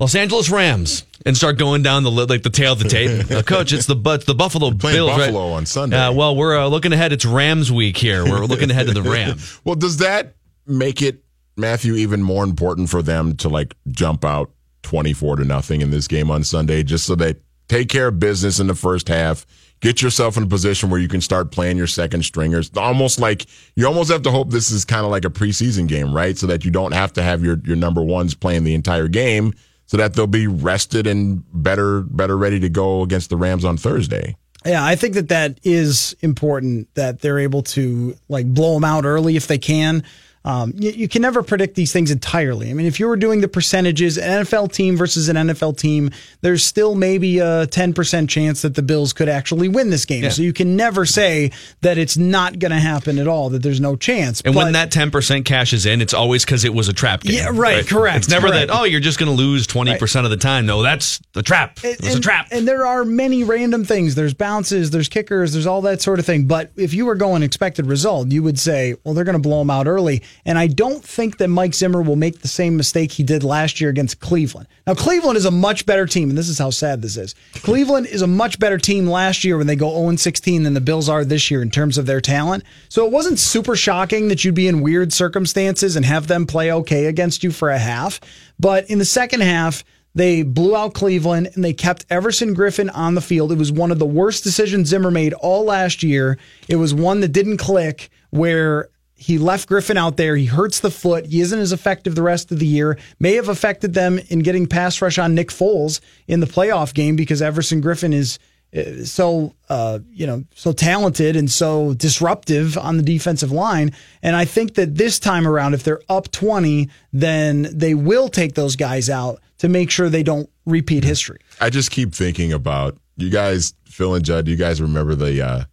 Los 0.00 0.14
Angeles 0.16 0.50
Rams," 0.50 1.04
and 1.26 1.36
start 1.36 1.58
going 1.58 1.82
down 1.82 2.02
the 2.02 2.10
like 2.10 2.42
the 2.42 2.50
tail 2.50 2.72
of 2.72 2.78
the 2.78 2.88
tape, 2.88 3.30
uh, 3.32 3.42
coach, 3.42 3.72
it's 3.72 3.86
the 3.86 3.96
but 3.96 4.26
the 4.26 4.34
Buffalo 4.34 4.70
Bills 4.70 5.10
right? 5.10 5.34
On 5.34 5.66
Sunday. 5.66 5.96
Uh, 5.96 6.12
well, 6.12 6.36
we're 6.36 6.58
uh, 6.58 6.66
looking 6.66 6.92
ahead. 6.92 7.12
It's 7.12 7.24
Rams 7.24 7.70
week 7.70 7.96
here. 7.96 8.24
We're 8.24 8.46
looking 8.46 8.70
ahead 8.70 8.86
to 8.86 8.94
the 8.94 9.02
Rams. 9.10 9.60
Well, 9.64 9.74
does 9.74 9.98
that 9.98 10.34
make 10.66 11.02
it 11.02 11.22
Matthew 11.56 11.94
even 11.94 12.22
more 12.22 12.44
important 12.44 12.90
for 12.90 13.02
them 13.02 13.36
to 13.36 13.48
like 13.48 13.74
jump 13.88 14.24
out 14.24 14.50
twenty 14.82 15.12
four 15.12 15.36
to 15.36 15.44
nothing 15.44 15.80
in 15.80 15.90
this 15.90 16.08
game 16.08 16.30
on 16.30 16.44
Sunday, 16.44 16.82
just 16.82 17.06
so 17.06 17.14
they 17.14 17.34
take 17.68 17.88
care 17.88 18.08
of 18.08 18.18
business 18.18 18.58
in 18.58 18.66
the 18.66 18.74
first 18.74 19.06
half, 19.06 19.46
get 19.80 20.02
yourself 20.02 20.36
in 20.36 20.42
a 20.42 20.46
position 20.46 20.90
where 20.90 20.98
you 20.98 21.06
can 21.06 21.20
start 21.20 21.52
playing 21.52 21.76
your 21.76 21.86
second 21.86 22.24
stringers. 22.24 22.70
Almost 22.76 23.20
like 23.20 23.46
you 23.76 23.86
almost 23.86 24.10
have 24.10 24.22
to 24.22 24.30
hope 24.30 24.50
this 24.50 24.70
is 24.70 24.84
kind 24.84 25.04
of 25.04 25.10
like 25.10 25.24
a 25.24 25.30
preseason 25.30 25.86
game, 25.86 26.12
right? 26.12 26.36
So 26.36 26.46
that 26.48 26.64
you 26.64 26.70
don't 26.70 26.92
have 26.92 27.12
to 27.14 27.22
have 27.22 27.44
your 27.44 27.58
your 27.64 27.76
number 27.76 28.02
ones 28.02 28.34
playing 28.34 28.64
the 28.64 28.74
entire 28.74 29.08
game, 29.08 29.54
so 29.90 29.96
that 29.96 30.14
they'll 30.14 30.28
be 30.28 30.46
rested 30.46 31.08
and 31.08 31.42
better 31.52 32.02
better 32.02 32.38
ready 32.38 32.60
to 32.60 32.68
go 32.68 33.02
against 33.02 33.28
the 33.28 33.36
Rams 33.36 33.64
on 33.64 33.76
Thursday. 33.76 34.36
Yeah, 34.64 34.84
I 34.84 34.94
think 34.94 35.14
that 35.14 35.30
that 35.30 35.58
is 35.64 36.14
important 36.20 36.94
that 36.94 37.18
they're 37.18 37.40
able 37.40 37.64
to 37.64 38.14
like 38.28 38.46
blow 38.46 38.74
them 38.74 38.84
out 38.84 39.04
early 39.04 39.34
if 39.34 39.48
they 39.48 39.58
can. 39.58 40.04
Um, 40.44 40.72
you, 40.76 40.90
you 40.92 41.08
can 41.08 41.20
never 41.20 41.42
predict 41.42 41.74
these 41.74 41.92
things 41.92 42.10
entirely. 42.10 42.70
I 42.70 42.74
mean, 42.74 42.86
if 42.86 42.98
you 42.98 43.06
were 43.08 43.16
doing 43.16 43.42
the 43.42 43.48
percentages, 43.48 44.16
an 44.16 44.44
NFL 44.44 44.72
team 44.72 44.96
versus 44.96 45.28
an 45.28 45.36
NFL 45.36 45.76
team, 45.76 46.10
there's 46.40 46.64
still 46.64 46.94
maybe 46.94 47.40
a 47.40 47.66
10% 47.66 48.28
chance 48.28 48.62
that 48.62 48.74
the 48.74 48.82
Bills 48.82 49.12
could 49.12 49.28
actually 49.28 49.68
win 49.68 49.90
this 49.90 50.06
game. 50.06 50.24
Yeah. 50.24 50.30
So 50.30 50.42
you 50.42 50.52
can 50.54 50.76
never 50.76 51.04
say 51.04 51.50
that 51.82 51.98
it's 51.98 52.16
not 52.16 52.58
going 52.58 52.70
to 52.72 52.78
happen 52.80 53.18
at 53.18 53.28
all, 53.28 53.50
that 53.50 53.62
there's 53.62 53.80
no 53.80 53.96
chance. 53.96 54.40
And 54.40 54.54
when 54.54 54.72
that 54.72 54.90
ten 54.90 55.10
percent 55.10 55.44
cashes 55.44 55.84
in, 55.86 56.00
it's 56.00 56.14
always 56.14 56.44
because 56.44 56.64
it 56.64 56.72
was 56.72 56.88
a 56.88 56.92
trap 56.92 57.22
game. 57.22 57.36
Yeah, 57.36 57.50
right, 57.52 57.86
correct, 57.86 58.18
It's 58.18 58.28
never 58.28 58.48
correct. 58.48 58.68
that. 58.68 58.74
Oh, 58.78 58.84
you're 58.84 59.00
just 59.00 59.18
going 59.18 59.30
to 59.30 59.36
lose 59.36 59.66
twenty 59.66 59.96
percent 59.98 60.24
of 60.24 60.30
the 60.30 60.36
time. 60.36 60.66
No, 60.66 60.82
that's 60.82 61.20
the 61.32 61.42
trap. 61.42 61.78
It 61.84 62.00
was 62.02 62.14
a 62.16 62.20
trap. 62.20 62.48
And 62.50 62.66
there 62.66 62.86
are 62.86 63.04
many 63.04 63.44
random 63.44 63.84
things. 63.84 64.14
There's 64.14 64.34
bounces, 64.34 64.90
there's 64.90 65.08
kickers, 65.08 65.52
there's 65.52 65.66
all 65.66 65.82
that 65.82 66.00
sort 66.00 66.18
of 66.18 66.26
thing. 66.26 66.46
But 66.46 66.70
if 66.76 66.94
you 66.94 67.06
were 67.06 67.14
going 67.14 67.42
expected 67.42 67.86
result, 67.86 68.28
you 68.32 68.42
would 68.42 68.58
say, 68.58 68.94
well, 69.04 69.14
they're 69.14 69.24
going 69.24 69.34
to 69.36 69.42
blow 69.42 69.58
them 69.58 69.70
out 69.70 69.86
early. 69.86 70.22
And 70.44 70.58
I 70.58 70.66
don't 70.66 71.04
think 71.04 71.38
that 71.38 71.48
Mike 71.48 71.74
Zimmer 71.74 72.02
will 72.02 72.16
make 72.16 72.40
the 72.40 72.48
same 72.48 72.76
mistake 72.76 73.12
he 73.12 73.22
did 73.22 73.42
last 73.42 73.80
year 73.80 73.90
against 73.90 74.20
Cleveland. 74.20 74.68
Now, 74.86 74.94
Cleveland 74.94 75.36
is 75.36 75.44
a 75.44 75.50
much 75.50 75.86
better 75.86 76.06
team, 76.06 76.28
and 76.28 76.38
this 76.38 76.48
is 76.48 76.58
how 76.58 76.70
sad 76.70 77.02
this 77.02 77.16
is. 77.16 77.34
Cleveland 77.54 78.06
is 78.06 78.22
a 78.22 78.26
much 78.26 78.58
better 78.58 78.78
team 78.78 79.06
last 79.06 79.44
year 79.44 79.58
when 79.58 79.66
they 79.66 79.76
go 79.76 79.90
0 79.90 80.16
16 80.16 80.62
than 80.62 80.74
the 80.74 80.80
Bills 80.80 81.08
are 81.08 81.24
this 81.24 81.50
year 81.50 81.62
in 81.62 81.70
terms 81.70 81.98
of 81.98 82.06
their 82.06 82.20
talent. 82.20 82.64
So 82.88 83.06
it 83.06 83.12
wasn't 83.12 83.38
super 83.38 83.76
shocking 83.76 84.28
that 84.28 84.44
you'd 84.44 84.54
be 84.54 84.68
in 84.68 84.80
weird 84.80 85.12
circumstances 85.12 85.96
and 85.96 86.04
have 86.04 86.26
them 86.26 86.46
play 86.46 86.72
okay 86.72 87.06
against 87.06 87.44
you 87.44 87.50
for 87.50 87.70
a 87.70 87.78
half. 87.78 88.20
But 88.58 88.88
in 88.90 88.98
the 88.98 89.04
second 89.04 89.42
half, 89.42 89.84
they 90.14 90.42
blew 90.42 90.74
out 90.74 90.94
Cleveland 90.94 91.50
and 91.54 91.64
they 91.64 91.72
kept 91.72 92.04
Everson 92.10 92.54
Griffen 92.54 92.90
on 92.92 93.14
the 93.14 93.20
field. 93.20 93.52
It 93.52 93.58
was 93.58 93.70
one 93.70 93.90
of 93.90 93.98
the 93.98 94.06
worst 94.06 94.42
decisions 94.42 94.88
Zimmer 94.88 95.10
made 95.10 95.32
all 95.34 95.64
last 95.64 96.02
year. 96.02 96.38
It 96.68 96.76
was 96.76 96.92
one 96.92 97.20
that 97.20 97.28
didn't 97.28 97.58
click 97.58 98.10
where 98.30 98.88
he 99.20 99.36
left 99.36 99.68
Griffen 99.68 99.96
out 99.96 100.16
there. 100.16 100.34
He 100.34 100.46
hurts 100.46 100.80
the 100.80 100.90
foot. 100.90 101.26
He 101.26 101.42
isn't 101.42 101.58
as 101.58 101.72
effective 101.72 102.14
the 102.14 102.22
rest 102.22 102.50
of 102.50 102.58
the 102.58 102.66
year. 102.66 102.98
May 103.18 103.34
have 103.34 103.50
affected 103.50 103.92
them 103.92 104.18
in 104.30 104.38
getting 104.38 104.66
pass 104.66 105.02
rush 105.02 105.18
on 105.18 105.34
Nick 105.34 105.50
Foles 105.50 106.00
in 106.26 106.40
the 106.40 106.46
playoff 106.46 106.94
game 106.94 107.16
because 107.16 107.42
Everson 107.42 107.82
Griffen 107.82 108.14
is 108.14 108.38
uh, 108.74 109.04
so 109.04 109.54
uh, 109.68 109.98
you 110.10 110.26
know 110.26 110.44
so 110.54 110.72
talented 110.72 111.36
and 111.36 111.50
so 111.50 111.92
disruptive 111.94 112.78
on 112.78 112.96
the 112.96 113.02
defensive 113.02 113.52
line. 113.52 113.92
And 114.22 114.34
I 114.34 114.46
think 114.46 114.74
that 114.76 114.94
this 114.94 115.18
time 115.18 115.46
around, 115.46 115.74
if 115.74 115.84
they're 115.84 116.00
up 116.08 116.30
twenty, 116.32 116.88
then 117.12 117.68
they 117.72 117.92
will 117.92 118.30
take 118.30 118.54
those 118.54 118.74
guys 118.74 119.10
out 119.10 119.42
to 119.58 119.68
make 119.68 119.90
sure 119.90 120.08
they 120.08 120.22
don't 120.22 120.48
repeat 120.64 121.04
history. 121.04 121.40
I 121.60 121.68
just 121.68 121.90
keep 121.90 122.14
thinking 122.14 122.54
about 122.54 122.96
you 123.18 123.28
guys, 123.28 123.74
Phil 123.84 124.14
and 124.14 124.24
Judd. 124.24 124.48
You 124.48 124.56
guys 124.56 124.80
remember 124.80 125.14
the 125.14 125.42
uh, 125.42 125.64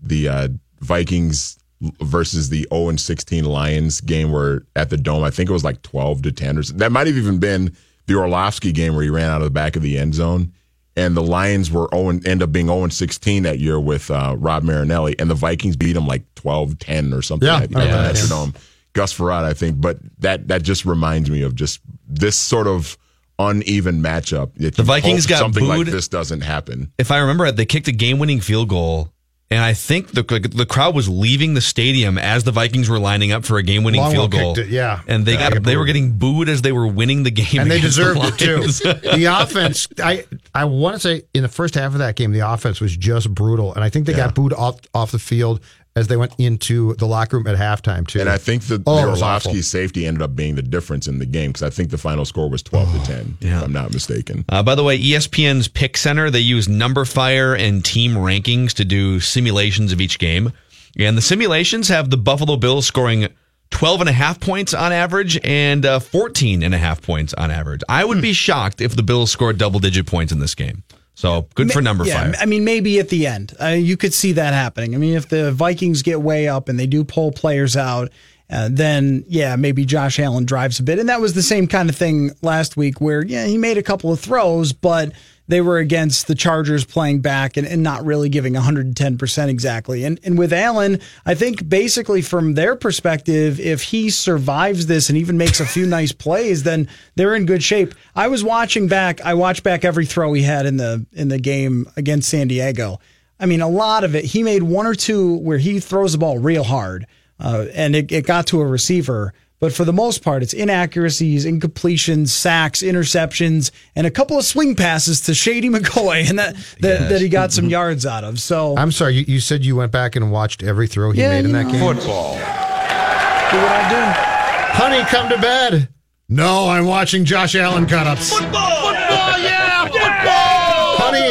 the 0.00 0.28
uh, 0.28 0.48
Vikings 0.80 1.58
versus 2.02 2.48
the 2.48 2.66
0 2.72 2.88
and 2.88 3.00
16 3.00 3.44
Lions 3.44 4.00
game 4.00 4.32
where 4.32 4.62
at 4.76 4.90
the 4.90 4.96
dome, 4.96 5.22
I 5.24 5.30
think 5.30 5.50
it 5.50 5.52
was 5.52 5.64
like 5.64 5.82
12 5.82 6.22
to 6.22 6.32
10 6.32 6.58
or 6.58 6.62
something. 6.62 6.78
That 6.78 6.92
might 6.92 7.06
have 7.06 7.16
even 7.16 7.38
been 7.38 7.76
the 8.06 8.14
Orlovsky 8.14 8.72
game 8.72 8.94
where 8.94 9.02
he 9.02 9.10
ran 9.10 9.30
out 9.30 9.40
of 9.42 9.44
the 9.44 9.50
back 9.50 9.76
of 9.76 9.82
the 9.82 9.98
end 9.98 10.14
zone. 10.14 10.52
And 10.98 11.14
the 11.14 11.22
Lions 11.22 11.70
were 11.70 11.88
0 11.92 12.08
and 12.08 12.26
end 12.26 12.42
up 12.42 12.52
being 12.52 12.68
0 12.68 12.84
and 12.84 12.92
16 12.92 13.42
that 13.42 13.58
year 13.58 13.78
with 13.78 14.10
uh, 14.10 14.34
Rod 14.38 14.64
Marinelli, 14.64 15.14
and 15.18 15.28
the 15.28 15.34
Vikings 15.34 15.76
beat 15.76 15.92
them 15.92 16.06
like 16.06 16.22
12 16.36 16.78
10 16.78 17.12
or 17.12 17.20
something 17.20 17.46
Yeah, 17.46 17.56
like 17.56 17.64
at 17.64 17.70
that, 17.72 18.14
the 18.14 18.52
yeah. 18.54 18.60
Gus 18.94 19.12
Frerotte, 19.12 19.44
I 19.44 19.52
think, 19.52 19.78
but 19.78 19.98
that 20.20 20.48
that 20.48 20.62
just 20.62 20.86
reminds 20.86 21.28
me 21.30 21.42
of 21.42 21.54
just 21.54 21.80
this 22.08 22.34
sort 22.34 22.66
of 22.66 22.96
uneven 23.38 24.02
matchup. 24.02 24.54
The 24.54 24.82
Vikings 24.82 25.26
got 25.26 25.40
something 25.40 25.66
like 25.66 25.84
booed. 25.84 25.88
this 25.88 26.08
doesn't 26.08 26.40
happen. 26.40 26.90
if 26.96 27.10
I 27.10 27.18
remember 27.18 27.44
it, 27.44 27.56
they 27.56 27.66
kicked 27.66 27.88
a 27.88 27.92
game-winning 27.92 28.40
field 28.40 28.70
goal, 28.70 29.12
and 29.50 29.60
I 29.62 29.74
think 29.74 30.08
the 30.12 30.22
the 30.54 30.66
crowd 30.66 30.94
was 30.94 31.08
leaving 31.08 31.54
the 31.54 31.60
stadium 31.60 32.18
as 32.18 32.44
the 32.44 32.50
Vikings 32.52 32.88
were 32.88 32.98
lining 32.98 33.30
up 33.32 33.44
for 33.44 33.58
a 33.58 33.62
game-winning 33.62 34.10
field 34.10 34.32
goal. 34.32 34.58
it, 34.58 34.68
yeah. 34.68 35.00
and 35.06 35.24
they 35.24 35.34
Yeah, 35.34 35.50
got 35.50 35.62
they 35.62 35.76
were 35.76 35.84
getting 35.84 36.12
booed 36.18 36.48
as 36.48 36.62
they 36.62 36.72
were 36.72 36.86
winning 36.86 37.22
the 37.22 37.30
game, 37.30 37.60
and 37.60 37.70
they 37.70 37.78
against 37.78 37.96
the 37.96 38.14
deserved 38.14 38.42
it 38.42 39.02
too. 39.02 39.10
The 39.16 39.24
offense, 39.26 39.86
I 40.02 40.24
I 40.54 40.64
want 40.64 40.94
to 40.96 41.00
say 41.00 41.22
in 41.32 41.42
the 41.42 41.48
first 41.48 41.74
half 41.74 41.92
of 41.92 41.98
that 41.98 42.16
game, 42.16 42.32
the 42.32 42.40
offense 42.40 42.80
was 42.80 42.96
just 42.96 43.32
brutal, 43.32 43.72
and 43.74 43.84
I 43.84 43.88
think 43.90 44.06
they 44.06 44.12
Yeah. 44.12 44.26
got 44.26 44.34
booed 44.34 44.52
off 44.52 44.80
off 44.92 45.12
the 45.12 45.18
field 45.18 45.60
as 45.96 46.06
they 46.08 46.16
went 46.16 46.32
into 46.38 46.94
the 46.96 47.06
locker 47.06 47.38
room 47.38 47.46
at 47.46 47.56
halftime 47.56 48.06
too. 48.06 48.20
And 48.20 48.28
I 48.28 48.36
think 48.38 48.62
that 48.64 48.82
Oh, 48.86 48.96
the 48.96 49.02
it. 49.08 49.10
Orlovsky 49.16 49.62
safety 49.62 50.06
ended 50.06 50.22
up 50.22 50.36
being 50.36 50.54
the 50.54 50.62
difference 50.62 51.08
in 51.08 51.18
the 51.18 51.26
game 51.26 51.50
because 51.50 51.62
I 51.64 51.70
think 51.70 51.90
the 51.90 51.98
final 51.98 52.24
score 52.24 52.48
was 52.48 52.62
12 52.62 52.88
Oh, 52.94 52.98
to 53.00 53.06
10, 53.06 53.38
if 53.40 53.62
I'm 53.62 53.72
not 53.72 53.92
mistaken. 53.92 54.44
Uh, 54.48 54.62
by 54.62 54.74
the 54.74 54.84
way, 54.84 54.98
ESPN's 54.98 55.66
Pick 55.68 55.96
Center, 55.96 56.30
they 56.30 56.38
use 56.40 56.68
numberFire 56.68 57.58
and 57.58 57.84
team 57.84 58.12
rankings 58.12 58.72
to 58.74 58.84
do 58.84 59.18
simulations 59.20 59.90
of 59.92 60.00
each 60.00 60.18
game. 60.18 60.52
And 60.98 61.16
the 61.16 61.22
simulations 61.22 61.88
have 61.88 62.10
the 62.10 62.16
Buffalo 62.16 62.56
Bills 62.56 62.86
scoring 62.86 63.28
12 63.70 64.00
and 64.02 64.08
a 64.08 64.12
half 64.12 64.38
points 64.38 64.72
on 64.74 64.92
average 64.92 65.38
and 65.44 65.84
uh, 65.84 65.98
14 65.98 66.62
and 66.62 66.74
a 66.74 66.78
half 66.78 67.02
points 67.02 67.34
on 67.34 67.50
average. 67.50 67.80
I 67.88 68.04
would 68.04 68.22
be 68.22 68.32
shocked 68.32 68.80
if 68.80 68.94
the 68.94 69.02
Bills 69.02 69.30
scored 69.30 69.58
double 69.58 69.80
digit 69.80 70.06
points 70.06 70.32
in 70.32 70.38
this 70.40 70.54
game. 70.54 70.84
So 71.16 71.48
good 71.54 71.72
for 71.72 71.80
number 71.80 72.04
yeah, 72.04 72.24
fire. 72.24 72.34
I 72.38 72.44
mean, 72.44 72.62
maybe 72.62 72.98
at 72.98 73.08
the 73.08 73.26
end, 73.26 73.54
uh, 73.58 73.68
you 73.68 73.96
could 73.96 74.12
see 74.12 74.32
that 74.32 74.52
happening. 74.52 74.94
I 74.94 74.98
mean, 74.98 75.14
if 75.16 75.30
the 75.30 75.50
Vikings 75.50 76.02
get 76.02 76.20
way 76.20 76.46
up 76.46 76.68
and 76.68 76.78
they 76.78 76.86
do 76.86 77.04
pull 77.04 77.32
players 77.32 77.74
out, 77.74 78.12
uh, 78.48 78.68
then 78.70 79.24
yeah, 79.28 79.56
maybe 79.56 79.84
Josh 79.84 80.18
Allen 80.18 80.44
drives 80.44 80.78
a 80.78 80.82
bit. 80.82 80.98
And 80.98 81.08
that 81.08 81.20
was 81.20 81.34
the 81.34 81.42
same 81.42 81.66
kind 81.66 81.88
of 81.88 81.96
thing 81.96 82.30
last 82.42 82.76
week 82.76 83.00
where, 83.00 83.24
yeah, 83.24 83.46
he 83.46 83.58
made 83.58 83.78
a 83.78 83.82
couple 83.82 84.12
of 84.12 84.20
throws, 84.20 84.72
but 84.72 85.12
they 85.48 85.60
were 85.60 85.78
against 85.78 86.26
the 86.26 86.34
Chargers 86.34 86.84
playing 86.84 87.20
back 87.20 87.56
and, 87.56 87.66
and 87.66 87.82
not 87.82 88.04
really 88.04 88.28
giving 88.28 88.54
110% 88.54 89.48
exactly. 89.48 90.04
And, 90.04 90.18
and 90.24 90.38
with 90.38 90.52
Allen, 90.52 91.00
I 91.24 91.34
think 91.34 91.68
basically 91.68 92.22
from 92.22 92.54
their 92.54 92.76
perspective, 92.76 93.60
if 93.60 93.82
he 93.82 94.10
survives 94.10 94.86
this 94.86 95.08
and 95.08 95.18
even 95.18 95.38
makes 95.38 95.60
a 95.60 95.66
few 95.66 95.86
nice 95.86 96.12
plays, 96.12 96.62
then 96.62 96.88
they're 97.14 97.34
in 97.34 97.46
good 97.46 97.62
shape. 97.62 97.94
I 98.14 98.28
was 98.28 98.42
watching 98.42 98.88
back, 98.88 99.20
I 99.22 99.34
watched 99.34 99.62
back 99.62 99.84
every 99.84 100.06
throw 100.06 100.32
he 100.32 100.42
had 100.42 100.66
in 100.66 100.76
the 100.76 101.06
in 101.12 101.28
the 101.28 101.38
game 101.38 101.86
against 101.96 102.28
San 102.28 102.48
Diego. 102.48 102.98
I 103.38 103.46
mean, 103.46 103.60
a 103.60 103.68
lot 103.68 104.02
of 104.02 104.14
it, 104.14 104.24
he 104.24 104.42
made 104.42 104.62
one 104.62 104.86
or 104.86 104.94
two 104.94 105.36
where 105.38 105.58
he 105.58 105.78
throws 105.78 106.12
the 106.12 106.18
ball 106.18 106.38
real 106.38 106.64
hard 106.64 107.06
uh, 107.40 107.66
and 107.74 107.94
it, 107.96 108.10
it 108.12 108.26
got 108.26 108.46
to 108.48 108.60
a 108.60 108.66
receiver. 108.66 109.32
But 109.58 109.72
for 109.72 109.86
the 109.86 109.92
most 109.92 110.22
part, 110.22 110.42
it's 110.42 110.52
inaccuracies, 110.52 111.46
incompletions, 111.46 112.28
sacks, 112.28 112.82
interceptions, 112.82 113.70
and 113.94 114.06
a 114.06 114.10
couple 114.10 114.36
of 114.38 114.44
swing 114.44 114.74
passes 114.76 115.22
to 115.22 115.34
Shady 115.34 115.70
McCoy, 115.70 116.28
and 116.28 116.38
that 116.38 116.54
that, 116.80 117.00
Yes. 117.00 117.10
that 117.10 117.20
he 117.22 117.28
got 117.30 117.52
some 117.52 117.70
yards 117.70 118.04
out 118.04 118.22
of. 118.22 118.38
So 118.38 118.76
I'm 118.76 118.92
sorry, 118.92 119.14
you, 119.14 119.24
you 119.26 119.40
said 119.40 119.64
you 119.64 119.74
went 119.74 119.92
back 119.92 120.14
and 120.14 120.30
watched 120.30 120.62
every 120.62 120.86
throw 120.86 121.10
he 121.12 121.20
Yeah, 121.22 121.30
made 121.30 121.46
in 121.46 121.52
that 121.52 121.64
know. 121.66 121.72
game. 121.72 121.80
Football. 121.80 122.34
do 122.34 122.40
what 122.40 123.72
I 123.72 123.88
do. 123.88 124.82
Honey, 124.82 125.02
come 125.08 125.30
to 125.30 125.38
bed. 125.40 125.88
No, 126.28 126.68
I'm 126.68 126.84
watching 126.84 127.24
Josh 127.24 127.54
Allen 127.54 127.86
cut 127.86 128.06
ups. 128.06 128.30
Football! 128.30 128.50
Football, 128.52 129.38
yeah! 129.38 129.84
Football! 129.86 130.96
Honey, 130.98 131.28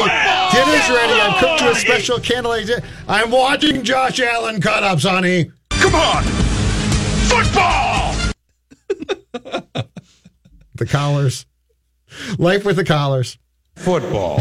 dinner's 0.55 0.89
ready. 0.89 1.13
I've 1.21 1.37
cooked 1.39 1.61
you 1.61 1.69
a 1.69 1.75
special 1.75 2.19
candlelight. 2.19 2.67
di- 2.67 2.81
I'm 3.07 3.29
watching 3.29 3.83
Josh 3.83 4.19
Allen 4.19 4.61
cut 4.61 4.83
ups, 4.83 5.03
honey. 5.03 5.51
Come 5.95 6.17
on. 6.17 6.23
Football. 7.29 8.15
The 10.77 10.85
Collers. 10.85 11.45
Life 12.37 12.65
with 12.65 12.75
the 12.75 12.83
Collers. 12.83 13.37
Football. 13.77 14.35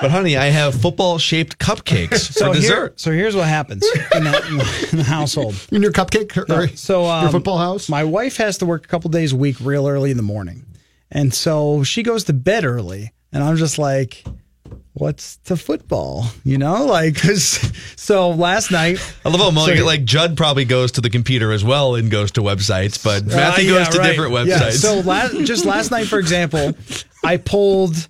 but 0.00 0.10
honey, 0.10 0.38
I 0.38 0.46
have 0.46 0.74
football 0.80 1.18
shaped 1.18 1.58
cupcakes 1.58 2.32
So 2.32 2.46
for 2.46 2.52
here- 2.54 2.60
dessert. 2.62 2.98
so 2.98 3.12
here's 3.12 3.36
what 3.36 3.46
happens 3.46 3.84
in 4.14 4.24
the, 4.24 4.88
in 4.92 4.96
the 4.98 5.04
household. 5.04 5.54
In 5.70 5.82
your 5.82 5.92
cupcake 5.92 6.34
or 6.48 6.74
So 6.78 7.04
um, 7.04 7.24
your 7.24 7.30
football 7.32 7.58
house? 7.58 7.90
My 7.90 8.04
wife 8.04 8.38
has 8.38 8.56
to 8.58 8.64
work 8.66 8.86
a 8.86 8.88
couple 8.88 9.10
days 9.10 9.34
a 9.34 9.36
week, 9.36 9.56
real 9.60 9.86
early 9.86 10.10
in 10.10 10.16
the 10.16 10.22
morning, 10.22 10.64
and 11.10 11.34
so 11.34 11.82
she 11.84 12.02
goes 12.02 12.24
to 12.24 12.32
bed 12.32 12.64
early, 12.64 13.12
and 13.34 13.44
I'm 13.44 13.56
just 13.56 13.76
like, 13.78 14.24
"What's 15.00 15.36
to 15.46 15.56
football?" 15.56 16.26
You 16.44 16.58
know, 16.58 16.84
like 16.86 17.18
so 17.96 18.30
last 18.30 18.70
night. 18.70 18.98
I 19.24 19.28
love 19.28 19.40
how 19.40 19.50
Mo- 19.50 19.66
So- 19.66 19.84
like 19.84 20.04
Judd 20.04 20.36
probably 20.36 20.64
goes 20.64 20.92
to 20.92 21.00
the 21.00 21.10
computer 21.10 21.52
as 21.52 21.64
well 21.64 21.94
and 21.94 22.10
goes 22.10 22.30
to 22.32 22.42
websites, 22.42 23.02
but 23.02 23.26
Matthew 23.26 23.74
Uh, 23.74 23.78
goes 23.78 23.88
to 23.94 23.98
right. 23.98 24.08
different 24.10 24.32
websites. 24.32 24.46
Yeah. 24.46 24.70
So 24.70 25.00
last, 25.00 25.36
just 25.44 25.64
last 25.64 25.90
night, 25.90 26.06
for 26.06 26.18
example, 26.18 26.74
I 27.24 27.36
pulled, 27.38 28.08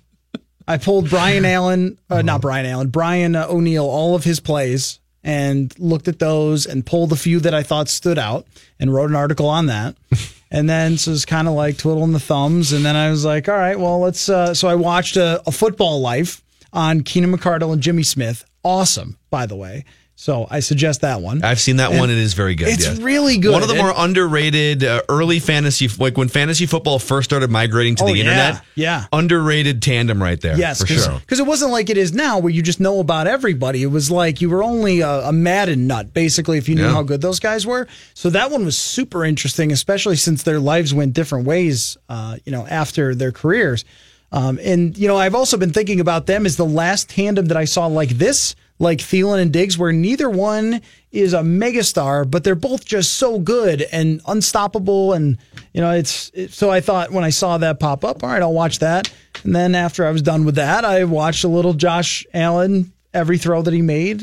I 0.67 0.77
pulled 0.77 1.09
Brian 1.09 1.45
Allen, 1.45 1.97
uh, 2.09 2.21
not 2.21 2.41
Brian 2.41 2.65
Allen, 2.65 2.89
Brian 2.89 3.35
uh, 3.35 3.47
O'Neill, 3.49 3.85
all 3.85 4.15
of 4.15 4.23
his 4.23 4.39
plays, 4.39 4.99
and 5.23 5.73
looked 5.79 6.07
at 6.07 6.19
those 6.19 6.65
and 6.65 6.85
pulled 6.85 7.11
a 7.11 7.15
few 7.15 7.39
that 7.41 7.53
I 7.53 7.63
thought 7.63 7.89
stood 7.89 8.17
out, 8.19 8.45
and 8.79 8.93
wrote 8.93 9.09
an 9.09 9.15
article 9.15 9.47
on 9.47 9.67
that. 9.67 9.95
And 10.53 10.69
then 10.69 10.97
so 10.97 11.11
it's 11.11 11.23
kind 11.23 11.47
of 11.47 11.53
like 11.53 11.77
twiddling 11.77 12.11
the 12.11 12.19
thumbs, 12.19 12.73
and 12.73 12.83
then 12.83 12.93
I 12.97 13.09
was 13.09 13.23
like, 13.23 13.47
all 13.47 13.55
right, 13.55 13.79
well, 13.79 14.01
let's. 14.01 14.27
Uh, 14.27 14.53
so 14.53 14.67
I 14.67 14.75
watched 14.75 15.15
a, 15.15 15.41
a 15.47 15.51
football 15.53 16.01
life 16.01 16.41
on 16.73 17.01
Keenan 17.01 17.35
McCardell 17.35 17.73
and 17.73 17.81
Jimmy 17.81 18.03
Smith. 18.03 18.45
Awesome, 18.63 19.17
by 19.29 19.45
the 19.45 19.55
way. 19.55 19.85
So 20.15 20.45
I 20.51 20.59
suggest 20.59 21.01
that 21.01 21.19
one. 21.19 21.43
I've 21.43 21.59
seen 21.59 21.77
that 21.77 21.89
And 21.89 21.99
one. 21.99 22.11
It 22.11 22.17
is 22.19 22.35
very 22.35 22.53
good. 22.53 22.67
It's 22.67 22.85
yes. 22.85 22.99
really 22.99 23.39
good. 23.39 23.53
One 23.53 23.63
of 23.63 23.69
the 23.69 23.73
And- 23.73 23.81
more 23.83 23.93
underrated 23.97 24.83
uh, 24.83 25.01
early 25.09 25.39
fantasy, 25.39 25.87
like 25.97 26.15
when 26.15 26.27
fantasy 26.27 26.67
football 26.67 26.99
first 26.99 27.27
started 27.27 27.49
migrating 27.49 27.95
to 27.95 28.03
Oh, 28.03 28.07
the 28.07 28.17
yeah. 28.17 28.19
internet. 28.25 28.61
Yeah. 28.75 29.05
Underrated 29.11 29.81
tandem 29.81 30.21
right 30.21 30.39
there. 30.39 30.55
Yes, 30.59 30.81
for 30.81 30.85
sure. 30.85 31.19
Because 31.21 31.39
it 31.39 31.47
wasn't 31.47 31.71
like 31.71 31.89
it 31.89 31.97
is 31.97 32.13
now, 32.13 32.37
where 32.37 32.51
you 32.53 32.61
just 32.61 32.79
know 32.79 32.99
about 32.99 33.25
everybody. 33.25 33.81
It 33.81 33.87
was 33.87 34.11
like 34.11 34.41
you 34.41 34.49
were 34.51 34.61
only 34.63 34.99
a, 34.99 35.09
a 35.29 35.31
Madden 35.31 35.87
nut, 35.87 36.13
basically, 36.13 36.59
if 36.59 36.69
you 36.69 36.75
knew 36.75 36.83
Yeah. 36.83 36.91
how 36.93 37.01
good 37.01 37.21
those 37.21 37.39
guys 37.39 37.65
were. 37.65 37.87
So 38.13 38.29
that 38.29 38.51
one 38.51 38.63
was 38.63 38.77
super 38.77 39.25
interesting, 39.25 39.71
especially 39.71 40.17
since 40.17 40.43
their 40.43 40.59
lives 40.59 40.93
went 40.93 41.13
different 41.13 41.47
ways, 41.47 41.97
uh, 42.09 42.37
you 42.45 42.51
know, 42.51 42.67
after 42.67 43.15
their 43.15 43.31
careers. 43.31 43.85
Um, 44.31 44.59
and 44.63 44.97
you 44.97 45.07
know, 45.07 45.17
I've 45.17 45.35
also 45.35 45.57
been 45.57 45.73
thinking 45.73 45.99
about 45.99 46.25
them 46.25 46.45
as 46.45 46.55
the 46.55 46.65
last 46.65 47.09
tandem 47.09 47.47
that 47.47 47.57
I 47.57 47.65
saw 47.65 47.87
like 47.87 48.09
this, 48.09 48.55
like 48.79 48.99
Thielen 48.99 49.41
and 49.41 49.51
Diggs, 49.51 49.77
where 49.77 49.91
neither 49.91 50.29
one 50.29 50.81
is 51.11 51.33
a 51.33 51.41
megastar, 51.41 52.29
but 52.29 52.43
they're 52.43 52.55
both 52.55 52.85
just 52.85 53.15
so 53.15 53.39
good 53.39 53.81
and 53.91 54.21
unstoppable. 54.27 55.13
And 55.13 55.37
you 55.73 55.81
know, 55.81 55.91
it's 55.91 56.31
it, 56.33 56.51
so 56.53 56.69
I 56.69 56.79
thought 56.79 57.11
when 57.11 57.23
I 57.23 57.29
saw 57.29 57.57
that 57.57 57.79
pop 57.79 58.05
up, 58.05 58.23
all 58.23 58.29
right, 58.29 58.41
I'll 58.41 58.53
watch 58.53 58.79
that. 58.79 59.11
And 59.43 59.55
then 59.55 59.75
after 59.75 60.05
I 60.05 60.11
was 60.11 60.21
done 60.21 60.45
with 60.45 60.55
that, 60.55 60.85
I 60.85 61.03
watched 61.03 61.43
a 61.43 61.49
little 61.49 61.73
Josh 61.73 62.25
Allen 62.33 62.93
every 63.13 63.37
throw 63.37 63.61
that 63.61 63.73
he 63.73 63.81
made. 63.81 64.21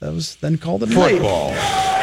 That 0.00 0.12
was 0.12 0.36
then 0.36 0.58
called 0.58 0.82
a 0.82 0.86
night. 0.86 1.97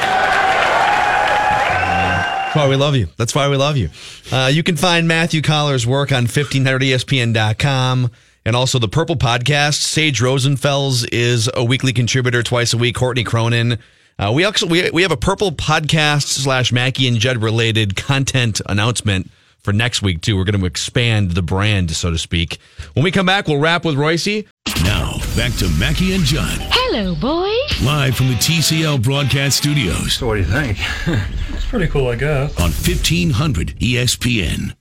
Why 2.56 2.70
we 2.70 2.78
love 2.78 2.96
you. 2.96 3.08
That's 3.18 3.36
why 3.36 3.50
we 3.50 3.58
love 3.58 3.76
you. 3.76 3.90
Uh, 4.32 4.50
you 4.52 4.64
can 4.64 4.78
find 4.78 5.10
Matthew 5.10 5.42
Coller's 5.42 5.86
work 5.86 6.14
on 6.14 6.24
E 6.24 6.28
1500ESPN.com 6.28 8.10
and 8.46 8.56
also 8.56 8.80
the 8.80 8.88
Purple 8.88 9.18
Podcast. 9.18 9.82
Sage 9.82 10.22
Rosenfels 10.22 11.06
is 11.12 11.50
a 11.54 11.66
weekly 11.66 11.92
contributor 11.92 12.44
twice 12.44 12.74
a 12.74 12.78
week. 12.78 12.96
Courtney 12.96 13.26
Cronin. 13.26 13.78
Uh, 14.18 14.32
we 14.34 14.46
also 14.46 14.68
we, 14.68 14.90
we 14.92 15.02
have 15.02 15.12
a 15.12 15.18
Purple 15.18 15.52
Podcast 15.52 16.28
slash 16.28 16.72
Mackey 16.72 17.10
and 17.10 17.18
Judd 17.18 17.44
related 17.44 17.98
content 17.98 18.62
announcement 18.68 19.30
for 19.60 19.74
next 19.74 20.02
week 20.02 20.22
too. 20.22 20.38
We're 20.38 20.46
going 20.46 20.60
to 20.60 20.66
expand 20.66 21.32
the 21.32 21.42
brand, 21.42 21.92
so 21.92 22.10
to 22.10 22.18
speak. 22.18 22.60
When 22.94 23.04
we 23.04 23.12
come 23.12 23.26
back, 23.26 23.48
we'll 23.48 23.60
wrap 23.60 23.84
with 23.84 23.96
Royce. 23.96 24.46
Now, 24.84 25.18
back 25.36 25.52
to 25.56 25.68
Mackey 25.78 26.14
and 26.14 26.24
Judd. 26.24 26.75
Hello, 26.96 27.14
Hello, 27.14 27.44
boys. 27.44 27.82
Live 27.84 28.16
from 28.16 28.30
the 28.30 28.36
TCL 28.36 29.04
broadcast 29.04 29.58
studios. 29.58 30.14
So, 30.14 30.28
what 30.28 30.36
do 30.36 30.40
you 30.40 30.46
think? 30.46 30.78
it's 31.54 31.66
pretty 31.66 31.88
cool, 31.88 32.08
I 32.08 32.16
guess. 32.16 32.58
On 32.58 32.70
E 32.70 32.74
1500 32.74 33.78
ESPN. 33.82 34.76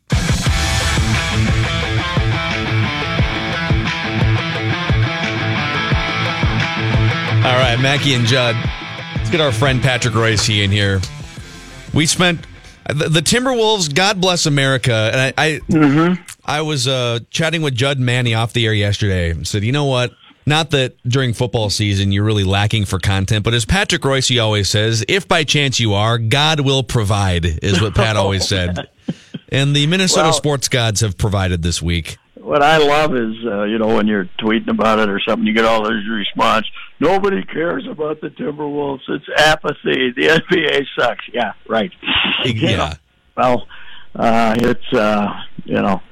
All 7.45 7.53
right, 7.61 7.79
Mackey 7.79 8.15
and 8.15 8.27
Judd. 8.27 8.57
Let's 9.17 9.29
get 9.31 9.41
our 9.41 9.53
friend 9.53 9.83
Patrick 9.83 10.15
Royce 10.15 10.49
in 10.49 10.71
here. 10.71 11.01
We 11.93 12.07
spent 12.07 12.47
the, 12.89 13.09
the 13.09 13.21
Timberwolves. 13.21 13.93
God 13.95 14.19
bless 14.21 14.47
America. 14.47 15.11
And 15.13 15.21
I, 15.37 15.45
I, 15.47 15.61
Mm-hmm. 15.69 16.23
I 16.47 16.63
was 16.63 16.87
uh, 16.89 17.19
chatting 17.31 17.61
with 17.61 17.75
Judd 17.75 17.99
Manny 17.99 18.35
off 18.35 18.53
the 18.55 18.65
air 18.67 18.73
yesterday. 18.73 19.31
and 19.31 19.47
Said, 19.47 19.63
you 19.65 19.73
know 19.73 19.85
what? 19.85 20.13
Not 20.47 20.71
that 20.73 20.97
during 21.09 21.33
football 21.33 21.71
season 21.71 22.13
you're 22.13 22.25
really 22.25 22.45
lacking 22.45 22.85
for 22.85 22.99
content, 22.99 23.45
but 23.45 23.55
as 23.55 23.65
Patrick 23.65 24.05
Royce 24.05 24.37
always 24.39 24.69
says, 24.69 25.05
if 25.09 25.27
by 25.27 25.45
chance 25.45 25.81
you 25.81 25.95
are, 25.95 26.19
God 26.19 26.61
will 26.61 26.83
provide, 26.83 27.45
is 27.63 27.81
what 27.81 27.95
Pat 27.95 28.17
always 28.17 28.47
said. 28.49 28.89
And 29.49 29.75
the 29.75 29.87
Minnesota 29.87 30.25
Well- 30.27 30.33
sports 30.35 30.69
gods 30.69 31.01
have 31.01 31.17
provided 31.17 31.63
this 31.63 31.81
week. 31.81 32.19
What 32.37 32.63
I 32.63 32.77
love 32.77 33.17
is, 33.17 33.35
uh, 33.47 33.63
you 33.63 33.79
know, 33.79 33.87
when 33.97 34.07
you're 34.07 34.29
tweeting 34.39 34.69
about 34.69 34.99
it 34.99 35.09
or 35.09 35.19
something, 35.19 35.47
you 35.47 35.55
get 35.55 35.65
all 35.65 35.83
those 35.83 36.07
response. 36.07 36.67
Nobody 37.01 37.43
cares 37.43 37.87
about 37.87 38.21
the 38.21 38.29
Timberwolves. 38.29 39.01
It's 39.09 39.25
apathy. 39.39 40.13
The 40.15 40.43
NBA 40.51 40.85
sucks. 40.99 41.25
Yeah, 41.33 41.53
right. 41.67 41.91
You 42.45 42.77
know, 42.77 42.93
well, 43.35 43.67
uh, 44.15 44.55
it's 44.59 44.93
uh, 44.93 45.27
you 45.65 45.77
know, 45.81 46.03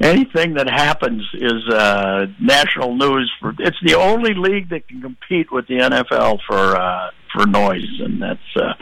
anything 0.00 0.54
that 0.54 0.68
happens 0.68 1.22
is 1.34 1.68
uh, 1.68 2.26
national 2.40 2.94
news. 2.96 3.30
For 3.40 3.54
it's 3.58 3.78
the 3.82 3.94
only 3.94 4.34
league 4.34 4.70
that 4.70 4.88
can 4.88 5.00
compete 5.00 5.50
with 5.52 5.66
the 5.68 5.74
NFL 5.74 6.40
for 6.46 6.76
uh, 6.76 7.10
for 7.32 7.46
noise, 7.46 8.00
and 8.00 8.20
that's 8.20 8.56
uh, 8.56 8.74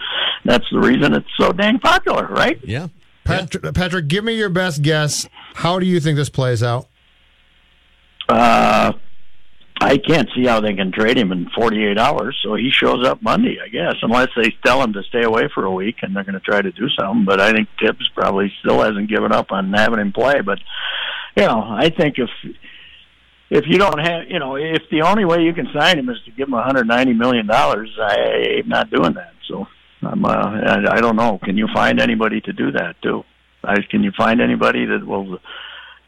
that's 0.45 0.67
the 0.71 0.81
reason 0.81 1.15
it's 1.15 1.29
so 1.39 1.53
dang 1.53 1.79
popular, 1.79 2.27
right? 2.27 2.59
Yeah. 2.65 2.89
Patrick, 3.25 3.75
Patrick, 3.75 4.09
give 4.09 4.23
me 4.23 4.35
your 4.35 4.51
best 4.51 4.83
guess. 4.83 5.27
How 5.55 5.79
do 5.79 5.87
you 5.87 5.99
think 5.99 6.17
this 6.17 6.29
plays 6.29 6.63
out? 6.63 6.89
Uh, 8.29 8.93
I 9.81 9.99
can't 9.99 10.29
see 10.35 10.47
how 10.47 10.61
they 10.61 10.73
can 10.75 10.93
trade 10.93 11.19
him 11.19 11.33
in 11.33 11.51
48 11.51 11.99
hours, 11.99 12.39
so 12.43 12.55
he 12.55 12.71
shows 12.71 13.07
up 13.07 13.21
Monday, 13.23 13.59
I 13.63 13.69
guess, 13.69 13.97
unless 14.03 14.29
they 14.37 14.55
tell 14.65 14.83
him 14.83 14.93
to 14.93 15.03
stay 15.03 15.23
away 15.23 15.49
for 15.53 15.65
a 15.65 15.71
week 15.71 15.97
and 16.03 16.15
they're 16.15 16.25
going 16.25 16.35
to 16.35 16.41
try 16.41 16.63
to 16.63 16.71
do 16.71 16.89
something. 16.99 17.25
But 17.25 17.41
I 17.41 17.53
think 17.53 17.69
Thibs 17.81 18.09
probably 18.15 18.53
still 18.61 18.81
hasn't 18.81 19.11
given 19.11 19.33
up 19.33 19.51
on 19.51 19.73
having 19.73 19.99
him 19.99 20.13
play. 20.13 20.41
But 20.43 20.61
you 21.37 21.45
know, 21.45 21.63
I 21.63 21.91
think 21.91 22.17
if 22.19 22.31
if 23.51 23.65
you 23.67 23.79
don't 23.79 23.99
have, 23.99 24.29
you 24.29 24.39
know, 24.39 24.57
if 24.57 24.83
the 24.91 25.03
only 25.03 25.25
way 25.25 25.43
you 25.43 25.53
can 25.53 25.69
sign 25.73 25.99
him 25.99 26.09
is 26.09 26.17
to 26.25 26.31
give 26.33 26.49
him 26.49 26.55
190 26.55 27.13
million 27.15 27.47
dollars, 27.47 27.91
I'm 28.01 28.69
not 28.69 28.91
doing 28.91 29.15
that. 29.15 29.33
So 29.49 29.67
I'm, 30.03 30.25
uh, 30.25 30.29
I, 30.29 30.97
I 30.97 31.01
don't 31.01 31.17
know. 31.17 31.39
Can 31.43 31.57
you 31.57 31.69
find 31.73 32.01
anybody 32.01 32.41
to 32.43 32.53
do 32.53 32.73
that 32.73 32.97
too? 33.03 33.25
I, 33.63 33.77
can 33.91 34.03
you 34.03 34.13
find 34.17 34.41
anybody 34.41 34.87
that 34.87 35.07
will? 35.07 35.39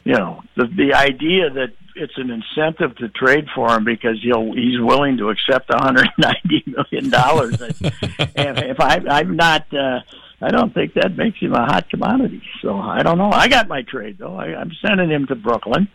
you 0.07 0.13
know 0.13 0.41
the 0.57 0.67
the 0.67 0.95
idea 0.95 1.51
that 1.51 1.73
it's 1.97 2.17
an 2.17 2.31
incentive 2.31 2.97
to 2.97 3.09
trade 3.09 3.47
for 3.55 3.75
him 3.75 3.85
because 3.85 4.23
he'll 4.23 4.53
he's 4.53 4.81
willing 4.81 5.17
to 5.17 5.31
accept 5.31 5.69
190 5.69 6.65
million 6.67 7.11
dollars 7.11 7.61
and 7.61 7.75
if 8.37 8.79
I 8.79 9.03
I'm 9.11 9.35
not 9.35 9.67
uh 9.75 10.01
I 10.41 10.51
don't 10.51 10.75
think 10.75 10.95
that 10.95 11.17
makes 11.17 11.39
him 11.39 11.55
a 11.55 11.65
hot 11.65 11.89
commodity 11.89 12.43
so 12.63 12.77
I 12.77 13.03
don't 13.03 13.19
know 13.19 13.31
I 13.31 13.49
got 13.49 13.69
my 13.69 13.83
trade 13.83 14.19
though 14.19 14.37
I, 14.37 14.55
I'm 14.55 14.73
sending 14.87 15.11
him 15.11 15.27
to 15.27 15.35
Brooklyn 15.35 15.89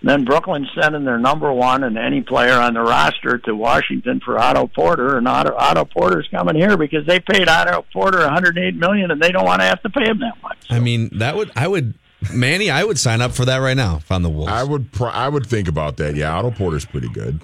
And 0.00 0.10
then 0.10 0.24
Brooklyn's 0.24 0.68
sending 0.78 1.04
their 1.04 1.18
number 1.18 1.52
one 1.52 1.82
and 1.84 1.96
any 1.96 2.20
player 2.20 2.52
on 2.54 2.74
the 2.74 2.82
roster 2.82 3.38
to 3.38 3.54
Washington 3.54 4.20
for 4.24 4.38
Otto 4.38 4.66
Porter, 4.66 5.16
and 5.16 5.26
Otto, 5.26 5.54
Otto 5.56 5.86
Porter's 5.86 6.28
coming 6.30 6.54
here 6.54 6.76
because 6.76 7.06
they 7.06 7.18
paid 7.18 7.48
Otto 7.48 7.84
Porter 7.94 8.18
108 8.18 8.76
million, 8.76 9.10
and 9.10 9.22
they 9.22 9.32
don't 9.32 9.46
want 9.46 9.62
to 9.62 9.66
have 9.66 9.82
to 9.82 9.88
pay 9.90 10.04
him 10.04 10.18
that 10.20 10.34
much. 10.42 10.58
I 10.68 10.80
mean, 10.80 11.08
that 11.18 11.34
would 11.34 11.50
I 11.56 11.66
would 11.66 11.94
Manny, 12.32 12.70
I 12.70 12.84
would 12.84 12.98
sign 12.98 13.22
up 13.22 13.32
for 13.32 13.46
that 13.46 13.56
right 13.58 13.76
now 13.76 13.96
if 13.96 14.10
I'm 14.12 14.22
the 14.22 14.28
Wolves. 14.28 14.52
I 14.52 14.64
would 14.64 14.92
pr- 14.92 15.06
I 15.06 15.28
would 15.28 15.46
think 15.46 15.66
about 15.66 15.96
that. 15.96 16.14
Yeah, 16.14 16.36
Otto 16.36 16.50
Porter's 16.50 16.84
pretty 16.84 17.08
good. 17.08 17.40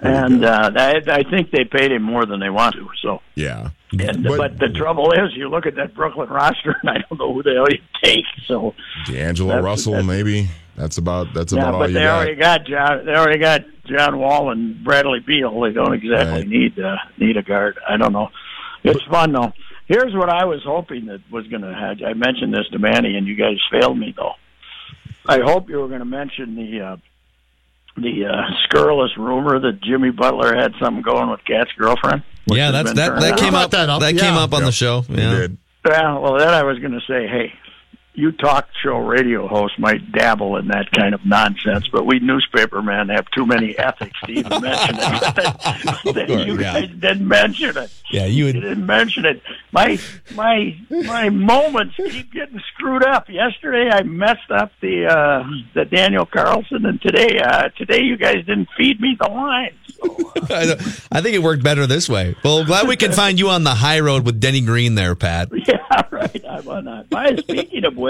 And 0.00 0.44
uh, 0.44 0.70
I, 0.76 1.00
I 1.08 1.22
think 1.22 1.50
they 1.50 1.64
paid 1.64 1.92
him 1.92 2.02
more 2.02 2.26
than 2.26 2.40
they 2.40 2.50
want 2.50 2.74
to. 2.74 2.88
So, 3.02 3.20
yeah. 3.34 3.70
and, 3.92 4.24
but, 4.24 4.58
the 4.58 4.68
trouble 4.70 5.12
is, 5.12 5.34
you 5.36 5.48
look 5.48 5.66
at 5.66 5.76
that 5.76 5.94
Brooklyn 5.94 6.28
roster, 6.28 6.76
and 6.82 6.90
I 6.90 6.98
don't 7.08 7.18
know 7.18 7.32
who 7.32 7.42
the 7.42 7.54
hell 7.54 7.70
you 7.70 7.78
take. 8.02 8.24
So, 8.46 8.74
D'Angelo 9.06 9.48
That's- 9.50 9.64
Russell, 9.64 9.92
that's- 9.92 10.06
maybe. 10.08 10.48
That's 10.76 10.96
about 10.98 11.34
that's 11.34 11.52
yeah, 11.52 11.58
about 11.62 11.74
all 11.74 11.80
but 11.80 11.88
you 11.90 11.94
they 11.94 12.02
got. 12.02 12.16
already 12.18 12.34
got 12.36 12.64
John. 12.64 13.04
They 13.04 13.10
already 13.12 13.38
got 13.40 13.62
John 13.86 14.16
Wall 14.20 14.52
and 14.52 14.84
Bradley 14.84 15.18
Beal. 15.18 15.60
They 15.62 15.72
don't 15.72 15.92
exactly 15.92 16.42
Right. 16.42 16.46
need 16.48 16.78
uh, 16.78 16.94
need 17.18 17.36
a 17.36 17.42
guard. 17.42 17.80
I 17.88 17.96
don't 17.96 18.12
know. 18.12 18.28
It's 18.84 19.02
fun 19.10 19.32
though. 19.32 19.52
Here's 19.86 20.14
what 20.14 20.28
I 20.28 20.44
was 20.44 20.62
hoping 20.64 21.06
that 21.06 21.20
was 21.32 21.48
going 21.48 21.62
to. 21.62 21.68
I 21.68 22.14
mentioned 22.14 22.54
this 22.54 22.68
to 22.70 22.78
Manny, 22.78 23.16
and 23.16 23.26
you 23.26 23.34
guys 23.34 23.56
failed 23.72 23.98
me 23.98 24.14
though. 24.16 24.34
I 25.26 25.40
hope 25.40 25.68
you 25.68 25.80
were 25.80 25.88
going 25.88 25.98
to 25.98 26.04
mention 26.04 26.54
the 26.54 26.80
uh, 26.80 26.96
the 28.02 28.26
uh, 28.26 28.42
scurrilous 28.64 29.16
rumor 29.16 29.58
that 29.60 29.80
Jimmy 29.82 30.10
Butler 30.10 30.54
had 30.54 30.72
something 30.80 31.02
going 31.02 31.30
with 31.30 31.40
KAT's 31.44 31.72
girlfriend. 31.78 32.22
yeah, 32.46 32.66
has 32.66 32.72
that's 32.72 32.88
been 32.90 32.96
that 32.96 33.08
turned 33.08 33.22
that 33.22 33.32
out. 33.32 33.38
came 33.38 33.54
up 33.54 33.70
that, 33.70 34.16
came 34.16 34.34
up 34.34 34.52
on 34.52 34.64
the 34.64 34.72
show. 34.72 35.04
Yeah. 35.08 35.48
Yeah, 35.86 36.18
well, 36.18 36.36
then 36.36 36.48
I 36.48 36.64
was 36.64 36.78
going 36.80 36.92
to 36.92 37.00
say, 37.08 37.26
hey, 37.26 37.52
you 38.18 38.32
talk 38.32 38.68
show 38.82 38.96
radio 38.98 39.46
hosts 39.46 39.78
might 39.78 40.10
dabble 40.12 40.56
in 40.56 40.66
that 40.68 40.90
kind 40.90 41.14
of 41.14 41.24
nonsense, 41.24 41.86
but 41.92 42.04
we 42.04 42.18
newspaper 42.18 42.82
men 42.82 43.08
have 43.10 43.26
too 43.30 43.46
many 43.46 43.78
ethics 43.78 44.18
to 44.26 44.32
even 44.32 44.60
mention 44.60 44.96
it. 44.98 46.04
Then 46.14 46.46
you 46.46 46.58
yeah. 46.58 46.80
guys 46.80 46.90
didn't 46.90 47.28
mention 47.28 47.76
it. 47.76 47.92
Yeah, 48.10 48.26
you 48.26 48.46
would 48.46 48.54
You 48.56 48.60
didn't 48.62 48.86
mention 48.86 49.24
it. 49.24 49.40
My 49.72 49.98
my 50.34 50.76
my 50.90 51.28
moments 51.28 51.94
keep 51.96 52.32
getting 52.32 52.60
screwed 52.74 53.04
up. 53.04 53.28
Yesterday 53.28 53.88
I 53.90 54.02
messed 54.02 54.50
up 54.50 54.72
the 54.80 55.06
uh 55.06 55.44
the 55.74 55.84
Daniel 55.84 56.26
Carlson, 56.26 56.86
and 56.86 57.00
today 57.00 57.38
uh 57.38 57.68
today 57.76 58.02
you 58.02 58.16
guys 58.16 58.36
didn't 58.46 58.68
feed 58.76 59.00
me 59.00 59.16
the 59.20 59.28
line. 59.28 59.74
I 60.50 60.66
don't- 60.66 60.80
I 61.12 61.20
think 61.20 61.34
it 61.34 61.42
worked 61.42 61.62
better 61.62 61.86
this 61.86 62.08
way. 62.08 62.34
Well, 62.44 62.64
glad 62.64 62.88
we 62.88 62.96
can 62.96 63.12
find 63.12 63.38
you 63.38 63.48
on 63.50 63.64
the 63.64 63.74
high 63.74 64.00
road 64.00 64.24
with 64.24 64.40
Denny 64.40 64.60
Green 64.60 64.94
there, 64.94 65.14
Pat. 65.14 65.48
Yeah, 65.68 66.02
right. 66.10 66.44
I'm 66.48 66.66
on 66.68 66.84
that. 67.10 67.40
Speaking 67.40 67.84
of 67.84 67.94
which, 67.96 68.07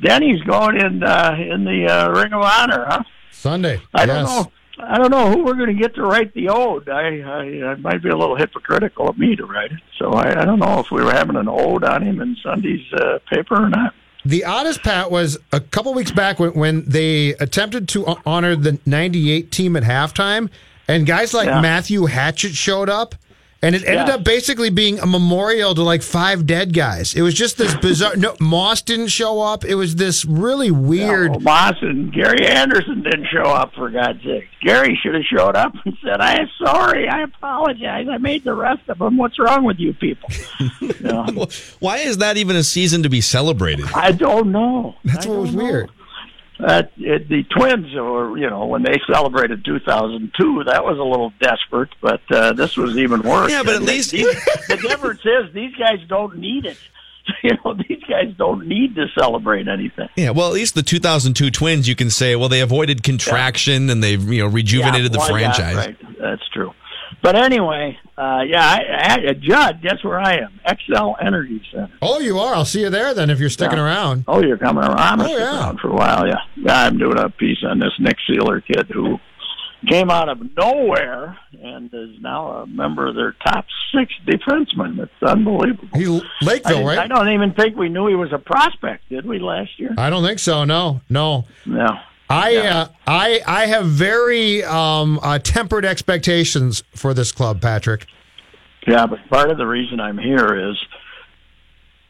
Denny's 0.00 0.40
going 0.42 0.76
in 0.80 1.02
uh, 1.02 1.36
in 1.38 1.64
the 1.64 1.86
uh, 1.86 2.10
Ring 2.10 2.32
of 2.32 2.42
Honor, 2.42 2.84
huh? 2.88 3.02
Sunday. 3.30 3.80
I 3.94 4.06
don't 4.06 4.24
know. 4.24 4.52
I 4.82 4.96
don't 4.96 5.10
know 5.10 5.30
who 5.30 5.44
we're 5.44 5.54
going 5.54 5.66
to 5.76 5.80
get 5.80 5.94
to 5.96 6.02
write 6.02 6.32
the 6.32 6.48
ode. 6.48 6.88
I, 6.88 7.20
I, 7.20 7.72
I 7.72 7.74
might 7.76 8.02
be 8.02 8.08
a 8.08 8.16
little 8.16 8.34
hypocritical 8.36 9.10
of 9.10 9.18
me 9.18 9.36
to 9.36 9.44
write 9.44 9.72
it. 9.72 9.80
So 9.98 10.12
I, 10.12 10.40
I 10.40 10.44
don't 10.46 10.58
know 10.58 10.78
if 10.80 10.90
we 10.90 11.02
were 11.02 11.12
having 11.12 11.36
an 11.36 11.48
ode 11.48 11.84
on 11.84 12.02
him 12.02 12.22
in 12.22 12.34
Sunday's 12.42 12.90
uh, 12.94 13.18
paper 13.30 13.62
or 13.62 13.68
not. 13.68 13.94
The 14.24 14.44
oddest 14.44 14.82
pat 14.82 15.10
was 15.10 15.36
a 15.52 15.60
couple 15.60 15.92
weeks 15.92 16.10
back 16.10 16.38
when, 16.38 16.52
when 16.54 16.84
they 16.86 17.30
attempted 17.34 17.88
to 17.90 18.16
honor 18.24 18.56
the 18.56 18.78
98 18.86 19.50
team 19.52 19.76
at 19.76 19.82
halftime, 19.82 20.48
and 20.88 21.06
guys 21.06 21.34
like 21.34 21.46
Yeah. 21.46 21.60
Matthew 21.60 22.06
Hatchette 22.06 22.52
showed 22.54 22.88
up, 22.88 23.14
and 23.62 23.74
it 23.74 23.84
ended 23.84 24.08
Yeah. 24.08 24.14
up 24.14 24.24
basically 24.24 24.70
being 24.70 24.98
a 25.00 25.06
memorial 25.06 25.74
to 25.74 25.82
like 25.82 26.02
five 26.02 26.46
dead 26.46 26.72
guys. 26.72 27.14
It 27.14 27.22
was 27.22 27.34
just 27.34 27.58
this 27.58 27.74
bizarre. 27.76 28.16
No, 28.16 28.34
Moss 28.40 28.80
didn't 28.82 29.08
show 29.08 29.40
up. 29.42 29.64
It 29.64 29.74
was 29.74 29.96
this 29.96 30.24
really 30.24 30.70
weird. 30.70 31.30
Well, 31.32 31.40
Moss 31.40 31.74
and 31.82 32.12
Gary 32.12 32.46
Anderson 32.46 33.02
didn't 33.02 33.26
show 33.32 33.42
up 33.42 33.72
for 33.74 33.90
God's 33.90 34.22
sake. 34.24 34.44
Gary 34.62 34.98
should 35.02 35.14
have 35.14 35.24
showed 35.24 35.56
up 35.56 35.72
and 35.84 35.96
said, 36.04 36.20
"I 36.20 36.40
am 36.40 36.48
sorry. 36.62 37.08
I 37.08 37.22
apologize. 37.22 38.06
I 38.10 38.18
made 38.18 38.44
the 38.44 38.54
rest 38.54 38.82
of 38.88 38.98
them. 38.98 39.16
What's 39.16 39.38
wrong 39.38 39.64
with 39.64 39.78
you 39.78 39.92
people?" 39.94 40.28
You 40.80 40.94
know? 41.00 41.46
Why 41.78 41.98
is 41.98 42.18
that 42.18 42.36
even 42.36 42.56
a 42.56 42.62
season 42.64 43.02
to 43.04 43.08
be 43.08 43.20
celebrated? 43.20 43.86
I 43.94 44.12
don't 44.12 44.50
know. 44.52 44.96
That's 45.04 45.26
I 45.26 45.28
what 45.30 45.38
was 45.40 45.54
know. 45.54 45.62
weird. 45.64 45.90
Uh, 46.62 46.82
it, 46.98 47.28
the 47.28 47.42
Twins, 47.44 47.94
or 47.96 48.36
you 48.38 48.48
know, 48.48 48.66
when 48.66 48.82
they 48.82 48.96
celebrated 49.12 49.64
2002, 49.64 50.64
that 50.64 50.84
was 50.84 50.98
a 50.98 51.02
little 51.02 51.32
desperate, 51.40 51.90
but 52.00 52.20
uh, 52.30 52.52
this 52.52 52.76
was 52.76 52.96
even 52.98 53.22
worse. 53.22 53.50
Yeah, 53.50 53.62
but 53.62 53.74
at 53.74 53.76
And 53.78 53.86
least- 53.86 54.10
these, 54.10 54.26
the 54.68 54.76
difference 54.76 55.20
is 55.24 55.52
these 55.54 55.74
guys 55.76 55.98
don't 56.08 56.38
need 56.38 56.66
it. 56.66 56.78
You 57.44 57.50
know, 57.64 57.74
these 57.74 58.02
guys 58.08 58.34
don't 58.36 58.66
need 58.66 58.96
to 58.96 59.06
celebrate 59.16 59.68
anything. 59.68 60.08
Yeah, 60.16 60.30
well, 60.30 60.48
at 60.48 60.54
least 60.54 60.74
the 60.74 60.82
2002 60.82 61.50
Twins, 61.52 61.86
you 61.86 61.94
can 61.94 62.10
say, 62.10 62.34
well, 62.34 62.48
they 62.48 62.60
avoided 62.60 63.04
contraction 63.04 63.88
and 63.88 64.02
they've 64.02 64.20
you 64.32 64.42
know 64.42 64.48
rejuvenated 64.48 65.12
Yeah, 65.14 65.18
the 65.18 65.24
yeah, 65.26 65.30
franchise. 65.30 65.76
right. 65.76 65.96
That's 66.18 66.48
true. 66.52 66.72
But 67.22 67.36
anyway, 67.36 67.98
uh, 68.16 68.40
yeah, 68.46 68.62
I, 68.64 69.18
I, 69.28 69.32
Judd, 69.34 69.82
guess 69.82 70.02
where 70.02 70.18
I 70.18 70.36
am? 70.38 70.58
Xcel 70.66 71.16
Energy 71.22 71.60
Center. 71.70 71.92
Oh, 72.00 72.18
you 72.18 72.38
are. 72.38 72.54
I'll 72.54 72.64
see 72.64 72.80
you 72.80 72.88
there 72.90 73.12
then 73.12 73.28
if 73.28 73.38
you're 73.38 73.50
sticking 73.50 73.76
Yeah. 73.78 73.84
around. 73.84 74.24
Oh, 74.26 74.42
you're 74.42 74.56
coming 74.56 74.82
around. 74.84 74.98
I'm 74.98 75.20
Oh, 75.20 75.26
yeah. 75.26 75.44
around 75.60 75.80
for 75.80 75.88
a 75.88 75.94
while. 75.94 76.26
Yeah. 76.26 76.38
yeah, 76.56 76.84
I'm 76.84 76.96
doing 76.98 77.18
a 77.18 77.28
piece 77.28 77.58
on 77.62 77.78
this 77.78 77.92
Nick 77.98 78.16
Seeler 78.28 78.62
kid 78.64 78.86
who 78.90 79.18
came 79.88 80.10
out 80.10 80.28
of 80.28 80.38
nowhere 80.56 81.36
and 81.62 81.90
is 81.92 82.20
now 82.20 82.48
a 82.62 82.66
member 82.66 83.06
of 83.06 83.14
their 83.14 83.32
top 83.46 83.64
six 83.94 84.12
defensemen. 84.26 84.98
It's 84.98 85.12
unbelievable. 85.22 85.88
He 85.94 86.06
I, 86.06 86.44
Lakeville, 86.44 86.86
didn't- 86.86 86.98
I 86.98 87.06
don't 87.06 87.28
even 87.30 87.52
think 87.52 87.76
we 87.76 87.88
knew 87.90 88.06
he 88.06 88.14
was 88.14 88.32
a 88.32 88.38
prospect, 88.38 89.08
did 89.10 89.26
we 89.26 89.38
last 89.38 89.78
year? 89.78 89.94
I 89.98 90.08
don't 90.10 90.22
think 90.24 90.38
so. 90.38 90.64
No, 90.64 91.00
no. 91.10 91.44
No. 91.66 91.86
I 92.30 92.56
uh, 92.56 92.88
I 93.08 93.40
I 93.44 93.66
have 93.66 93.86
very 93.86 94.62
um, 94.62 95.18
uh, 95.20 95.40
tempered 95.40 95.84
expectations 95.84 96.84
for 96.94 97.12
this 97.12 97.32
club, 97.32 97.60
Patrick. 97.60 98.06
Yeah, 98.86 99.06
but 99.06 99.18
part 99.28 99.50
of 99.50 99.58
the 99.58 99.66
reason 99.66 100.00
I'm 100.00 100.16
here 100.16 100.70
is 100.70 100.76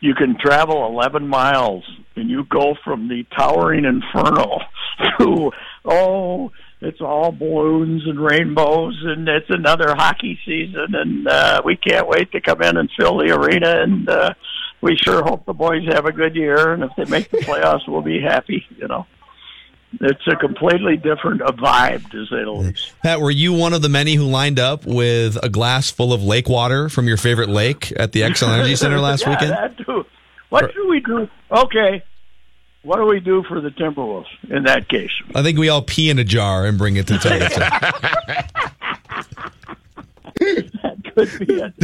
you 0.01 0.14
can 0.14 0.37
travel 0.39 0.87
11 0.87 1.27
miles 1.27 1.85
and 2.16 2.31
you 2.31 2.45
go 2.45 2.75
from 2.85 3.09
the 3.09 3.25
towering 3.37 3.85
inferno 3.85 4.61
to, 5.18 5.51
oh, 5.85 6.53
it's 6.81 7.01
all 7.01 7.33
balloons 7.33 8.03
and 8.07 8.18
rainbows 8.18 8.99
and 9.05 9.29
it's 9.29 9.51
another 9.51 9.95
hockey 9.97 10.39
season 10.47 10.95
and 10.95 11.29
uh, 11.29 11.61
we 11.64 11.77
can't 11.77 12.09
wait 12.09 12.31
to 12.33 12.41
come 12.41 12.62
in 12.62 12.77
and 12.77 12.89
fill 12.99 13.18
the 13.18 13.35
arena 13.35 13.83
and 13.83 14.09
uh, 14.09 14.31
we 14.81 14.97
sure 14.97 15.23
hope 15.23 15.45
the 15.45 15.53
boys 15.53 15.85
have 15.89 16.07
a 16.07 16.12
good 16.12 16.35
year 16.35 16.73
and 16.73 16.83
if 16.83 16.91
they 16.97 17.05
make 17.05 17.31
the 17.31 17.39
playoffs 17.39 17.87
we'll 17.87 18.01
be 18.01 18.21
happy, 18.21 18.64
you 18.79 18.89
know. 18.89 19.07
It's 20.01 20.26
a 20.28 20.36
completely 20.36 20.97
different 20.97 21.41
vibe, 21.41 22.09
to 22.11 22.26
say 22.26 22.45
the 22.45 22.51
least. 22.51 22.93
Pat, 23.03 23.20
were 23.20 23.30
you 23.30 23.53
one 23.53 23.72
of 23.72 23.82
the 23.82 23.88
many 23.88 24.14
who 24.14 24.24
lined 24.24 24.61
up 24.61 24.86
with 24.86 25.36
a 25.43 25.49
glass 25.49 25.91
full 25.91 26.12
of 26.12 26.22
lake 26.22 26.49
water 26.49 26.88
from 26.88 27.09
your 27.09 27.16
favorite 27.16 27.49
lake 27.49 27.93
at 27.97 28.12
the 28.12 28.20
Xcel 28.20 28.55
Energy 28.55 28.76
Center 28.76 29.01
last 29.01 29.22
yeah, 29.22 29.30
weekend? 29.30 29.51
That 29.51 29.78
too. 29.78 30.07
What 30.49 30.72
do 30.72 30.88
we 30.88 31.01
do? 31.01 31.28
Okay, 31.51 32.05
what 32.82 32.97
do 32.97 33.07
we 33.07 33.20
do 33.20 33.45
for 33.45 33.61
the 33.61 33.70
Timberwolves 33.70 34.26
in 34.49 34.64
that 34.64 34.88
case? 34.88 35.12
I 35.34 35.43
think 35.43 35.59
we 35.59 35.68
all 35.68 35.82
pee 35.82 36.09
in 36.09 36.18
a 36.18 36.24
jar 36.24 36.64
and 36.66 36.78
bring 36.78 36.97
it 36.97 37.07
to 37.09 37.14
Toyota. 37.14 37.59
that 40.82 40.97
could 41.14 41.47
be 41.47 41.55
it. 41.55 41.74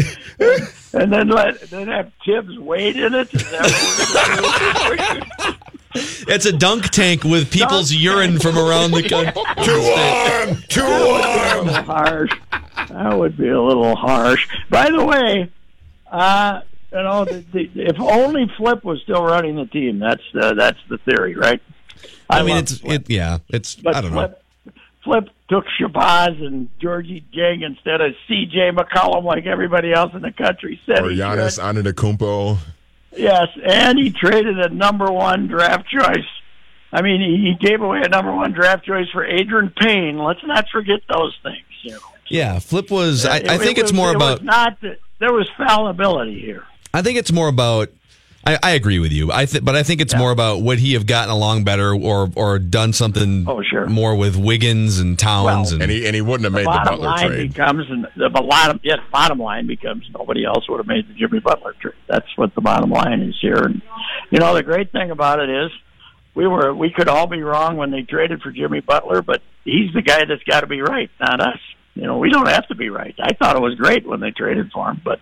And 0.95 1.13
then 1.13 1.29
let 1.29 1.61
then 1.69 1.89
have 1.89 2.11
Thibs 2.25 2.59
wade 2.59 2.97
in 2.97 3.13
it. 3.15 3.29
Is 5.97 6.19
that 6.21 6.27
what 6.27 6.27
we're 6.27 6.27
gonna 6.27 6.27
do? 6.27 6.33
it's 6.35 6.47
a 6.47 6.53
dunk 6.53 6.91
tank 6.91 7.25
with 7.25 7.51
people's 7.51 7.93
urine 7.93 8.39
from 8.39 8.59
around 8.59 8.93
the 8.93 9.03
country. 9.09 9.33
Too 9.65 9.81
warm. 9.81 10.63
Too 10.69 10.81
a 10.83 11.09
warm. 11.09 11.67
little 11.67 11.83
harsh. 11.85 12.31
That 12.89 13.19
would 13.19 13.37
be 13.37 13.49
a 13.49 13.61
little 13.61 13.97
harsh. 13.97 14.47
By 14.71 14.91
the 14.91 15.05
way, 15.05 15.51
uh, 16.11 16.61
you 16.93 16.99
know, 17.03 17.25
the, 17.25 17.45
the, 17.53 17.71
if 17.75 17.99
only 18.01 18.51
Flip 18.57 18.85
was 18.85 19.01
still 19.03 19.23
running 19.25 19.57
the 19.57 19.67
team, 19.67 19.99
that's 19.99 20.23
uh, 20.41 20.55
that's 20.55 20.79
the 20.89 20.99
theory, 20.99 21.35
right? 21.35 21.61
I 22.31 22.43
mean, 22.43 22.57
it's 22.57 22.79
Flip. 22.79 23.03
it, 23.03 23.11
yeah, 23.11 23.39
it's 23.49 23.75
But 23.77 23.97
I 23.97 24.01
don't 24.01 24.13
know. 24.13 24.29
Flip, 24.29 24.43
Flip 25.05 25.29
took 25.49 25.65
Shabazz 25.81 26.45
and 26.45 26.69
Gorgui 26.81 27.23
Dieng 27.35 27.65
instead 27.65 28.01
of 28.01 28.13
C.J. 28.29 28.73
McCollum 28.73 29.25
like 29.25 29.47
everybody 29.47 29.93
else 29.93 30.13
in 30.15 30.23
the 30.23 30.33
country 30.33 30.81
said 30.87 31.01
Or 31.05 31.11
Giannis. 31.11 31.59
Antetokounmpo. 31.61 32.59
Yes, 33.17 33.49
and 33.65 33.99
he 33.99 34.11
traded 34.11 34.59
a 34.59 34.69
number 34.69 35.11
one 35.11 35.47
draft 35.49 35.89
choice. 35.89 36.25
I 36.93 37.03
mean, 37.03 37.21
he, 37.21 37.51
he 37.51 37.67
gave 37.67 37.81
away 37.83 38.01
a 38.05 38.09
number 38.09 38.35
one 38.35 38.53
draft 38.53 38.85
choice 38.85 39.09
for 39.13 39.27
Adreian 39.27 39.75
Payne. 39.77 40.19
Let's 40.19 40.45
not 40.45 40.67
forget 40.71 41.01
those 41.09 41.37
things. 41.43 41.65
You 41.83 41.93
know. 41.93 41.99
Yeah, 42.29 42.59
Flip 42.59 42.91
was. 42.91 43.25
I, 43.25 43.39
It- 43.39 43.49
I 43.49 43.59
think 43.59 43.79
it 43.79 43.83
it's 43.83 43.93
more 43.93 44.11
it 44.11 44.17
about. 44.17 44.41
was 44.41 44.47
not 44.47 44.79
there 45.19 45.33
was 45.33 45.49
fallibility 45.57 46.41
here. 46.41 46.65
I 46.95 47.03
think 47.03 47.19
it's 47.19 47.33
more 47.33 47.49
about. 47.49 47.89
I, 48.47 48.59
I 48.63 48.71
agree 48.73 48.99
with 49.01 49.11
you. 49.13 49.33
I 49.33 49.45
th- 49.45 49.65
but 49.65 49.75
I 49.75 49.83
think 49.83 50.01
it's 50.01 50.15
more 50.15 50.31
about 50.31 50.63
would 50.63 50.79
he 50.79 50.93
have 50.95 51.05
gotten 51.07 51.31
along 51.31 51.65
better 51.65 51.93
or 51.95 52.31
or 52.37 52.59
done 52.61 52.93
something 52.93 53.45
Oh, 53.49 53.61
sure. 53.69 53.87
more 53.87 54.15
with 54.15 54.37
Wiggins 54.37 55.01
and 55.01 55.19
Towns 55.19 55.73
and, 55.73 55.83
And 55.83 55.91
he 55.91 56.07
and 56.07 56.15
he 56.15 56.21
wouldn't 56.23 56.45
have 56.45 56.53
made 56.53 56.63
the 56.63 56.71
bottom 56.71 56.95
Butler 57.01 57.07
line 57.09 57.29
trade. 57.29 57.49
becomes, 57.53 57.91
and 57.91 58.07
the 58.17 58.31
bottom, 58.31 58.79
yes, 58.85 58.99
bottom 59.13 59.39
line 59.41 59.67
becomes 59.67 60.05
nobody 60.17 60.45
else 60.45 60.69
would 60.69 60.79
have 60.79 60.87
made 60.87 61.09
the 61.09 61.15
Jimmy 61.15 61.41
Butler 61.41 61.75
trade. 61.81 61.95
That's 62.07 62.27
what 62.37 62.55
the 62.55 62.61
bottom 62.61 62.91
line 62.91 63.21
is 63.23 63.35
here. 63.41 63.57
And 63.65 63.83
you 64.31 64.39
know, 64.39 64.55
the 64.55 64.63
great 64.63 64.93
thing 64.93 65.11
about 65.11 65.41
it 65.41 65.51
is, 65.51 65.71
we 66.37 66.47
were 66.47 66.73
we 66.73 66.91
could 66.91 67.09
all 67.09 67.27
be 67.27 67.43
wrong 67.43 67.77
when 67.77 67.91
they 67.91 68.03
traded 68.03 68.43
for 68.43 68.53
Jimmy 68.53 68.81
Butler, 68.81 69.23
but 69.23 69.43
he's 69.65 69.93
the 69.93 70.03
guy 70.03 70.25
that's 70.25 70.43
got 70.45 70.61
to 70.61 70.67
be 70.69 70.81
right, 70.83 71.11
not 71.21 71.41
us. 71.41 71.59
You 71.95 72.03
know, 72.03 72.19
we 72.19 72.31
don't 72.31 72.49
have 72.49 72.69
to 72.69 72.75
be 72.77 72.91
right. 72.91 73.15
I 73.21 73.33
thought 73.35 73.57
it 73.57 73.63
was 73.63 73.75
great 73.75 74.07
when 74.07 74.21
they 74.21 74.31
traded 74.31 74.71
for 74.71 74.89
him, 74.91 75.01
but 75.05 75.19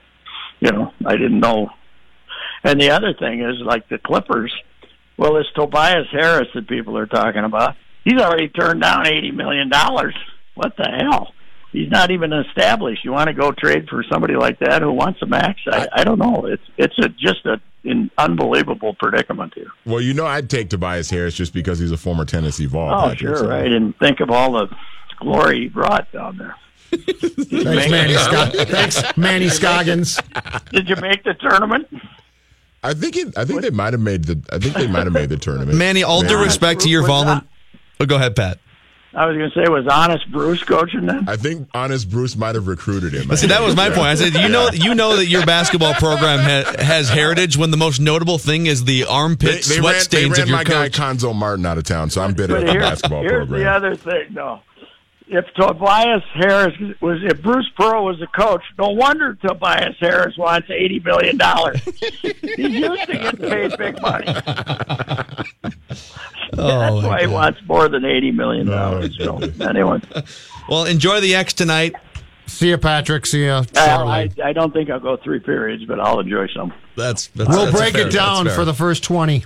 you 0.61 0.70
know, 0.72 0.93
I 1.07 1.12
didn't 1.12 1.41
know. 1.41 1.70
And 2.65 2.81
the 2.81 2.91
other 2.91 3.12
thing 3.15 3.43
is, 3.43 3.57
like 3.61 3.89
the 3.89 3.99
Clippers, 3.99 4.53
well, 5.17 5.35
this 5.35 5.47
Tobias 5.55 6.07
Harris 6.11 6.49
that 6.55 6.67
people 6.67 6.97
are 6.97 7.07
talking 7.07 7.45
about, 7.45 7.77
he's 8.05 8.21
already 8.21 8.49
turned 8.49 8.81
down 8.83 9.07
eighty 9.07 9.31
million 9.31 9.69
dollars. 9.69 10.15
What 10.55 10.77
the 10.77 10.85
hell? 10.89 11.33
He's 11.73 11.91
not 11.91 12.11
even 12.12 12.33
established. 12.33 13.05
You 13.05 13.11
want 13.12 13.27
to 13.29 13.35
go 13.35 13.51
trade 13.51 13.89
for 13.89 14.05
somebody 14.11 14.35
like 14.37 14.61
that 14.61 14.81
who 14.81 14.93
wants 14.93 15.21
a 15.23 15.27
max? 15.27 15.61
I, 15.67 15.89
I 15.93 16.05
don't 16.05 16.19
know. 16.21 16.47
It's 16.47 16.62
it's 16.79 16.97
a, 17.01 17.09
just 17.09 17.45
a, 17.47 17.61
an 17.85 18.11
unbelievable 18.17 18.95
predicament 18.95 19.53
here. 19.57 19.67
Well, 19.85 20.01
you 20.01 20.15
know, 20.15 20.25
I'd 20.25 20.49
take 20.49 20.71
Tobias 20.71 21.11
Harris 21.11 21.35
just 21.35 21.53
because 21.53 21.81
he's 21.81 21.91
a 21.91 21.97
former 21.97 22.25
Tennessee 22.25 22.67
Vol. 22.67 22.89
Oh, 22.91 23.01
Patrick, 23.09 23.19
sure, 23.19 23.37
so- 23.39 23.49
right. 23.49 23.71
And 23.71 23.97
think 23.99 24.21
of 24.21 24.31
all 24.31 24.53
the 24.53 24.69
glory 25.19 25.62
he 25.62 25.69
brought 25.69 26.11
down 26.12 26.39
there. 26.39 26.55
Thanks, 26.93 27.91
Manny. 27.91 28.15
Scog- 28.15 28.67
Thanks, 28.69 29.17
Manny 29.17 29.49
Scoggins. 29.49 30.21
Did 30.71 30.89
you 30.89 30.95
make 30.97 31.25
the 31.25 31.35
tournament? 31.35 31.89
I 32.85 32.95
think 32.95 33.16
it. 33.16 33.37
I 33.37 33.45
think 33.45 33.62
they 33.62 33.70
might 33.70 33.93
have 33.95 34.01
made 34.03 34.24
the. 34.24 34.41
I 34.53 34.59
think 34.59 34.74
they 34.74 34.87
might 34.87 35.05
have 35.05 35.12
made 35.12 35.30
the 35.30 35.37
tournament. 35.39 35.76
Manny. 35.76 36.03
All 36.05 36.20
due 36.22 36.28
Manny. 36.35 36.45
respect 36.45 36.80
to 36.82 36.89
your 36.89 37.03
Was 37.03 37.11
volun. 37.11 37.24
not- 37.26 37.47
Oh, 38.01 38.07
go 38.07 38.16
ahead, 38.16 38.37
Pat. 38.37 38.59
I 39.16 39.26
was 39.26 39.37
going 39.37 39.49
to 39.49 39.55
say, 39.55 39.68
was 39.70 39.87
Honest 39.87 40.28
Bruce 40.32 40.64
coaching 40.64 41.07
then? 41.07 41.28
I 41.28 41.37
think 41.37 41.68
honest 41.72 42.11
Bruce 42.11 42.35
might 42.37 42.57
have 42.57 42.66
recruited 42.66 43.12
him. 43.14 43.28
But 43.28 43.39
see, 43.39 43.47
that 43.47 43.62
was 43.62 43.76
my 43.76 43.89
point. 43.91 44.09
I 44.09 44.14
said, 44.16 44.35
you 44.35 44.49
know, 44.49 44.70
you 44.72 44.93
know 44.97 45.14
that 45.18 45.26
your 45.26 45.47
basketball 45.47 45.95
program 45.95 46.41
ha- 46.41 46.82
has 46.82 47.09
heritage 47.09 47.57
when 47.57 47.70
the 47.70 47.76
most 47.76 48.01
notable 48.01 48.39
thing 48.39 48.66
is 48.66 48.82
the 48.85 49.03
They, 49.03 49.07
armpit 49.07 49.51
they 49.51 49.61
sweat 49.61 49.85
ran, 49.85 49.93
they 49.95 49.99
stains 50.01 50.30
ran 50.32 50.43
of 50.43 50.49
your 50.49 50.57
my 50.59 50.64
guy. 50.64 50.89
Cuonzo 50.89 51.32
Martin 51.32 51.64
out 51.64 51.78
of 51.78 51.85
town, 51.85 52.11
so 52.11 52.22
I'm 52.22 52.35
bitter 52.35 52.55
But 52.55 52.62
at 52.62 52.66
the 52.66 52.72
here- 52.72 52.80
basketball 52.80 53.22
here's 53.22 53.47
program. 53.47 53.61
the 53.61 53.70
other 53.70 53.95
thing, 53.95 54.26
though. 54.35 54.61
If 55.27 55.47
Tobias 55.55 56.22
Harris 56.35 56.75
was, 57.01 57.20
if 57.25 57.41
Bruce 57.41 57.68
Pearl 57.79 58.05
was 58.05 58.20
a 58.20 58.27
coach, 58.27 58.62
no 58.79 58.91
wonder 58.91 59.35
Tobias 59.35 59.97
Harris 59.99 60.37
wants 60.37 60.68
eighty 60.70 61.01
million 61.01 61.39
dollars. 61.39 61.81
He's 62.22 62.59
used 62.59 63.07
to 63.07 63.12
getting 63.14 63.41
paid 63.49 63.77
big 63.79 64.01
money. 64.03 64.27
Oh, 66.57 66.79
That's 66.79 67.03
my 67.03 67.09
why 67.09 67.20
he 67.22 67.27
wants 67.27 67.59
more 67.66 67.89
than 67.89 68.05
eighty 68.05 68.31
million 68.31 68.66
dollars. 68.68 69.16
So 69.18 69.39
anyway, 69.61 70.01
Well, 70.68 70.85
enjoy 70.85 71.20
the 71.20 71.35
X 71.35 71.53
tonight. 71.53 71.95
See 72.47 72.68
you, 72.68 72.79
Patrick. 72.79 73.27
See 73.27 73.43
you 73.45 73.51
uh, 73.51 73.64
well, 73.75 74.07
I. 74.09 74.29
I 74.43 74.53
don't 74.53 74.72
think 74.72 74.89
I'll 74.89 75.01
go 75.01 75.16
three 75.16 75.41
periods, 75.41 75.85
but 75.85 75.99
I'll 75.99 76.20
enjoy 76.20 76.47
some. 76.55 76.72
That's, 76.97 77.27
that's 77.29 77.49
We'll 77.51 77.66
that's 77.66 77.77
break 77.77 77.95
fair. 77.95 78.07
it 78.07 78.12
down 78.12 78.49
for 78.51 78.64
the 78.64 78.75
first 78.75 79.03
20. 79.03 79.45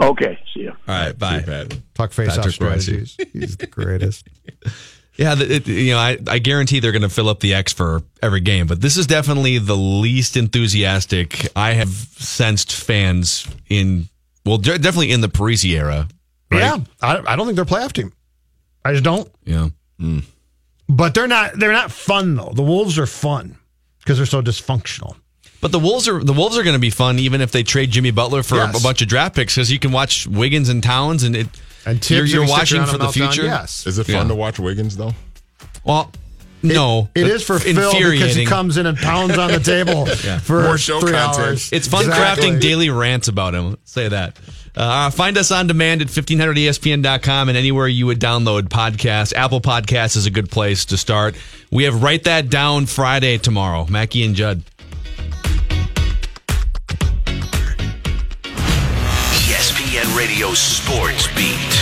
Okay, 0.00 0.38
see 0.54 0.60
you. 0.60 0.70
All 0.70 0.76
right, 0.88 1.18
bye. 1.18 1.40
Talk 1.94 2.12
face 2.12 2.30
off 2.30 2.36
Patrick 2.36 2.60
Royce. 2.60 2.84
strategies. 2.84 3.16
He's 3.34 3.56
the 3.58 3.66
greatest. 3.66 4.26
Yeah, 5.20 5.34
it, 5.38 5.68
you 5.68 5.92
know, 5.92 5.98
I, 5.98 6.16
I 6.26 6.38
guarantee 6.38 6.80
they're 6.80 6.92
going 6.92 7.02
to 7.02 7.10
fill 7.10 7.28
up 7.28 7.40
the 7.40 7.52
X 7.52 7.74
for 7.74 8.00
every 8.22 8.40
game, 8.40 8.66
but 8.66 8.80
this 8.80 8.96
is 8.96 9.06
definitely 9.06 9.58
the 9.58 9.76
least 9.76 10.34
enthusiastic 10.34 11.46
I 11.54 11.72
have 11.74 11.90
sensed 11.90 12.72
fans 12.72 13.46
in. 13.68 14.08
Well, 14.46 14.56
de- 14.56 14.78
definitely 14.78 15.12
in 15.12 15.20
the 15.20 15.28
Parise 15.28 15.66
era. 15.70 16.08
Right? 16.50 16.60
Yeah, 16.60 16.78
I, 17.02 17.18
I 17.18 17.36
don't 17.36 17.44
think 17.46 17.56
they're 17.56 17.64
a 17.64 17.66
playoff 17.66 17.92
team. 17.92 18.14
I 18.82 18.92
just 18.92 19.04
don't. 19.04 19.30
Yeah. 19.44 19.68
Hmm. 19.98 20.20
But 20.88 21.12
they're 21.12 21.28
not. 21.28 21.52
They're 21.58 21.70
not 21.72 21.92
fun 21.92 22.36
though. 22.36 22.52
The 22.54 22.62
Wolves 22.62 22.98
are 22.98 23.06
fun 23.06 23.58
because 23.98 24.16
they're 24.16 24.24
so 24.26 24.40
dysfunctional. 24.40 25.16
But 25.60 25.70
the 25.70 25.78
Wolves 25.78 26.08
are 26.08 26.24
the 26.24 26.32
Wolves 26.32 26.56
are 26.56 26.62
going 26.62 26.74
to 26.76 26.80
be 26.80 26.88
fun 26.88 27.18
even 27.18 27.42
if 27.42 27.52
they 27.52 27.62
trade 27.62 27.90
Jimmy 27.90 28.10
Butler 28.10 28.42
for 28.42 28.54
Yes. 28.56 28.80
a 28.80 28.82
bunch 28.82 29.02
of 29.02 29.08
draft 29.08 29.36
picks 29.36 29.54
because 29.54 29.70
you 29.70 29.78
can 29.78 29.92
watch 29.92 30.26
Wiggins 30.26 30.70
and 30.70 30.82
Towns 30.82 31.22
and 31.24 31.36
it. 31.36 31.46
And 31.86 32.10
you're, 32.10 32.24
you're 32.26 32.42
if 32.44 32.48
he 32.50 32.54
sticks 32.54 32.72
watching 32.72 32.84
for 32.86 32.92
the 32.98 33.04
melts 33.04 33.16
down, 33.18 33.32
future. 33.32 33.46
yes. 33.46 33.86
Is 33.86 33.98
it 33.98 34.04
fun 34.04 34.14
Yeah. 34.14 34.24
to 34.28 34.34
watch 34.34 34.58
Wiggins 34.58 34.96
though? 34.96 35.14
Well, 35.84 36.10
no, 36.62 37.08
It 37.14 37.26
is 37.26 37.42
for 37.42 37.58
Phil 37.58 37.74
because 38.10 38.34
he 38.34 38.44
comes 38.44 38.76
in 38.76 38.84
and 38.84 38.98
pounds 38.98 39.38
on 39.38 39.50
the 39.50 39.60
table 39.60 40.04
for 40.42 40.62
More 40.64 40.76
show 40.78 41.00
three 41.00 41.12
content. 41.12 41.38
hours. 41.46 41.72
It's 41.72 41.88
fun 41.88 42.04
Exactly. 42.04 42.50
crafting 42.50 42.60
daily 42.60 42.90
rants 42.90 43.28
about 43.28 43.54
him. 43.54 43.70
Let's 43.70 43.90
say 43.90 44.08
that. 44.08 44.38
Uh, 44.76 45.10
find 45.10 45.38
us 45.38 45.50
on 45.50 45.66
demand 45.66 46.02
at 46.02 46.08
1500ESPN.com 46.08 47.48
and 47.48 47.56
anywhere 47.58 47.88
you 47.88 48.06
would 48.06 48.20
download 48.20 48.68
podcasts. 48.68 49.32
Apple 49.34 49.60
Podcasts 49.60 50.16
is 50.16 50.26
a 50.26 50.30
good 50.30 50.50
place 50.50 50.84
to 50.86 50.96
start. 50.96 51.34
We 51.72 51.84
have 51.84 52.02
Write 52.02 52.24
That 52.24 52.50
Down 52.50 52.86
Friday 52.86 53.38
tomorrow. 53.38 53.86
Mackey 53.88 54.22
and 54.24 54.34
Judd. 54.34 54.62
Sports 60.54 61.28
Beat. 61.34 61.74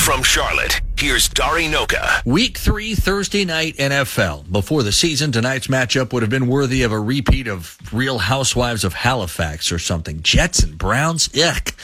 From 0.00 0.22
Charlotte, 0.22 0.80
here's 0.98 1.28
Dari 1.28 1.66
Nowkhah. 1.66 2.24
Week 2.24 2.56
three, 2.56 2.94
Thursday 2.94 3.44
night 3.44 3.76
NFL. 3.76 4.50
Before 4.50 4.82
the 4.82 4.90
season, 4.92 5.30
tonight's 5.30 5.66
matchup 5.66 6.12
would 6.12 6.22
have 6.22 6.30
been 6.30 6.46
worthy 6.46 6.82
of 6.82 6.92
a 6.92 6.98
repeat 6.98 7.46
of 7.48 7.76
Real 7.92 8.18
Housewives 8.18 8.82
of 8.82 8.94
Halifax 8.94 9.70
or 9.70 9.78
something. 9.78 10.22
Jets 10.22 10.62
and 10.62 10.78
Browns, 10.78 11.28
yuck. 11.28 11.74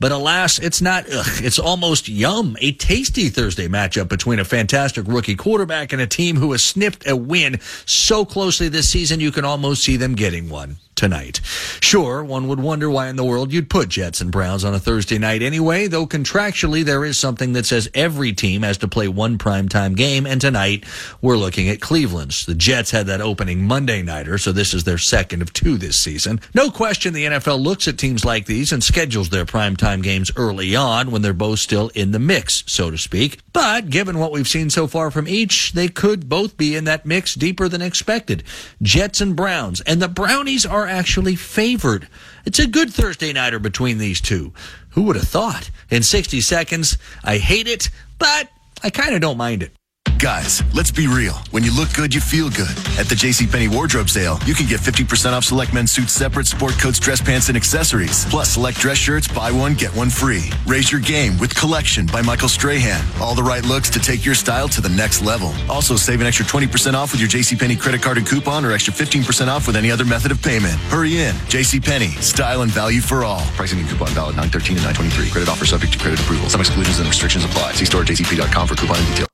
But 0.00 0.12
alas, 0.12 0.58
it's 0.58 0.80
not. 0.80 1.06
Ugh, 1.06 1.26
it's 1.44 1.58
almost 1.58 2.08
yum. 2.08 2.56
A 2.60 2.72
tasty 2.72 3.28
Thursday 3.28 3.68
matchup 3.68 4.08
between 4.08 4.38
a 4.38 4.44
fantastic 4.44 5.06
rookie 5.08 5.34
quarterback 5.34 5.92
and 5.92 6.00
a 6.00 6.06
team 6.06 6.36
who 6.36 6.52
has 6.52 6.62
sniffed 6.62 7.08
a 7.08 7.16
win 7.16 7.60
so 7.84 8.24
closely 8.24 8.68
this 8.68 8.88
season 8.88 9.20
you 9.20 9.32
can 9.32 9.44
almost 9.44 9.82
see 9.82 9.96
them 9.96 10.14
getting 10.14 10.48
one 10.48 10.76
tonight. 10.98 11.40
Sure, 11.80 12.24
one 12.24 12.48
would 12.48 12.58
wonder 12.58 12.90
why 12.90 13.08
in 13.08 13.14
the 13.14 13.24
world 13.24 13.52
you'd 13.52 13.70
put 13.70 13.88
Jets 13.88 14.20
and 14.20 14.32
Browns 14.32 14.64
on 14.64 14.74
a 14.74 14.80
Thursday 14.80 15.16
night 15.16 15.42
anyway, 15.42 15.86
though 15.86 16.08
contractually 16.08 16.84
there 16.84 17.04
is 17.04 17.16
something 17.16 17.52
that 17.52 17.66
says 17.66 17.88
every 17.94 18.32
team 18.32 18.62
has 18.62 18.78
to 18.78 18.88
play 18.88 19.06
one 19.06 19.38
primetime 19.38 19.96
game, 19.96 20.26
and 20.26 20.40
tonight 20.40 20.84
we're 21.22 21.36
looking 21.36 21.68
at 21.68 21.80
Cleveland's. 21.80 22.46
The 22.46 22.54
Jets 22.56 22.90
had 22.90 23.06
that 23.06 23.20
opening 23.20 23.64
Monday 23.64 24.02
nighter, 24.02 24.38
so 24.38 24.50
this 24.50 24.74
is 24.74 24.82
their 24.82 24.98
second 24.98 25.40
of 25.40 25.52
two 25.52 25.78
this 25.78 25.96
season. 25.96 26.40
No 26.52 26.68
question 26.68 27.14
the 27.14 27.26
NFL 27.26 27.62
looks 27.62 27.86
at 27.86 27.96
teams 27.96 28.24
like 28.24 28.46
these 28.46 28.72
and 28.72 28.82
schedules 28.82 29.30
their 29.30 29.46
primetime 29.46 29.87
games 29.96 30.30
early 30.36 30.76
on 30.76 31.10
when 31.10 31.22
they're 31.22 31.32
both 31.32 31.58
still 31.58 31.88
in 31.94 32.12
the 32.12 32.18
mix, 32.18 32.62
so 32.66 32.90
to 32.90 32.98
speak. 32.98 33.40
But 33.52 33.90
given 33.90 34.18
what 34.18 34.32
we've 34.32 34.46
seen 34.46 34.70
so 34.70 34.86
far 34.86 35.10
from 35.10 35.26
each, 35.26 35.72
they 35.72 35.88
could 35.88 36.28
both 36.28 36.56
be 36.56 36.76
in 36.76 36.84
that 36.84 37.06
mix 37.06 37.34
deeper 37.34 37.68
than 37.68 37.82
expected. 37.82 38.44
Jets 38.82 39.20
and 39.20 39.34
Browns, 39.34 39.80
and 39.80 40.00
the 40.00 40.08
Brownies 40.08 40.66
are 40.66 40.86
actually 40.86 41.36
favored. 41.36 42.08
It's 42.44 42.58
a 42.58 42.66
good 42.66 42.92
Thursday 42.92 43.32
nighter 43.32 43.58
between 43.58 43.98
these 43.98 44.20
two. 44.20 44.52
Who 44.90 45.02
would 45.02 45.16
have 45.16 45.28
thought? 45.28 45.70
In 45.90 46.02
60 46.02 46.40
seconds, 46.40 46.98
I 47.24 47.38
hate 47.38 47.66
it, 47.66 47.90
but 48.18 48.48
I 48.82 48.90
kind 48.90 49.14
of 49.14 49.20
don't 49.20 49.38
mind 49.38 49.62
it. 49.62 49.77
Guys, 50.18 50.64
let's 50.74 50.90
be 50.90 51.06
real. 51.06 51.34
When 51.52 51.62
you 51.62 51.72
look 51.72 51.94
good, 51.94 52.12
you 52.12 52.20
feel 52.20 52.50
good. 52.50 52.74
At 52.98 53.06
the 53.06 53.14
JCPenney 53.14 53.72
wardrobe 53.72 54.10
sale, 54.10 54.40
you 54.46 54.54
can 54.54 54.66
get 54.66 54.80
50% 54.80 55.32
off 55.32 55.44
select 55.44 55.72
men's 55.72 55.92
suits, 55.92 56.12
separate 56.12 56.48
sport 56.48 56.72
coats, 56.72 56.98
dress 56.98 57.20
pants, 57.20 57.46
and 57.46 57.56
accessories. 57.56 58.24
Plus, 58.26 58.50
select 58.50 58.78
dress 58.78 58.96
shirts, 58.98 59.28
buy 59.28 59.52
one, 59.52 59.74
get 59.74 59.94
one 59.94 60.10
free. 60.10 60.50
Raise 60.66 60.90
your 60.90 61.00
game 61.00 61.38
with 61.38 61.54
Collection 61.54 62.04
by 62.06 62.20
Michael 62.20 62.48
Strahan. 62.48 63.00
All 63.20 63.36
the 63.36 63.44
right 63.44 63.64
looks 63.64 63.90
to 63.90 64.00
take 64.00 64.26
your 64.26 64.34
style 64.34 64.68
to 64.70 64.80
the 64.80 64.88
next 64.88 65.22
level. 65.22 65.54
Also, 65.70 65.94
save 65.94 66.20
an 66.20 66.26
extra 66.26 66.44
20% 66.44 66.94
off 66.94 67.12
with 67.12 67.20
your 67.20 67.30
JCPenney 67.30 67.78
credit 67.78 68.02
card 68.02 68.18
and 68.18 68.26
coupon 68.26 68.64
or 68.64 68.72
extra 68.72 68.92
15% 68.92 69.46
off 69.46 69.68
with 69.68 69.76
any 69.76 69.92
other 69.92 70.04
method 70.04 70.32
of 70.32 70.42
payment. 70.42 70.74
Hurry 70.90 71.20
in. 71.20 71.34
JCPenney. 71.46 72.20
Style 72.20 72.62
and 72.62 72.72
value 72.72 73.00
for 73.00 73.22
all. 73.22 73.42
Pricing 73.54 73.78
and 73.78 73.88
coupon 73.88 74.08
valid 74.08 74.34
913 74.34 74.78
and 74.78 74.84
923. 74.84 75.30
Credit 75.30 75.48
offer 75.48 75.64
subject 75.64 75.92
to 75.92 75.98
credit 76.00 76.18
approval. 76.18 76.48
Some 76.48 76.60
exclusions 76.60 76.98
and 76.98 77.06
restrictions 77.06 77.44
apply. 77.44 77.74
See 77.74 77.84
store 77.84 78.02
at 78.02 78.08
jcp.com 78.08 78.66
for 78.66 78.74
coupon 78.74 78.96
and 78.96 79.06
details. 79.06 79.27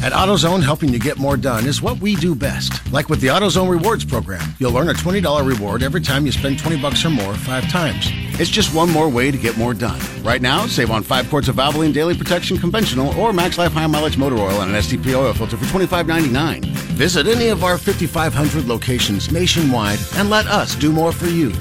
At 0.00 0.12
AutoZone, 0.12 0.62
helping 0.62 0.90
you 0.90 1.00
get 1.00 1.18
more 1.18 1.36
done 1.36 1.66
is 1.66 1.82
what 1.82 1.98
we 1.98 2.14
do 2.14 2.36
best. 2.36 2.92
Like 2.92 3.08
with 3.08 3.20
the 3.20 3.26
AutoZone 3.26 3.68
Rewards 3.68 4.04
program, 4.04 4.54
you'll 4.60 4.76
earn 4.78 4.90
a 4.90 4.92
$20 4.94 5.44
reward 5.44 5.82
every 5.82 6.00
time 6.00 6.24
you 6.24 6.30
spend 6.30 6.60
20 6.60 6.80
bucks 6.80 7.04
or 7.04 7.10
more 7.10 7.34
five 7.34 7.68
times. 7.68 8.06
It's 8.40 8.48
just 8.48 8.72
one 8.72 8.88
more 8.90 9.08
way 9.08 9.32
to 9.32 9.36
get 9.36 9.56
more 9.56 9.74
done. 9.74 10.00
Right 10.22 10.40
now, 10.40 10.66
save 10.66 10.92
on 10.92 11.02
five 11.02 11.28
quarts 11.28 11.48
of 11.48 11.56
Valvoline 11.56 11.92
Daily 11.92 12.16
Protection 12.16 12.58
Conventional 12.58 13.12
or 13.18 13.32
Max 13.32 13.58
Life 13.58 13.72
High 13.72 13.88
Mileage 13.88 14.16
Motor 14.16 14.36
Oil 14.36 14.60
and 14.60 14.70
an 14.72 14.80
STP 14.80 15.16
oil 15.16 15.32
filter 15.34 15.56
for 15.56 15.64
$25.99. 15.64 16.64
Visit 16.94 17.26
any 17.26 17.48
of 17.48 17.64
our 17.64 17.76
5,500 17.76 18.66
locations 18.66 19.32
nationwide 19.32 19.98
and 20.14 20.30
let 20.30 20.46
us 20.46 20.76
do 20.76 20.92
more 20.92 21.10
for 21.10 21.26
you. 21.26 21.52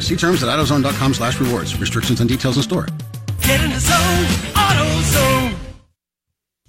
See 0.00 0.16
terms 0.16 0.42
at 0.42 0.48
AutoZone.com 0.48 1.14
slash 1.14 1.38
rewards. 1.38 1.78
Restrictions 1.78 2.18
and 2.18 2.28
details 2.28 2.56
in 2.56 2.64
store. 2.64 2.88
Get 3.42 3.62
in 3.62 3.70
the 3.70 3.78
zone, 3.78 4.24
AutoZone. 4.54 5.63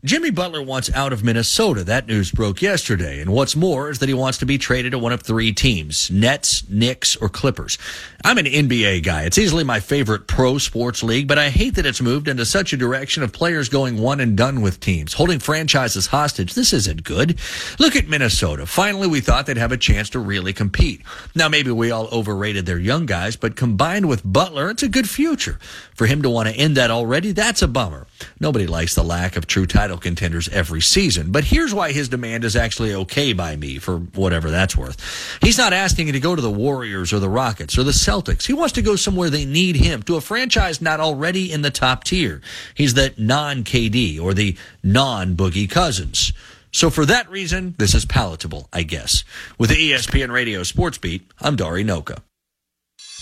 Jimmy 0.06 0.30
Butler 0.30 0.62
wants 0.62 0.93
out 0.93 1.12
of 1.14 1.24
Minnesota. 1.24 1.84
That 1.84 2.06
news 2.06 2.32
broke 2.32 2.62
yesterday. 2.62 3.20
And 3.22 3.34
what's 3.34 3.56
more 3.56 3.89
is 3.89 3.97
that 3.97 4.08
he 4.08 4.14
wants 4.14 4.38
to 4.38 4.45
be 4.45 4.60
traded 4.60 4.91
to 4.91 4.99
one 4.99 5.12
of 5.12 5.24
three 5.24 5.51
teams 5.51 6.12
Nets, 6.12 6.64
Knicks, 6.70 7.16
or 7.16 7.28
Clippers. 7.28 7.80
I'm 8.24 8.38
an 8.38 8.45
NBA 8.45 9.03
guy. 9.03 9.24
It's 9.24 9.39
easily 9.39 9.64
my 9.64 9.80
favorite 9.80 10.28
pro 10.28 10.60
sports 10.60 11.01
league, 11.01 11.28
but 11.28 11.39
I 11.39 11.49
hate 11.49 11.74
that 11.76 11.88
it's 11.88 12.03
moved 12.03 12.28
into 12.28 12.45
such 12.45 12.72
a 12.72 12.78
direction 12.78 13.24
of 13.24 13.34
players 13.34 13.68
going 13.68 13.97
one 13.97 14.20
and 14.20 14.38
done 14.38 14.62
with 14.62 14.80
teams, 14.80 15.14
holding 15.14 15.39
franchises 15.39 16.06
hostage. 16.06 16.53
This 16.53 16.72
isn't 16.72 17.03
good. 17.03 17.39
Look 17.80 17.95
at 17.95 18.08
Minnesota. 18.08 18.68
Finally, 18.68 19.08
we 19.08 19.22
thought 19.22 19.47
they'd 19.47 19.58
have 19.58 19.72
a 19.72 19.78
chance 19.78 20.12
to 20.12 20.20
really 20.20 20.53
compete. 20.53 21.01
Now, 21.34 21.49
maybe 21.49 21.72
we 21.72 21.89
all 21.89 22.10
overrated 22.12 22.68
their 22.68 22.78
young 22.78 23.08
guys, 23.08 23.36
but 23.36 23.56
combined 23.56 24.08
with 24.08 24.22
Butler, 24.24 24.70
it's 24.70 24.84
a 24.84 24.88
good 24.88 25.10
future. 25.10 25.58
For 25.95 26.06
him 26.06 26.22
to 26.22 26.30
want 26.30 26.47
to 26.47 26.56
end 26.56 26.78
that 26.78 26.91
already, 26.91 27.32
that's 27.32 27.64
a 27.64 27.68
bummer. 27.68 28.06
Nobody 28.39 28.68
likes 28.68 28.93
the 28.93 29.03
lack 29.03 29.36
of 29.36 29.47
true 29.47 29.66
title 29.66 29.95
contenders 29.98 30.50
every 30.50 30.82
season, 30.82 31.32
but 31.32 31.43
here's 31.43 31.74
why 31.74 31.91
his 31.91 32.10
demand 32.10 32.43
is 32.43 32.56
actually 32.56 32.93
okay 32.93 33.34
by 33.34 33.56
me 33.56 33.78
for 33.80 33.98
whatever 33.98 34.52
that's 34.52 34.76
worth. 34.76 35.39
He's 35.41 35.58
not 35.58 35.74
asking 35.74 36.12
to 36.12 36.20
go 36.20 36.36
to 36.36 36.41
the 36.41 36.52
Warriors 36.52 37.14
or 37.14 37.20
the 37.20 37.30
Rockets 37.30 37.78
or 37.78 37.84
the 37.84 37.91
Celtics. 37.91 38.46
He 38.46 38.54
wants 38.54 38.74
to 38.74 38.82
go 38.82 38.96
somewhere 38.96 39.30
they 39.30 39.46
need 39.46 39.76
him, 39.76 40.04
to 40.04 40.16
a 40.16 40.22
franchise 40.22 40.82
not 40.82 41.00
already 41.00 41.52
in 41.52 41.62
the 41.62 41.72
top 41.72 42.04
tier. 42.04 42.41
He's 42.74 42.93
the 42.93 43.14
non 43.18 43.64
KD 43.64 44.20
or 44.20 44.34
the 44.34 44.58
non 44.84 45.36
Boogie 45.36 45.70
Cousins. 45.70 46.34
So 46.72 46.89
for 46.89 47.06
that 47.06 47.30
reason, 47.30 47.74
this 47.78 47.96
is 47.96 48.06
palatable, 48.06 48.68
I 48.74 48.84
guess. 48.84 49.24
With 49.58 49.70
the 49.70 49.91
ESPN 49.91 50.32
Radio 50.32 50.64
Sports 50.64 50.98
Beat, 50.98 51.30
I'm 51.39 51.56
Dari 51.56 51.86
Nowkhah. 51.86 52.20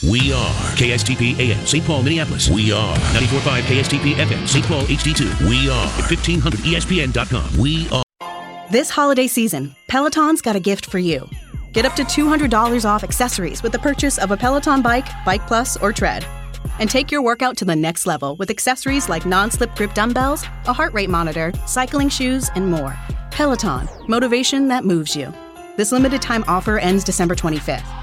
We 0.09 0.33
are 0.33 0.51
KSTP 0.75 1.39
AM, 1.39 1.65
St. 1.65 1.85
Paul, 1.85 2.03
Minneapolis. 2.03 2.49
We 2.49 2.73
are 2.73 2.93
94.5 2.97 3.61
KSTP 3.61 4.13
FM, 4.15 4.45
St. 4.45 4.65
Paul 4.65 4.83
HD2. 4.83 5.47
We 5.47 5.69
are 5.69 5.87
1500ESPN.com. 5.87 7.57
We 7.57 7.87
are. 7.89 8.03
This 8.69 8.89
holiday 8.89 9.27
season, 9.27 9.73
Peloton's 9.87 10.41
got 10.41 10.57
a 10.57 10.59
gift 10.59 10.87
for 10.87 10.99
you. 10.99 11.29
Get 11.71 11.85
up 11.85 11.95
to 11.95 12.03
$200 12.03 12.83
off 12.83 13.05
accessories 13.05 13.63
with 13.63 13.71
the 13.71 13.79
purchase 13.79 14.17
of 14.17 14.31
a 14.31 14.37
Peloton 14.37 14.81
bike, 14.81 15.07
Bike 15.25 15.47
Plus, 15.47 15.77
or 15.77 15.93
Tread. 15.93 16.25
And 16.79 16.89
take 16.89 17.09
your 17.09 17.21
workout 17.21 17.55
to 17.57 17.65
the 17.65 17.75
next 17.75 18.05
level 18.05 18.35
with 18.35 18.49
accessories 18.49 19.07
like 19.07 19.25
non 19.25 19.51
slip 19.51 19.73
grip 19.73 19.93
dumbbells, 19.93 20.43
a 20.67 20.73
heart 20.73 20.91
rate 20.91 21.09
monitor, 21.09 21.53
cycling 21.65 22.09
shoes, 22.09 22.49
and 22.55 22.69
more. 22.69 22.93
Peloton, 23.31 23.87
motivation 24.09 24.67
that 24.67 24.83
moves 24.83 25.15
you. 25.15 25.33
This 25.77 25.93
limited 25.93 26.21
time 26.21 26.43
offer 26.49 26.77
ends 26.77 27.05
December 27.05 27.35
25th. 27.35 28.02